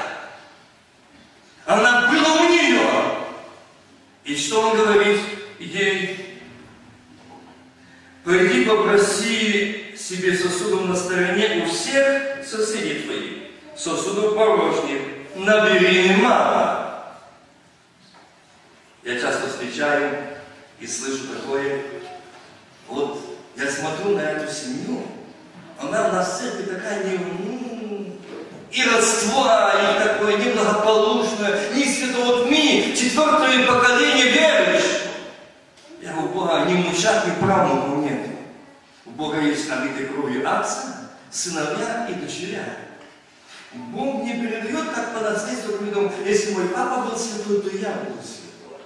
Она 1.67 2.11
была 2.11 2.43
у 2.43 2.49
нее. 2.51 2.89
И 4.25 4.37
что 4.37 4.71
он 4.71 4.77
говорит 4.77 5.21
ей? 5.59 6.41
Пойди 8.25 8.65
попроси 8.65 9.95
себе 9.99 10.35
сосудом 10.35 10.89
на 10.89 10.97
стороне 10.97 11.63
у 11.63 11.69
всех 11.71 12.43
соседей 12.43 13.03
твоих, 13.03 13.33
сосудов 13.77 14.35
порожних, 14.35 15.03
набери 15.37 16.09
немало. 16.09 17.05
Я 19.03 19.21
часто 19.21 19.49
встречаю 19.49 20.17
и 20.81 20.87
слышу 20.87 21.25
такое, 21.35 21.83
вот 22.89 23.21
я 23.57 23.71
смотрю 23.71 24.17
на 24.17 24.21
эту 24.21 24.51
семью, 24.51 25.03
она 25.79 26.09
у 26.09 26.13
нас 26.13 26.41
церкви 26.41 26.63
такая 26.63 27.05
не, 27.05 28.19
и 28.73 28.85
родство, 28.85 29.47
и 29.49 30.03
такое 30.03 30.39
неблагополучное, 30.39 31.75
ни 31.75 31.85
святого 31.85 32.47
тьми, 32.47 32.95
четвертое 32.97 33.67
поколение 33.67 34.31
верующих. 34.31 35.03
Я 36.03 36.17
у 36.17 36.29
Бога 36.29 36.65
ни 36.67 36.83
внучат, 36.83 37.25
ни. 37.27 37.93
У 37.93 37.94
Бога 39.15 39.41
есть 39.41 39.71
обитой 39.71 40.07
кровью 40.07 40.49
отца, 40.49 41.11
сыновья 41.31 42.09
и 42.09 42.15
дочеря. 42.15 42.65
Бог 43.73 44.25
не 44.25 44.41
передает 44.41 44.91
как 44.91 45.15
по 45.15 45.21
наследству, 45.21 45.73
как 45.73 46.27
если 46.27 46.53
мой 46.53 46.69
папа 46.69 47.09
был 47.09 47.17
святой, 47.17 47.63
то 47.63 47.77
я 47.77 47.93
буду 47.93 48.21
святой. 48.23 48.79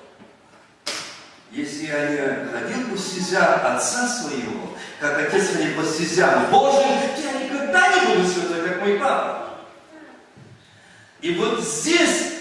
Если 1.51 1.87
я 1.87 2.11
не 2.11 2.51
ходил 2.51 2.91
по 2.91 2.99
стезям 2.99 3.61
отца 3.65 4.07
своего, 4.07 4.77
как 5.01 5.19
отец 5.19 5.55
не 5.59 5.69
по 5.69 5.85
стезям 5.85 6.51
Божьим, 6.51 6.89
я 7.17 7.45
никогда 7.45 7.89
не 7.89 8.17
буду 8.17 8.29
святой, 8.29 8.69
как 8.69 8.81
мой 8.81 8.99
папа. 8.99 9.49
И 11.21 11.35
вот 11.35 11.61
здесь 11.63 12.38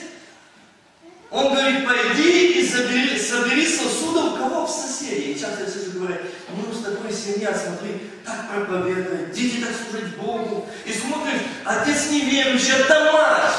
он 1.38 1.54
говорит, 1.54 1.86
пойди 1.86 2.60
и 2.60 2.68
собери, 2.68 3.20
собери 3.20 3.68
сосудов 3.68 4.40
кого 4.40 4.66
в 4.66 4.72
соседей. 4.72 5.34
И 5.34 5.40
часто 5.40 5.70
все 5.70 5.92
говорят, 5.92 6.22
ну 6.50 6.74
с 6.74 6.84
такой 6.84 7.14
семья, 7.14 7.54
смотри, 7.54 8.10
так 8.26 8.50
проповедует, 8.50 9.32
дети 9.34 9.58
так 9.58 9.70
служат 9.70 10.18
Богу. 10.18 10.68
И 10.84 10.92
смотришь, 10.92 11.42
отец 11.64 12.10
неверующий, 12.10 12.80
это 12.80 13.12
мать. 13.14 13.54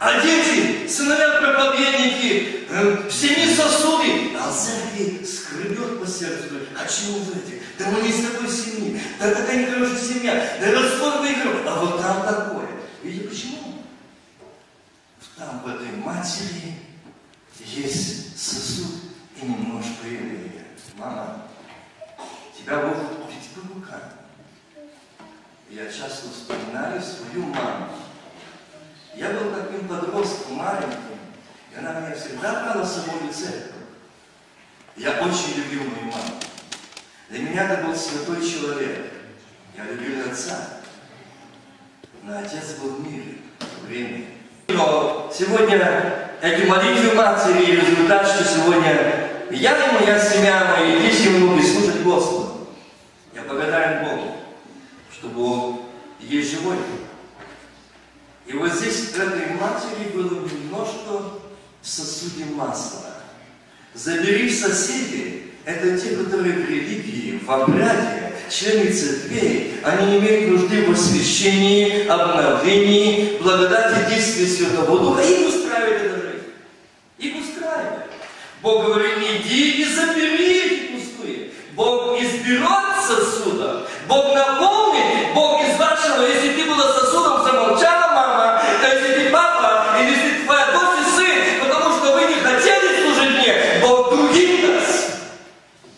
А 0.00 0.22
дети, 0.22 0.88
сыновья 0.88 1.38
проповедники, 1.42 2.66
э, 2.70 3.08
в 3.08 3.12
семье 3.12 3.54
сосуды, 3.54 4.30
а 4.40 4.50
церкви 4.50 5.26
скребет 5.26 6.00
по 6.00 6.06
сердцу, 6.06 6.54
а 6.74 6.88
чего 6.88 7.18
в 7.18 7.30
этих? 7.32 7.60
Да 7.78 7.90
мы 7.90 8.00
не 8.00 8.08
из 8.08 8.24
такой 8.24 8.48
семьи, 8.48 8.98
да 9.20 9.34
такая 9.34 9.66
нехорошая 9.66 9.98
семья, 9.98 10.56
да 10.58 10.72
родство 10.72 11.18
выиграл, 11.20 11.52
а 11.66 11.84
вот 11.84 12.00
там 12.00 12.22
такое. 12.22 12.68
Видите, 13.02 13.28
почему? 13.28 13.67
Там 15.38 15.60
в 15.60 15.68
этой 15.68 15.92
матери 15.98 16.74
есть 17.60 18.36
сосуд 18.36 19.02
и 19.40 19.46
немножко 19.46 20.08
еврея. 20.08 20.64
Мама, 20.96 21.42
тебя 22.56 22.88
Бог 22.88 22.96
ведь 23.30 23.48
по 23.50 23.72
рукам. 23.72 24.00
Я 25.70 25.86
часто 25.92 26.28
вспоминаю 26.30 27.00
свою 27.00 27.46
маму. 27.46 27.86
Я 29.14 29.30
был 29.30 29.52
таким 29.54 29.86
подростком 29.86 30.56
маленьким, 30.56 31.20
и 31.72 31.76
она 31.76 32.00
меня 32.00 32.16
всегда 32.16 32.64
брала 32.64 32.84
с 32.84 32.96
собой 32.96 33.30
в 33.30 33.32
церковь. 33.32 33.74
Я 34.96 35.22
очень 35.22 35.54
любил 35.54 35.84
мою 35.84 36.06
маму. 36.06 36.34
Для 37.28 37.42
меня 37.42 37.72
это 37.72 37.86
был 37.86 37.94
святой 37.94 38.44
человек. 38.44 39.12
Я 39.76 39.84
любил 39.84 40.28
отца. 40.28 40.80
Но 42.24 42.38
отец 42.40 42.74
был 42.80 42.96
в 42.96 43.06
мире, 43.06 43.38
в 43.60 43.86
время. 43.86 44.37
Но 44.68 45.32
сегодня 45.34 46.36
эти 46.42 46.66
молитвы 46.66 47.14
матери 47.14 47.64
и 47.64 47.76
результат, 47.76 48.28
что 48.28 48.44
сегодня 48.44 49.30
я 49.50 49.88
и 49.88 49.92
моя 49.94 50.20
семья, 50.20 50.76
мои 50.76 51.00
дети 51.00 51.28
могут 51.28 51.64
служить 51.64 52.02
Господу. 52.02 52.68
Я 53.34 53.44
благодарен 53.44 54.04
Богу, 54.04 54.36
что 55.10 55.28
Бог 55.28 55.80
есть 56.20 56.52
живой. 56.52 56.76
И 58.46 58.52
вот 58.52 58.70
здесь 58.72 59.12
в 59.12 59.18
этой 59.18 59.54
матери 59.54 60.12
было 60.14 60.46
немножко 60.46 61.22
в 61.80 61.88
сосуде 61.88 62.44
масла. 62.54 63.14
Забери 63.94 64.50
в 64.50 64.54
соседей, 64.54 65.54
это 65.64 65.98
те, 65.98 66.14
которые 66.14 66.54
в 66.54 66.68
религии, 66.68 67.40
в 67.42 67.50
обряде, 67.50 68.27
члены 68.50 68.90
церквей, 68.92 69.80
они 69.84 70.18
имеют 70.18 70.50
нужды 70.50 70.84
в 70.84 70.90
освящении, 70.92 72.06
обновлении, 72.06 73.38
благодати 73.40 74.08
действия 74.08 74.46
Святого 74.46 74.98
Духа. 75.00 75.22
Их 75.22 75.48
устраивает 75.48 76.02
эта 76.02 76.14
жизнь. 76.14 76.44
Их 77.18 77.34
устраивает. 77.36 78.10
Бог 78.62 78.86
говорит, 78.86 79.18
иди 79.18 79.82
и 79.82 79.84
забери 79.84 80.58
эти 80.58 80.92
пустые. 80.92 81.50
Бог 81.74 82.20
изберет 82.20 82.88
сосуда. 83.06 83.86
Бог 84.08 84.34
наполнит. 84.34 85.34
Бог 85.34 85.62
из 85.62 85.76
вашего, 85.78 86.26
если 86.26 86.52
ты 86.54 86.64
была 86.68 86.92
сосудом, 86.92 87.44
замолчала 87.44 88.14
мама, 88.14 88.60
а 88.60 88.94
если 88.94 89.24
ты 89.24 89.30
папа, 89.30 89.98
или 90.00 90.10
если 90.10 90.38
ты 90.38 90.44
твоя 90.44 90.72
дочь 90.72 91.06
и 91.06 91.10
сын, 91.16 91.60
потому 91.60 91.96
что 91.96 92.14
вы 92.14 92.22
не 92.22 92.40
хотели 92.40 93.02
служить 93.02 93.38
мне, 93.38 93.80
Бог 93.80 94.10
других 94.10 94.66
даст. 94.66 95.10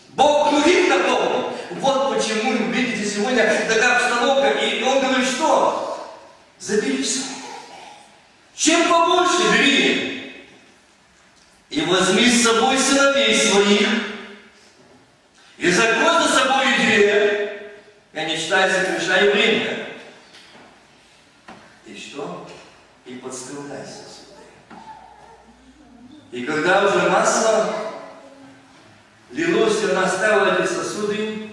Бог 0.09 0.51
других 0.51 0.89
наполнит. 0.89 1.47
Вот 1.79 2.15
почему, 2.15 2.51
видите, 2.71 3.09
сегодня 3.09 3.43
такая 3.67 3.95
обстановка. 3.95 4.49
И 4.49 4.83
он 4.83 4.99
говорит, 5.01 5.27
что? 5.27 5.97
Забери 6.59 7.01
все. 7.01 7.21
Чем 8.61 8.87
побольше 8.87 9.41
бери. 9.57 10.45
И 11.71 11.81
возьми 11.81 12.29
с 12.29 12.43
собой 12.43 12.77
сыновей 12.77 13.35
своих, 13.35 13.89
и 15.57 15.71
закрой 15.71 16.21
за 16.21 16.27
собой 16.27 16.65
дверь, 16.77 17.73
и 18.13 18.19
не 18.19 18.37
считай 18.37 18.69
совершай 18.69 19.31
время. 19.31 19.87
И 21.87 21.97
что? 21.97 22.47
И 23.07 23.15
подставляй 23.15 23.83
сосуды. 23.83 24.43
И 26.31 26.43
когда 26.43 26.85
уже 26.85 27.09
масло 27.09 27.73
лилось, 29.31 29.81
и 29.81 29.89
она 29.89 30.07
ставила 30.07 30.61
эти 30.61 30.71
сосуды, 30.71 31.49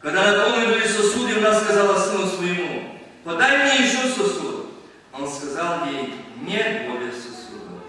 когда 0.00 0.32
наполнили 0.32 0.88
сосуды, 0.88 1.36
она 1.36 1.60
сказала 1.60 2.00
сыну 2.00 2.26
своему, 2.28 2.96
подай 3.26 3.58
мне 3.58 3.86
еще 3.86 4.08
сосуд. 4.08 4.70
Он 5.12 5.28
сказал 5.28 5.86
ей, 5.86 6.14
нет 6.42 6.88
более 6.88 7.12
сосуда. 7.12 7.82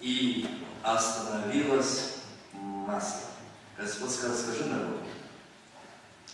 И 0.00 0.46
остановилось 0.84 2.12
масло. 2.52 3.20
Господь 3.78 4.10
сказал, 4.12 4.36
скажи 4.36 4.64
народу, 4.66 5.00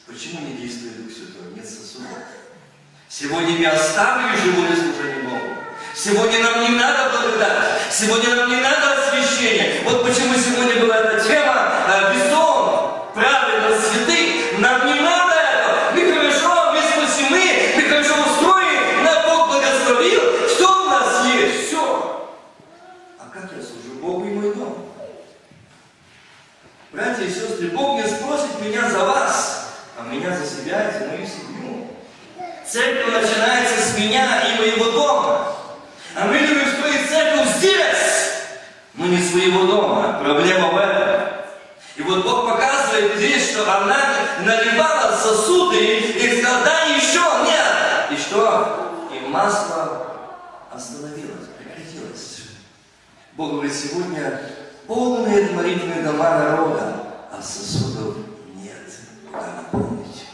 почему 0.07 0.47
не 0.47 0.55
действует 0.55 1.05
Дух 1.05 1.17
Святой? 1.17 1.55
Нет 1.55 1.67
сосуда. 1.69 2.09
Сегодня 3.09 3.57
я 3.57 3.73
оставлю 3.73 4.37
живое 4.37 4.77
служение 4.77 5.23
Богу. 5.25 5.61
Сегодня 5.95 6.39
нам 6.41 6.63
не 6.63 6.77
надо 6.77 7.11
благодать. 7.11 7.81
Сегодня 7.91 8.37
нам 8.37 8.51
не 8.51 8.57
надо 8.57 8.93
освящение. 8.93 9.83
Вот 9.85 10.07
почему 10.07 10.35
сегодня 10.35 10.81
была 10.81 10.97
эта 10.99 11.25
тема 11.25 11.73
э, 11.89 12.15
«Весон, 12.15 13.11
правильно, 13.15 13.77
святых». 13.81 14.59
Нам 14.61 14.87
не 14.87 15.01
надо 15.01 15.35
это. 15.35 15.93
Мы 15.95 16.13
хорошо, 16.13 16.73
мы 16.73 16.81
спасены, 16.83 17.75
мы 17.77 17.83
хорошо 17.83 18.15
устроены, 18.23 19.03
на 19.03 19.23
Бог 19.27 19.49
благословил. 19.49 20.21
Что 20.49 20.85
у 20.85 20.91
нас 20.91 21.27
есть? 21.27 21.67
Все. 21.67 22.29
А 23.19 23.29
как 23.33 23.51
я 23.57 23.63
служу 23.63 23.99
Богу 24.01 24.27
и 24.27 24.31
мой 24.31 24.55
дом? 24.55 24.87
Братья 27.01 27.25
и 27.25 27.33
сестры, 27.33 27.69
Бог 27.69 27.97
не 27.97 28.07
спросит 28.07 28.61
меня 28.61 28.91
за 28.91 29.07
вас, 29.07 29.69
а 29.99 30.03
меня 30.03 30.37
за 30.37 30.45
себя 30.45 30.87
и 30.87 30.93
за 30.93 31.09
мою 31.09 31.27
семью. 31.27 31.89
Церковь 32.69 33.15
начинается 33.15 33.81
с 33.81 33.97
меня 33.97 34.43
и 34.43 34.59
моего 34.59 34.91
дома. 34.91 35.57
А 36.15 36.27
мы 36.27 36.37
любим 36.37 36.71
строить 36.71 37.09
церковь 37.09 37.57
здесь, 37.57 38.33
но 38.93 39.07
не 39.07 39.17
своего 39.17 39.65
дома. 39.65 40.21
Проблема 40.23 40.73
в 40.73 40.77
этом. 40.77 41.23
И 41.97 42.03
вот 42.03 42.23
Бог 42.23 42.51
показывает 42.51 43.17
здесь, 43.17 43.53
что 43.53 43.63
она 43.63 43.99
наливала 44.45 45.17
сосуды 45.17 46.01
и 46.01 46.39
сказала, 46.43 46.67
еще 46.95 47.23
нет. 47.47 48.11
И 48.11 48.17
что? 48.21 49.09
И 49.11 49.27
масло 49.27 50.07
остановилось, 50.71 51.49
прекратилось. 51.57 52.43
Бог 53.39 53.53
говорит, 53.53 53.73
сегодня 53.73 54.39
полные 54.91 55.51
молитвенные 55.51 56.03
дома 56.03 56.31
народа, 56.31 56.97
а 57.31 57.41
сосудов 57.41 58.17
нет. 58.57 58.75
Куда 59.31 59.47
наполнить? 59.63 60.27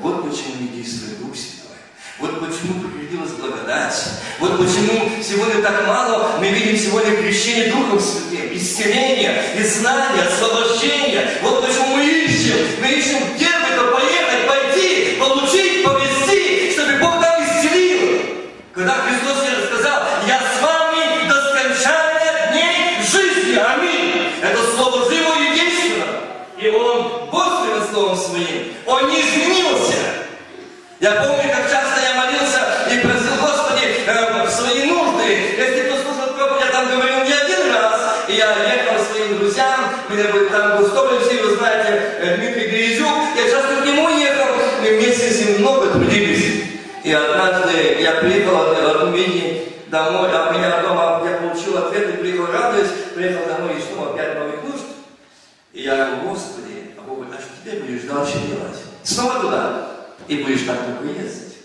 Вот 0.00 0.26
почему 0.26 0.62
не 0.62 0.68
действует 0.68 1.18
Дух 1.20 1.36
Святой. 1.36 1.76
Вот 2.18 2.40
почему 2.40 2.80
прекратилась 2.80 3.32
благодать. 3.32 3.94
Вот 4.40 4.56
почему 4.56 5.10
сегодня 5.22 5.60
так 5.60 5.86
мало 5.86 6.38
мы 6.38 6.48
видим 6.48 6.78
сегодня 6.78 7.16
крещение 7.16 7.70
Духом 7.70 8.00
Святым, 8.00 8.56
исцеление, 8.56 9.38
и 9.58 9.62
знания, 9.62 10.22
освобождение. 10.22 11.28
Вот 11.42 11.60
почему 11.60 11.96
мы 11.96 12.02
ищем, 12.02 12.56
мы 12.80 12.92
ищем 12.92 13.18
где 13.34 13.50
то 13.76 13.92
Я 31.02 31.14
помню, 31.14 31.50
как 31.50 31.68
часто 31.68 32.00
я 32.00 32.14
молился 32.14 32.60
и 32.88 32.98
просил 33.04 33.34
Господи 33.40 34.06
э, 34.06 34.48
свои 34.48 34.86
нужды. 34.86 35.56
Если 35.58 35.88
кто 35.88 35.96
слушал 35.96 36.32
проповедь, 36.32 36.62
я 36.64 36.70
там 36.70 36.90
говорил 36.92 37.24
не 37.24 37.32
один 37.32 37.74
раз. 37.74 38.22
И 38.28 38.34
я 38.34 38.54
ехал 38.72 39.04
своим 39.04 39.36
друзьям, 39.36 39.80
меня 40.08 40.28
был, 40.32 40.48
там 40.48 40.78
был 40.78 40.86
все 40.86 41.42
вы 41.42 41.56
знаете, 41.56 42.00
э, 42.20 42.36
Дмитрий 42.36 42.68
Березюк. 42.70 43.34
Я 43.34 43.50
часто 43.50 43.82
к 43.82 43.84
нему 43.84 44.10
ехал, 44.10 44.46
мы 44.80 44.96
вместе 44.96 45.28
с 45.28 45.44
ним 45.44 45.62
много 45.62 45.88
трудились. 45.88 46.66
И 47.02 47.12
однажды 47.12 48.00
я 48.00 48.12
приехал 48.20 48.58
в 48.58 49.02
Армении 49.02 49.72
домой, 49.88 50.30
а 50.32 50.50
у 50.50 50.52
меня 50.56 50.82
дома 50.82 51.20
я 51.28 51.38
получил 51.38 51.78
ответ 51.78 52.10
и 52.10 52.18
приехал 52.18 52.46
радуясь, 52.46 52.92
приехал 53.12 53.46
домой 53.48 53.72
и 53.76 53.92
снова 53.92 54.14
опять 54.14 54.38
новых 54.38 54.62
нужд. 54.62 54.84
И 55.72 55.82
я 55.82 55.96
говорю, 55.96 56.28
Господи, 56.28 56.94
а 56.96 57.02
Бог 57.02 57.26
а 57.28 57.40
что 57.40 57.50
теперь 57.60 57.82
будешь 57.82 58.02
дальше 58.02 58.34
делать? 58.46 58.78
Снова 59.02 59.40
туда 59.40 59.91
и 60.28 60.36
будешь 60.42 60.66
так 60.66 60.84
только 60.84 61.04
ездить. 61.18 61.56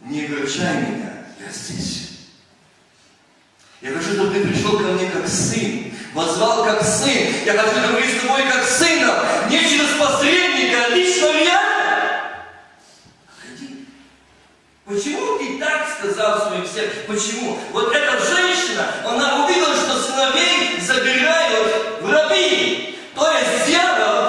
Не 0.00 0.26
огорчай 0.26 0.82
меня, 0.82 1.26
я 1.40 1.52
здесь. 1.52 2.10
Я 3.80 3.90
хочу, 3.90 4.14
чтобы 4.14 4.34
ты 4.34 4.46
пришел 4.46 4.78
ко 4.78 4.84
мне 4.84 5.10
как 5.10 5.28
сын, 5.28 5.92
возвал 6.14 6.64
как 6.64 6.82
сын. 6.82 7.34
Я 7.44 7.52
хочу 7.54 7.88
говорить 7.88 8.16
с 8.16 8.22
тобой 8.22 8.42
как 8.50 8.64
сыном, 8.64 9.16
не 9.50 9.60
через 9.60 9.90
посредника, 9.98 10.88
лично. 10.94 11.26
Ходи. 13.38 13.86
Почему 14.84 15.38
ты 15.38 15.58
так 15.58 15.88
сказал 15.98 16.48
своим 16.48 16.66
сердцем? 16.66 17.02
Почему? 17.06 17.58
Вот 17.72 17.94
эта 17.94 18.18
женщина, 18.18 18.86
она 19.04 19.44
увидела, 19.44 19.74
что 19.74 19.98
сыновей 19.98 20.80
забирают 20.80 22.02
в 22.02 22.10
раби. 22.10 22.98
То 23.14 23.30
есть 23.32 23.66
дьявол, 23.66 24.25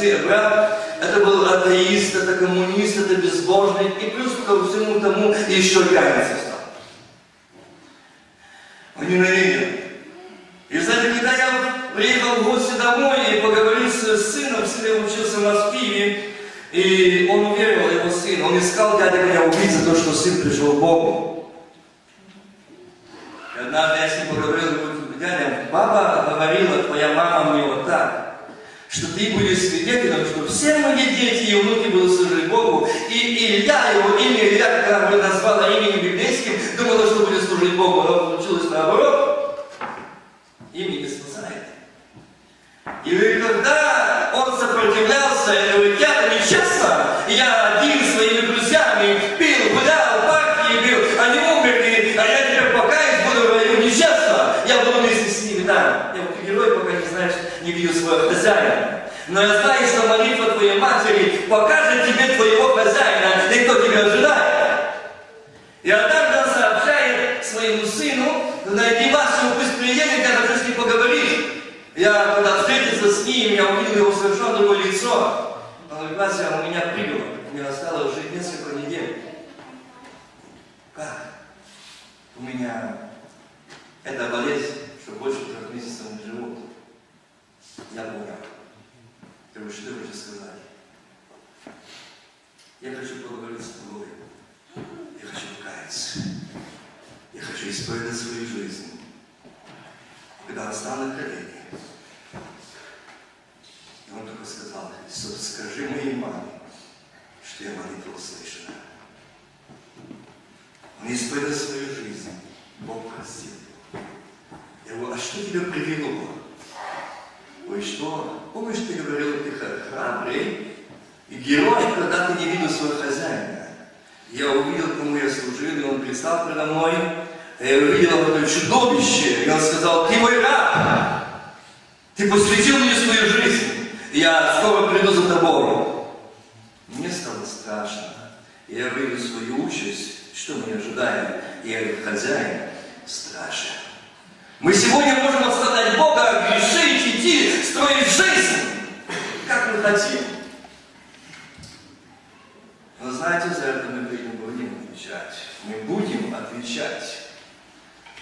свет, 0.00 0.24
брат. 0.24 0.78
Это 1.00 1.24
был 1.24 1.44
атеист, 1.46 2.16
это 2.16 2.34
коммунист, 2.34 2.98
это 2.98 3.14
безбожный. 3.16 3.86
И 4.00 4.10
плюс 4.10 4.32
ко 4.46 4.64
всему 4.64 5.00
тому 5.00 5.32
еще 5.48 5.84
пьяница 5.84 6.49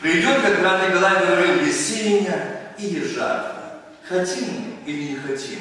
Придет, 0.01 0.43
как 0.43 0.61
брат 0.61 0.89
Николай 0.89 1.27
говорил, 1.27 1.73
синяя 1.73 2.73
или 2.79 3.05
жатва. 3.05 3.81
Хотим 4.09 4.77
или 4.87 5.11
не 5.11 5.17
хотим. 5.17 5.59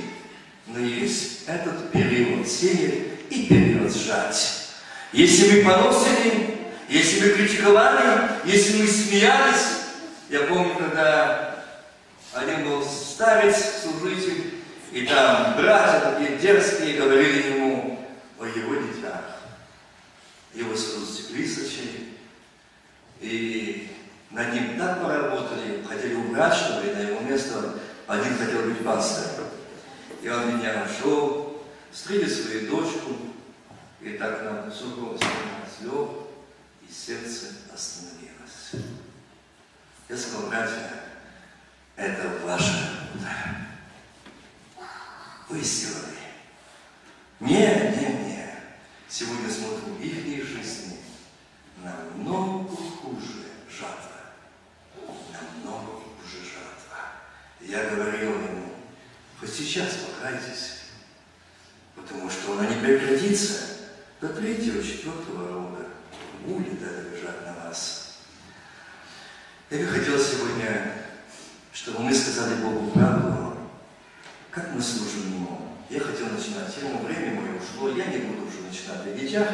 Но 0.68 0.80
есть 0.80 1.48
этот 1.48 1.92
период 1.92 2.48
сеять 2.48 3.20
и 3.30 3.48
период 3.48 3.92
сжать. 3.92 4.70
Если 5.12 5.64
мы 5.64 5.70
поносили, 5.70 6.58
если 6.88 7.22
мы 7.22 7.30
критиковали, 7.36 8.30
если 8.46 8.82
мы 8.82 8.88
смеялись, 8.88 9.68
я 10.30 10.42
помню, 10.42 10.76
когда 10.76 11.66
один 12.34 12.70
был 12.70 12.84
старец, 12.84 13.82
служитель, 13.82 14.56
и 14.92 15.06
там 15.06 15.56
братья 15.58 16.12
такие 16.12 16.38
дерзкие 16.38 16.98
говорили 16.98 17.54
ему 17.54 18.08
о 18.40 18.46
его 18.46 18.76
детях. 18.76 19.24
Его 20.54 20.76
сразу 20.76 21.06
циклисочи. 21.12 22.14
И 23.20 23.97
на 24.32 24.52
ним 24.52 24.78
так 24.78 25.02
поработали, 25.02 25.84
хотели 25.84 26.16
убрать, 26.16 26.54
чтобы 26.54 26.86
ли, 26.86 26.94
на 26.94 27.00
его 27.00 27.22
место 27.22 27.76
один 28.08 28.38
хотел 28.38 28.64
быть 28.64 28.84
пастором. 28.84 29.48
И 30.22 30.30
он 30.30 30.58
меня 30.58 30.86
нашел, 30.86 31.64
встретил 31.92 32.30
свою 32.30 32.70
дочку, 32.70 33.12
и 34.02 34.12
так 34.18 34.44
на 34.44 34.62
высоком 34.64 35.18
слез, 35.18 36.10
и 36.88 36.92
сердце 36.92 37.48
остановилось. 37.74 38.88
Я 40.10 40.18
сказал, 40.18 40.48
братья, 40.50 40.92
это 41.96 42.30
ваше 42.44 43.10
удар. 43.16 43.58
Вы 45.50 45.62
сделали. 45.62 46.18
Не, 47.40 47.50
не, 47.50 48.24
не. 48.26 48.56
Сегодня 49.08 49.50
смотрим 49.50 49.96
их 50.02 50.46
жизни 50.46 50.98
намного 51.84 52.70
хуже 52.76 53.48
жатва. 53.70 54.17
Намного 55.32 56.02
хуже 56.02 56.44
жатва. 56.44 56.98
Я 57.62 57.90
говорил 57.90 58.32
ему, 58.32 58.74
хоть 59.40 59.54
сейчас 59.54 59.94
покайтесь, 59.96 60.82
потому 61.96 62.30
что 62.30 62.54
она 62.54 62.68
не 62.68 62.82
прекратится 62.82 63.78
до 64.22 64.30
третьего, 64.30 64.84
четвертого 64.84 65.48
рода. 65.48 65.86
Будет 66.46 66.82
это 66.82 67.10
лежать 67.10 67.46
на 67.46 67.66
вас. 67.66 68.20
Я 69.70 69.80
бы 69.80 69.86
хотел 69.88 70.18
сегодня, 70.18 70.94
чтобы 71.74 72.00
мы 72.00 72.14
сказали 72.14 72.56
Богу 72.62 72.92
правду, 72.92 73.58
как 74.50 74.74
мы 74.74 74.82
служим 74.82 75.34
Ему. 75.34 75.74
Я 75.90 76.00
хотел 76.00 76.28
начинать 76.28 76.74
тему, 76.74 77.04
время 77.04 77.40
мое 77.40 77.60
ушло, 77.60 77.90
я 77.90 78.06
не 78.06 78.18
буду 78.18 78.48
уже 78.48 78.62
начинать 78.62 79.06
о 79.08 79.12
детях. 79.12 79.48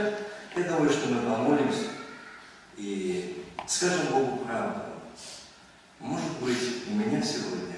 Я 0.55 0.63
думаю, 0.63 0.89
что 0.89 1.07
мы 1.09 1.21
помолимся 1.21 1.89
и 2.77 3.43
скажем 3.67 4.07
Богу 4.11 4.45
правду. 4.45 4.92
Может 6.03 6.37
быть, 6.41 6.83
у 6.89 6.95
меня 6.95 7.21
сегодня 7.21 7.77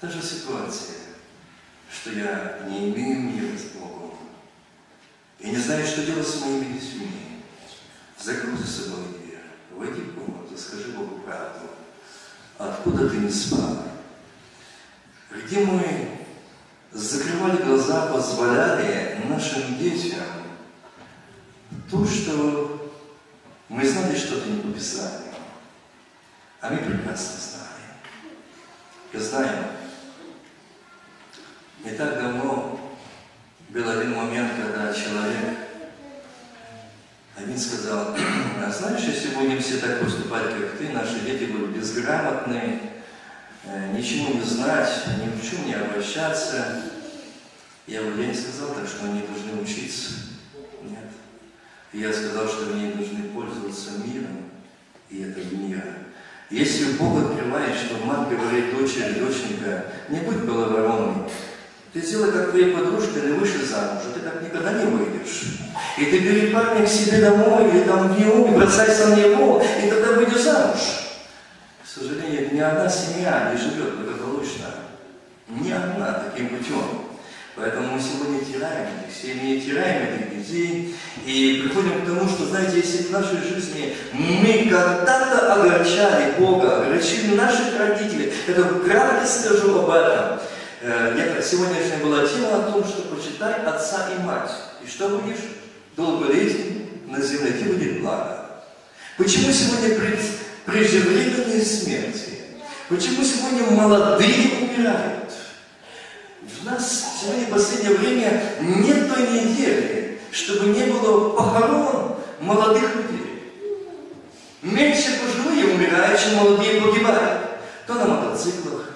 та 0.00 0.08
же 0.08 0.22
ситуация, 0.22 0.94
что 1.90 2.12
я 2.12 2.60
не 2.68 2.90
имею 2.90 3.20
мира 3.20 3.58
с 3.58 3.76
Богом. 3.76 4.16
Я 5.40 5.50
не 5.50 5.56
знаю, 5.56 5.84
что 5.84 6.06
делать 6.06 6.26
с 6.26 6.40
моими 6.40 6.74
детьми. 6.74 7.42
Закрой 8.16 8.56
за 8.56 8.66
собой 8.66 9.06
дверь, 9.18 9.40
войди 9.72 10.02
в 10.02 10.14
комнату, 10.14 10.56
скажи 10.56 10.92
Богу 10.92 11.18
правду. 11.26 11.66
Откуда 12.58 13.10
ты 13.10 13.16
не 13.16 13.30
спал? 13.30 13.82
Где 15.32 15.64
мы 15.64 16.10
закрывали 16.92 17.60
глаза, 17.60 18.06
позволяли 18.06 19.20
нашим 19.28 19.76
детям 19.78 20.22
то, 21.90 22.06
что 22.06 22.92
мы 23.68 23.84
знали 23.84 24.16
что-то 24.16 24.48
не 24.48 24.60
по 24.60 24.72
Писанию, 24.72 25.25
а 26.60 26.70
мы 26.70 26.78
прекрасно 26.78 27.40
знали. 27.40 27.66
Я 29.12 29.20
знаю, 29.20 29.64
не 31.84 31.90
так 31.92 32.20
давно 32.20 32.80
был 33.68 33.88
один 33.88 34.14
момент, 34.14 34.52
когда 34.56 34.92
человек, 34.92 35.56
один 37.36 37.58
сказал, 37.58 38.16
а 38.64 38.70
знаешь, 38.70 39.02
если 39.02 39.34
будем 39.34 39.60
все 39.60 39.78
так 39.78 40.00
поступать, 40.00 40.50
как 40.50 40.78
ты, 40.78 40.88
наши 40.90 41.20
дети 41.20 41.50
будут 41.50 41.76
безграмотные, 41.76 42.80
ничего 43.92 44.34
не 44.34 44.42
знать, 44.42 44.90
ни 45.22 45.28
в 45.28 45.48
чем 45.48 45.66
не 45.66 45.74
обращаться. 45.74 46.82
Я, 47.86 48.00
я 48.00 48.26
не 48.26 48.34
сказал 48.34 48.74
так, 48.74 48.88
что 48.88 49.04
они 49.04 49.22
должны 49.22 49.60
учиться. 49.62 50.12
Нет. 50.82 51.10
Я 51.92 52.12
сказал, 52.12 52.48
что 52.48 52.72
они 52.72 52.92
должны 52.92 53.28
пользоваться 53.28 53.92
миром, 54.04 54.50
и 55.08 55.22
это 55.22 55.40
мира. 55.54 56.05
Если 56.50 56.92
Бог 56.92 57.18
открывает, 57.18 57.74
что 57.74 58.04
мать 58.04 58.28
говорит 58.28 58.76
дочери, 58.76 59.18
доченька, 59.18 59.86
не 60.08 60.20
будь 60.20 60.44
головороной, 60.44 61.24
ты 61.92 62.00
сделай, 62.00 62.30
как 62.30 62.50
твоя 62.50 62.76
подружка, 62.76 63.18
или 63.18 63.32
вышли 63.32 63.64
замуж, 63.64 64.02
а 64.06 64.12
ты 64.14 64.20
так 64.20 64.42
никогда 64.42 64.72
не 64.74 64.84
выйдешь. 64.84 65.58
И 65.98 66.04
ты 66.04 66.18
бери 66.18 66.52
парня 66.52 66.86
к 66.86 66.88
себе 66.88 67.20
домой, 67.20 67.70
или 67.70 67.84
там 67.84 68.08
в 68.08 68.18
и 68.20 68.54
бросайся 68.54 69.08
на 69.08 69.16
него, 69.16 69.62
и 69.82 69.90
тогда 69.90 70.12
выйдешь 70.12 70.42
замуж 70.42 70.78
сожалению, 71.96 72.54
ни 72.54 72.60
одна 72.60 72.88
семья 72.88 73.50
не 73.52 73.58
живет 73.58 73.96
благополучно. 73.96 74.66
Ни 75.48 75.70
одна 75.70 76.12
таким 76.12 76.48
путем. 76.48 77.05
Поэтому 77.56 77.94
мы 77.94 78.00
сегодня 78.00 78.44
теряем 78.44 78.88
этих 79.00 79.16
семей, 79.16 79.58
теряем 79.62 80.14
этих 80.14 80.36
детей 80.36 80.94
и 81.24 81.62
приходим 81.64 82.02
к 82.02 82.04
тому, 82.04 82.28
что, 82.28 82.44
знаете, 82.44 82.76
если 82.76 83.04
в 83.04 83.10
нашей 83.10 83.38
жизни 83.38 83.96
мы 84.12 84.68
когда-то 84.70 85.54
огорчали 85.54 86.34
Бога, 86.38 86.82
огорчили 86.82 87.34
наших 87.34 87.78
родителей, 87.78 88.30
это 88.46 88.62
правда 88.62 89.26
скажу 89.26 89.78
об 89.78 89.88
этом. 89.88 90.40
Э, 90.82 91.14
я, 91.16 91.40
сегодняшняя 91.40 91.96
была 92.02 92.26
тема 92.26 92.58
о 92.58 92.70
том, 92.70 92.84
что 92.84 93.14
почитай 93.14 93.54
отца 93.64 94.10
и 94.14 94.22
мать. 94.22 94.50
И 94.84 94.86
что 94.86 95.08
будешь? 95.08 95.40
Долголетие 95.96 96.88
на 97.06 97.22
земле, 97.22 97.52
тебе 97.52 97.72
будет 97.72 98.00
благо. 98.02 98.50
Почему 99.16 99.50
сегодня 99.50 99.98
преждевременные 100.66 101.64
смерти? 101.64 102.34
Почему 102.90 103.24
сегодня 103.24 103.62
молодые 103.70 104.50
умирают? 104.60 105.25
У 106.48 106.64
нас 106.64 107.20
сегодня 107.20 107.46
в 107.46 107.50
последнее 107.50 107.94
время 107.94 108.54
нет 108.60 109.12
той 109.12 109.22
недели, 109.30 110.20
чтобы 110.30 110.68
не 110.68 110.84
было 110.84 111.30
похорон 111.30 112.16
молодых 112.40 112.94
людей. 112.94 113.52
Меньше 114.62 115.18
пожилые 115.20 115.74
умирают, 115.74 116.20
чем 116.20 116.36
молодые 116.36 116.80
погибают. 116.80 117.42
То 117.86 117.94
на 117.94 118.06
мотоциклах, 118.06 118.90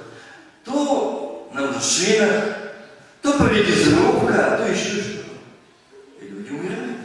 то 0.65 1.49
на 1.53 1.73
машинах, 1.73 2.45
то 3.23 3.33
поведезровка, 3.35 4.59
то 4.59 4.71
еще 4.71 5.01
что-то. 5.01 5.31
И 6.21 6.29
люди 6.29 6.51
умирают. 6.51 6.99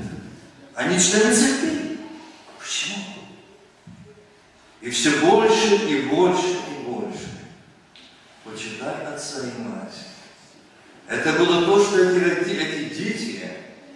Они 0.75 0.99
члены 0.99 1.33
церкви. 1.33 1.99
Почему? 2.59 3.03
И 4.81 4.89
все 4.89 5.11
больше 5.21 5.75
и 5.87 6.01
больше 6.03 6.57
и 6.69 6.83
больше. 6.87 7.29
Почитай 8.43 9.05
отца 9.05 9.41
и 9.41 9.61
мать. 9.61 10.14
Это 11.07 11.33
было 11.33 11.65
то, 11.65 11.83
что 11.83 12.01
эти, 12.01 12.49
эти 12.51 12.95
дети, 12.95 13.41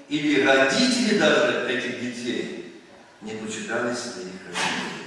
или 0.09 0.45
родители 0.45 1.17
даже 1.17 1.67
этих 1.67 2.01
детей, 2.01 2.83
не 3.21 3.31
почитали 3.33 3.93
своих 3.93 4.33
родителей. 4.45 4.99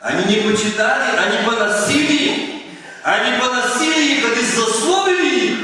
Они 0.00 0.24
не 0.24 0.50
почитали, 0.50 1.16
они 1.16 1.46
поносили 1.46 2.62
Они 3.02 3.38
поносили 3.38 4.18
их, 4.18 4.24
они 4.32 4.44
злословили 4.44 5.46
их. 5.46 5.58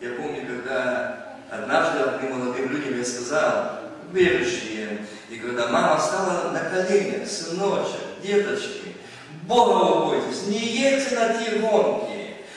Я 0.00 0.10
помню, 0.10 0.46
когда 0.46 1.38
однажды 1.50 1.98
одним 1.98 2.38
молодым 2.38 2.70
людям 2.70 2.98
я 2.98 3.04
сказал, 3.04 3.80
верующие, 4.12 5.06
и 5.30 5.36
когда 5.36 5.68
мама 5.68 6.00
стала 6.00 6.52
на 6.52 6.60
колени, 6.60 7.24
сыночек, 7.24 8.00
деточки, 8.22 8.94
Бога 9.42 10.06
бойтесь, 10.06 10.46
не 10.46 10.58
едьте 10.58 11.16
на 11.16 11.34
те 11.34 11.58
гонки, 11.58 12.13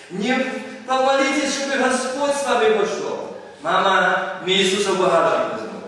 не 0.09 0.35
помолитесь, 0.85 1.55
чтобы 1.55 1.77
Господь 1.77 2.35
с 2.35 2.45
вами 2.45 2.77
пошел. 2.79 3.37
Мама, 3.61 4.39
мне 4.43 4.61
Иисуса 4.61 4.93
в 4.93 4.99
багажник 4.99 5.53
возьму. 5.53 5.81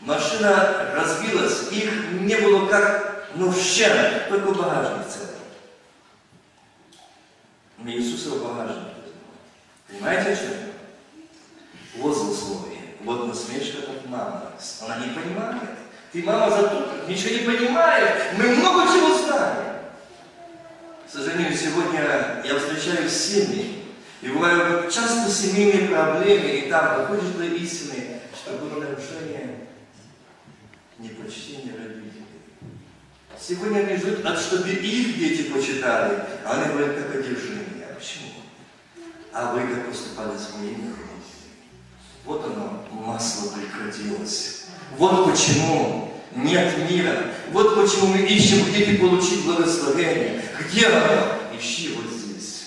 Машина 0.00 0.92
разбилась, 0.94 1.72
их 1.72 1.90
не 2.20 2.36
было 2.36 2.66
как, 2.66 3.28
ну, 3.34 3.50
вщера, 3.50 4.26
только 4.28 4.52
багажник 4.52 5.06
целый. 5.08 5.28
Мне 7.78 7.96
Иисуса 7.96 8.36
в 8.36 8.42
багажник 8.44 8.84
возьму. 8.84 9.22
Понимаете, 9.88 10.34
что? 10.36 10.72
Вот 11.96 12.16
злословие. 12.16 12.78
Вот 13.04 13.26
насмешка 13.26 13.78
от 13.90 14.06
мамы. 14.08 14.40
Она 14.82 14.96
не 14.98 15.12
понимает. 15.12 15.62
Ты, 16.12 16.22
мама, 16.22 16.50
зато 16.50 16.88
ничего 17.08 17.30
не 17.30 17.56
понимаешь. 17.56 18.34
Мы 18.36 18.54
много 18.54 18.82
чего 18.92 19.16
знаем. 19.16 19.71
Сожалению, 21.12 21.54
сегодня 21.54 22.42
я 22.42 22.58
встречаюсь 22.58 23.12
с 23.12 23.32
семьями, 23.32 23.82
и 24.22 24.28
бывают 24.28 24.90
часто 24.90 25.30
семейные 25.30 25.88
проблемы, 25.88 26.48
и 26.48 26.70
там 26.70 26.96
доходишь 26.96 27.34
до 27.36 27.44
истины, 27.44 28.20
что 28.34 28.52
было 28.52 28.80
нарушение 28.80 29.66
непочтения 30.98 31.74
родителей. 31.76 32.24
Сегодня 33.38 33.80
они 33.80 33.96
ждут, 33.98 34.20
чтобы 34.38 34.70
их 34.70 35.18
дети 35.18 35.50
почитали, 35.50 36.24
а 36.46 36.62
они 36.62 36.72
говорят, 36.72 36.96
как 36.96 37.16
одержимые. 37.16 37.66
А 37.90 37.94
почему? 37.94 38.30
А 39.34 39.52
вы 39.52 39.66
как 39.66 39.90
поступали 39.90 40.38
с 40.38 40.54
моими? 40.56 40.94
Вот 42.24 42.42
оно, 42.46 42.86
масло 42.90 43.50
прекратилось. 43.50 44.64
Вот 44.96 45.30
почему 45.30 46.12
нет 46.34 46.90
мира. 46.90 47.26
Вот 47.50 47.74
почему 47.74 48.06
мы 48.06 48.20
ищем, 48.20 48.64
где 48.64 48.98
получить 48.98 49.44
благословение. 49.44 50.42
Где 50.68 50.86
оно? 50.86 51.38
Ищи 51.58 51.94
вот 51.96 52.12
здесь. 52.12 52.64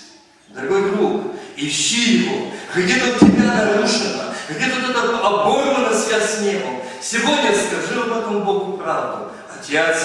Дорогой 0.49 0.91
друг, 0.91 1.21
ищи 1.55 2.23
его. 2.23 2.51
Где-то 2.75 3.25
у 3.25 3.29
тебя 3.29 3.53
нарушено. 3.53 4.33
Где-то 4.49 4.91
это 4.91 5.19
оборвана 5.19 5.93
связь 5.93 6.37
с 6.37 6.41
небом. 6.41 6.81
Сегодня 7.01 7.51
скажи 7.53 8.01
об 8.01 8.17
этом 8.17 8.43
Богу 8.43 8.77
правду. 8.77 9.31
Отец, 9.49 9.97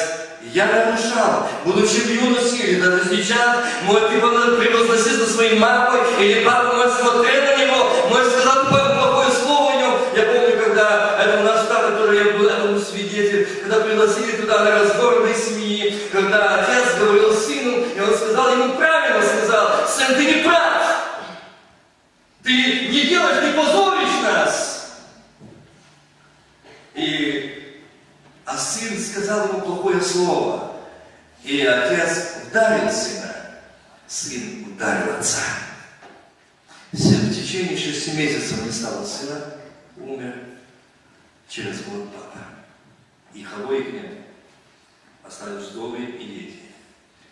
я 0.53 0.67
нарушал, 0.67 1.49
будучи 1.65 2.01
в 2.01 2.11
юности, 2.11 2.63
или 2.63 2.81
даже 2.81 3.05
сейчас, 3.11 3.59
мой 3.85 4.01
превозноситься 4.01 5.27
своей 5.27 5.59
мамой 5.59 6.01
или 6.19 6.45
папой 6.45 6.77
мой 6.77 6.89
смотрел 6.89 7.45
на 7.45 7.57
него, 7.57 7.91
мой 8.09 8.25
сказал 8.25 8.67
плохое 8.67 9.29
слово 9.31 9.73
о 9.73 9.77
нем. 9.77 9.95
Я 10.17 10.23
помню, 10.25 10.65
когда 10.65 11.19
это 11.23 11.43
наш 11.43 11.65
штат, 11.67 11.91
который 11.91 12.19
я 12.19 12.39
был 12.39 12.49
этому 12.49 12.79
свидетель, 12.79 13.47
когда 13.63 13.81
пригласили 13.81 14.33
туда 14.33 14.65
на 14.65 14.71
разбор 14.81 15.23
этой 15.25 15.35
семьи, 15.35 15.99
когда 16.11 16.61
отец 16.61 16.99
говорил 16.99 17.35
ему 18.65 18.75
правильно, 18.75 19.23
сказал, 19.23 19.89
сын, 19.89 20.15
ты 20.15 20.25
не 20.25 20.43
прав. 20.43 20.81
Ты 22.43 22.89
не 22.89 23.07
делаешь, 23.07 23.45
не 23.45 23.57
позоришь 23.57 24.23
нас. 24.23 25.01
И, 26.95 27.85
а 28.45 28.57
сын 28.57 28.99
сказал 28.99 29.49
ему 29.49 29.61
плохое 29.61 30.01
слово. 30.01 30.77
И 31.43 31.65
отец 31.65 32.37
ударил 32.49 32.91
сына. 32.91 33.35
Сын 34.07 34.67
ударил 34.67 35.17
отца. 35.17 35.43
В 36.93 37.35
течение 37.35 37.77
шести 37.77 38.13
месяцев 38.13 38.65
не 38.65 38.73
стало 38.73 39.05
сына, 39.05 39.55
умер. 39.97 40.35
Через 41.49 41.83
год 41.83 42.09
папа. 42.13 42.45
И 43.33 43.45
обоих 43.45 43.93
нет. 43.93 44.13
Остались 45.23 45.69
вдовы 45.69 46.05
и 46.05 46.25
дети. 46.25 46.60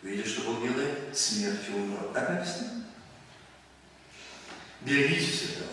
Видишь, 0.03 0.33
что 0.33 0.43
Бог 0.43 0.63
делает? 0.63 1.17
Смертью 1.17 1.75
умрет. 1.77 2.13
Так 2.15 2.29
написано? 2.29 2.85
Берегитесь 4.83 5.51
этого. 5.51 5.69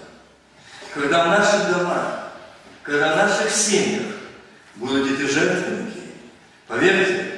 Когда 0.93 1.25
в 1.25 1.27
наших 1.27 1.77
домах, 1.77 2.31
когда 2.81 3.13
в 3.13 3.17
наших 3.17 3.51
семьях 3.51 4.13
будут 4.75 5.11
эти 5.11 5.29
жертвенники, 5.29 5.99
поверьте, 6.67 7.31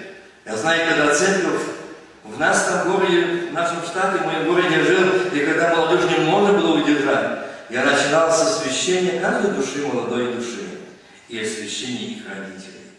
я 0.46 0.56
знаю, 0.56 0.88
когда 0.90 1.14
церковь 1.14 1.62
в 2.24 2.40
нас 2.40 2.66
там 2.66 2.92
городе, 2.92 3.50
в 3.50 3.54
нашем 3.54 3.84
штате, 3.84 4.20
в 4.20 4.26
моем 4.26 4.46
городе 4.46 4.84
жил, 4.84 5.28
и 5.34 5.40
когда 5.46 5.76
молодежь 5.76 6.10
не 6.10 6.24
можно 6.24 6.54
было 6.54 6.82
удержать, 6.82 7.40
я 7.70 7.84
начинал 7.84 8.32
с 8.32 8.42
освящения 8.42 9.20
каждой 9.20 9.52
души 9.52 9.86
молодой 9.86 10.36
души 10.36 10.80
и 11.28 11.40
освящения 11.40 12.16
их 12.16 12.24
родителей. 12.30 12.92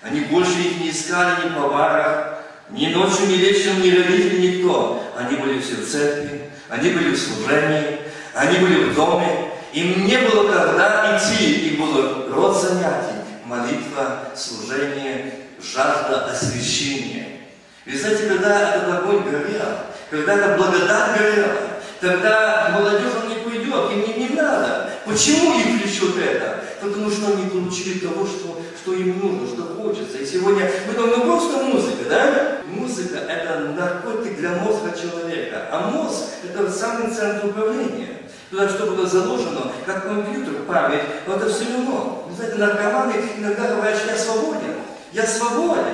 Они 0.00 0.20
больше 0.20 0.58
их 0.58 0.80
не 0.80 0.90
искали 0.90 1.46
ни 1.46 1.54
по 1.54 1.68
барах, 1.68 2.33
ни 2.70 2.86
ночью, 2.86 3.28
ни 3.28 3.34
вечером, 3.34 3.82
ни 3.82 3.90
родители, 3.90 4.46
никто. 4.46 5.02
Они 5.16 5.36
были 5.36 5.60
все 5.60 5.76
в 5.76 5.88
церкви, 5.88 6.50
они 6.68 6.90
были 6.90 7.14
в 7.14 7.20
служении, 7.20 8.00
они 8.34 8.58
были 8.58 8.84
в 8.84 8.94
доме, 8.94 9.50
им 9.72 10.06
не 10.06 10.18
было 10.18 10.50
когда 10.52 11.16
идти, 11.16 11.68
им 11.68 11.86
было 11.86 12.32
род 12.32 12.60
занятий, 12.60 13.22
молитва, 13.44 14.28
служение, 14.34 15.34
жажда 15.60 16.26
освящения. 16.26 17.40
Вы 17.86 17.98
знаете, 17.98 18.28
когда 18.28 18.76
этот 18.76 18.94
огонь 18.94 19.24
горел, 19.24 19.66
когда 20.10 20.34
эта 20.34 20.56
благодать 20.56 21.18
горела, 21.18 21.56
тогда 22.00 22.70
молодежь 22.72 23.12
не 23.28 23.34
пойдет, 23.36 23.90
им 23.92 24.06
не, 24.06 24.28
не 24.28 24.34
надо. 24.34 24.90
Почему 25.04 25.58
их 25.58 25.66
влечет 25.66 26.16
это? 26.16 26.64
Потому 26.84 27.10
что 27.10 27.28
они 27.28 27.48
получили 27.48 28.00
того, 28.00 28.26
что, 28.26 28.60
что 28.82 28.92
им 28.92 29.18
нужно, 29.18 29.46
что 29.46 29.62
хочется. 29.74 30.18
И 30.18 30.26
сегодня 30.26 30.70
мы 30.86 30.94
думаем, 30.94 31.20
ну 31.20 31.24
просто 31.24 31.64
музыка, 31.64 32.04
да? 32.10 32.58
Музыка– 32.66 33.18
это 33.28 33.72
наркотик 33.72 34.36
для 34.36 34.50
мозга 34.52 34.92
человека. 34.96 35.68
А 35.72 35.90
мозг– 35.90 36.24
это 36.44 36.70
самый 36.70 37.14
центр 37.14 37.46
управления. 37.46 38.20
Туда 38.50 38.68
что 38.68 38.86
было 38.86 39.06
заложено, 39.06 39.72
как 39.86 40.04
компьютер, 40.04 40.54
память, 40.68 41.02
но 41.26 41.36
это 41.36 41.48
все 41.48 41.64
равно. 41.72 42.26
Вы 42.28 42.36
знаете, 42.36 42.56
наркоманы 42.58 43.14
иногда 43.38 43.68
говорят, 43.68 43.96
что 43.98 44.10
я 44.10 44.18
свободен. 44.18 44.74
Я 45.12 45.26
свободен. 45.26 45.84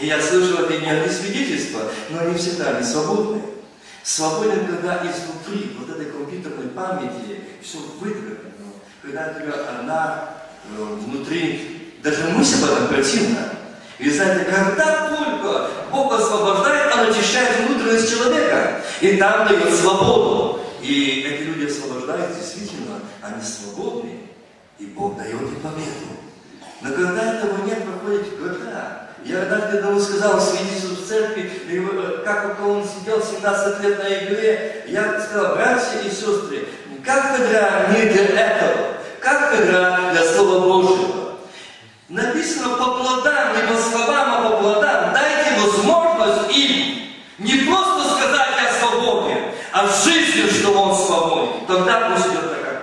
И 0.00 0.06
я 0.06 0.20
слышал 0.20 0.64
от 0.64 0.70
не 0.70 0.90
одни 0.90 1.12
свидетельства, 1.12 1.80
но 2.10 2.20
они 2.20 2.34
всегда 2.38 2.80
не 2.80 2.84
свободны. 2.84 3.42
Свободен, 4.02 4.66
когда 4.66 5.02
изнутри 5.02 5.76
вот 5.78 5.90
этой 5.90 6.06
компьютерной 6.06 6.68
памяти 6.68 7.42
все 7.62 7.78
выдвинуто. 8.00 8.48
Когда 9.02 9.34
тебя 9.34 9.54
она 9.80 10.37
внутри, 10.76 11.94
даже 12.02 12.24
мысль 12.30 12.64
об 12.64 12.72
этом 12.72 12.88
противна. 12.88 13.50
И 13.98 14.10
знаете, 14.10 14.44
когда 14.44 15.08
только 15.08 15.70
Бог 15.90 16.12
освобождает, 16.12 16.94
Он 16.94 17.10
очищает 17.10 17.60
внутренность 17.60 18.10
человека. 18.10 18.80
И 19.00 19.16
там 19.16 19.48
дает 19.48 19.74
свободу. 19.74 20.60
И 20.80 21.26
эти 21.26 21.42
люди 21.42 21.66
освобождаются, 21.66 22.40
действительно, 22.40 23.00
они 23.22 23.42
свободны. 23.42 24.20
И 24.78 24.86
Бог 24.86 25.16
дает 25.16 25.32
им 25.32 25.56
победу. 25.56 26.18
Но 26.80 26.92
когда 26.92 27.34
этого 27.34 27.66
нет, 27.66 27.82
проходит 27.84 28.38
года. 28.38 29.08
Я 29.24 29.42
однажды 29.42 29.78
одному 29.78 29.98
сказал, 29.98 30.40
свидетельству 30.40 30.94
в 30.94 31.06
церкви, 31.06 31.50
э, 31.68 32.22
как 32.24 32.56
он 32.64 32.84
сидел 32.84 33.20
17 33.20 33.82
лет 33.82 33.98
на 33.98 34.08
игре, 34.24 34.84
я 34.86 35.20
сказал, 35.20 35.56
братья 35.56 36.00
и 36.04 36.08
сестры, 36.08 36.68
как 37.04 37.36
тогда 37.36 37.88
не 37.88 38.08
для 38.10 38.22
этого? 38.22 38.97
Как 39.20 39.50
тогда 39.50 40.10
для 40.12 40.24
Слова 40.24 40.60
Божьего? 40.60 41.38
Написано 42.08 42.76
по 42.76 42.84
плодам, 42.98 43.56
не 43.56 43.62
по 43.66 43.80
словам, 43.80 44.34
а 44.34 44.48
по 44.48 44.56
плодам. 44.58 45.12
Дайте 45.12 45.60
возможность 45.60 46.56
им 46.56 46.98
не 47.38 47.66
просто 47.66 48.16
сказать 48.16 48.48
«я 48.62 48.72
свободен», 48.78 49.38
а 49.72 49.86
в 49.86 50.04
жизни, 50.04 50.48
что 50.48 50.72
он 50.72 50.96
свободен. 50.96 51.66
Тогда 51.66 52.10
пусть 52.10 52.26
идет 52.28 52.44
на 52.44 52.56
как 52.64 52.82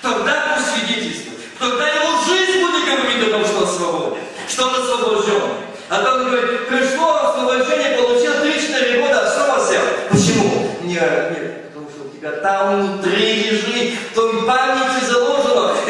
Тогда 0.00 0.56
пусть 0.56 0.70
свидетельствует. 0.70 1.38
Тогда 1.58 1.86
его 1.88 2.24
жизнь 2.26 2.60
будет 2.60 2.84
говорить 2.84 3.28
о 3.28 3.30
том, 3.30 3.44
что 3.44 3.58
он 3.58 3.68
свободен, 3.68 4.22
что 4.48 4.68
он 4.68 4.74
освобожден. 4.74 5.42
А 5.88 6.02
то 6.02 6.14
он 6.14 6.30
говорит, 6.30 6.68
пришло 6.68 7.14
освобождение, 7.14 7.98
получил 7.98 8.32
3-4 8.32 9.00
года, 9.02 9.30
снова 9.30 9.60
сел. 9.68 9.82
Почему? 10.10 10.78
Нет, 10.82 11.30
нет, 11.30 11.66
потому 11.68 11.88
что 11.90 12.04
у 12.06 12.16
тебя 12.16 12.32
там 12.32 12.80
внутри 12.80 13.44
лежит, 13.44 13.98
в 14.10 14.14
той 14.14 14.46
памяти 14.46 15.04
заложено. 15.04 15.25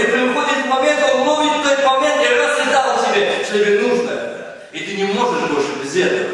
Приходит 0.06 0.66
момент, 0.66 1.00
он 1.12 1.28
ловит 1.28 1.62
тот 1.62 1.84
момент 1.84 2.22
и 2.22 2.34
раз 2.34 2.60
и 2.60 2.70
дал 2.70 3.04
тебе, 3.04 3.44
что 3.44 3.58
тебе 3.58 3.80
нужно. 3.80 4.12
И 4.72 4.80
ты 4.80 4.96
не 4.96 5.04
можешь 5.04 5.50
больше 5.50 5.72
без 5.82 5.96
этого. 5.96 6.28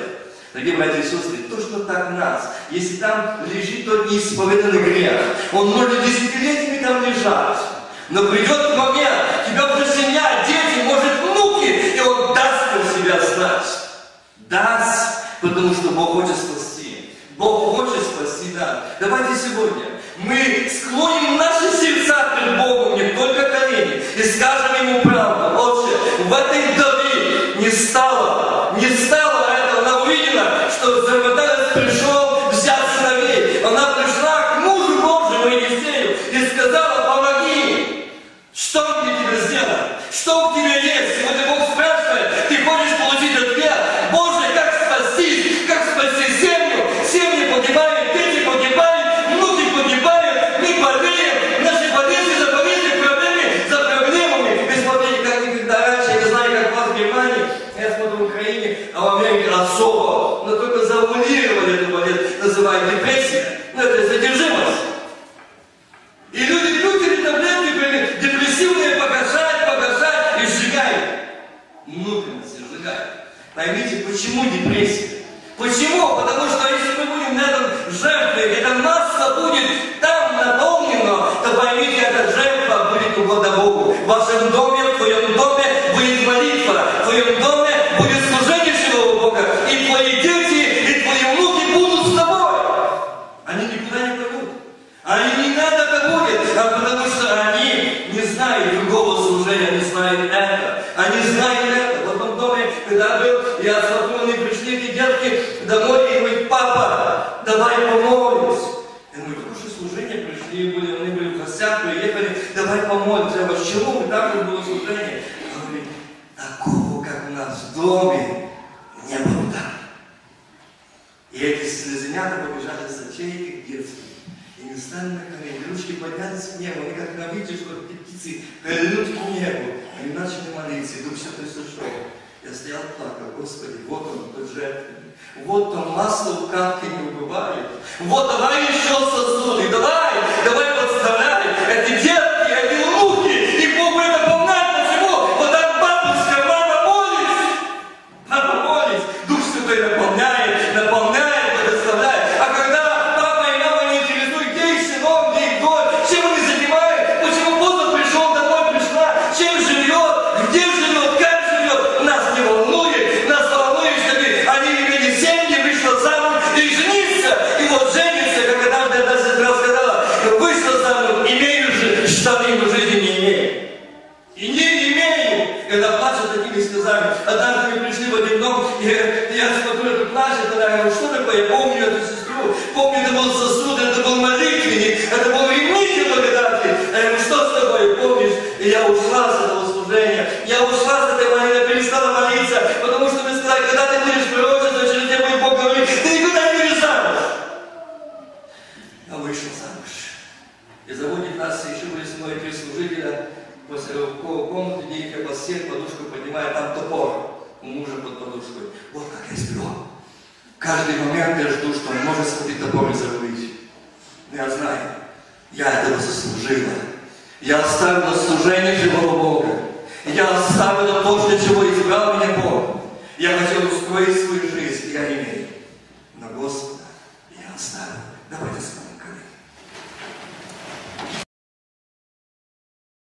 Дорогие 0.52 0.76
братья 0.76 1.00
и 1.00 1.02
сестры, 1.02 1.38
то, 1.48 1.58
что 1.58 1.80
так 1.84 2.10
нас, 2.10 2.50
если 2.70 2.96
там 2.96 3.40
лежит 3.46 3.86
тот 3.86 4.10
неисповеданный 4.10 4.82
грех, 4.82 5.20
он 5.52 5.70
может 5.70 6.04
десятилетиями 6.04 6.82
там 6.82 7.02
лежать. 7.04 7.58
Но 8.10 8.24
придет 8.26 8.76
момент, 8.76 9.46
тебя 9.48 9.74
уже 9.74 9.86
семья, 9.90 10.44
дети, 10.46 10.84
может 10.84 11.20
внуки, 11.22 11.96
и 11.96 12.00
он 12.00 12.34
даст 12.34 12.72
про 12.72 13.00
себя 13.00 13.18
знать. 13.34 13.66
Даст, 14.50 15.24
потому 15.40 15.72
что 15.72 15.88
Бог 15.92 16.12
хочет 16.12 16.36
спасти. 16.36 17.14
Бог 17.38 17.76
хочет 17.76 18.02
спасти, 18.02 18.52
да. 18.54 18.84
Давайте 19.00 19.34
сегодня 19.34 19.92
мы 20.18 20.68
склоним 20.70 21.36
наши 21.36 21.76
сердца 21.76 22.36
пред 22.36 22.56
Богом, 22.58 22.91
только 23.22 23.42
колени, 23.50 24.02
и 24.16 24.22
скажем 24.24 24.88
Ему 24.88 25.00
правду. 25.02 25.58
Отче, 25.58 25.96
в 26.24 26.32
этой 26.32 26.72
вдове 26.72 27.54
не 27.56 27.70
стало, 27.70 28.74
не 28.76 28.88
стало 28.88 29.46
этого, 29.50 29.80
она 29.80 30.02
увидела, 30.02 30.44
что 30.70 31.02
Зарватарец 31.02 31.61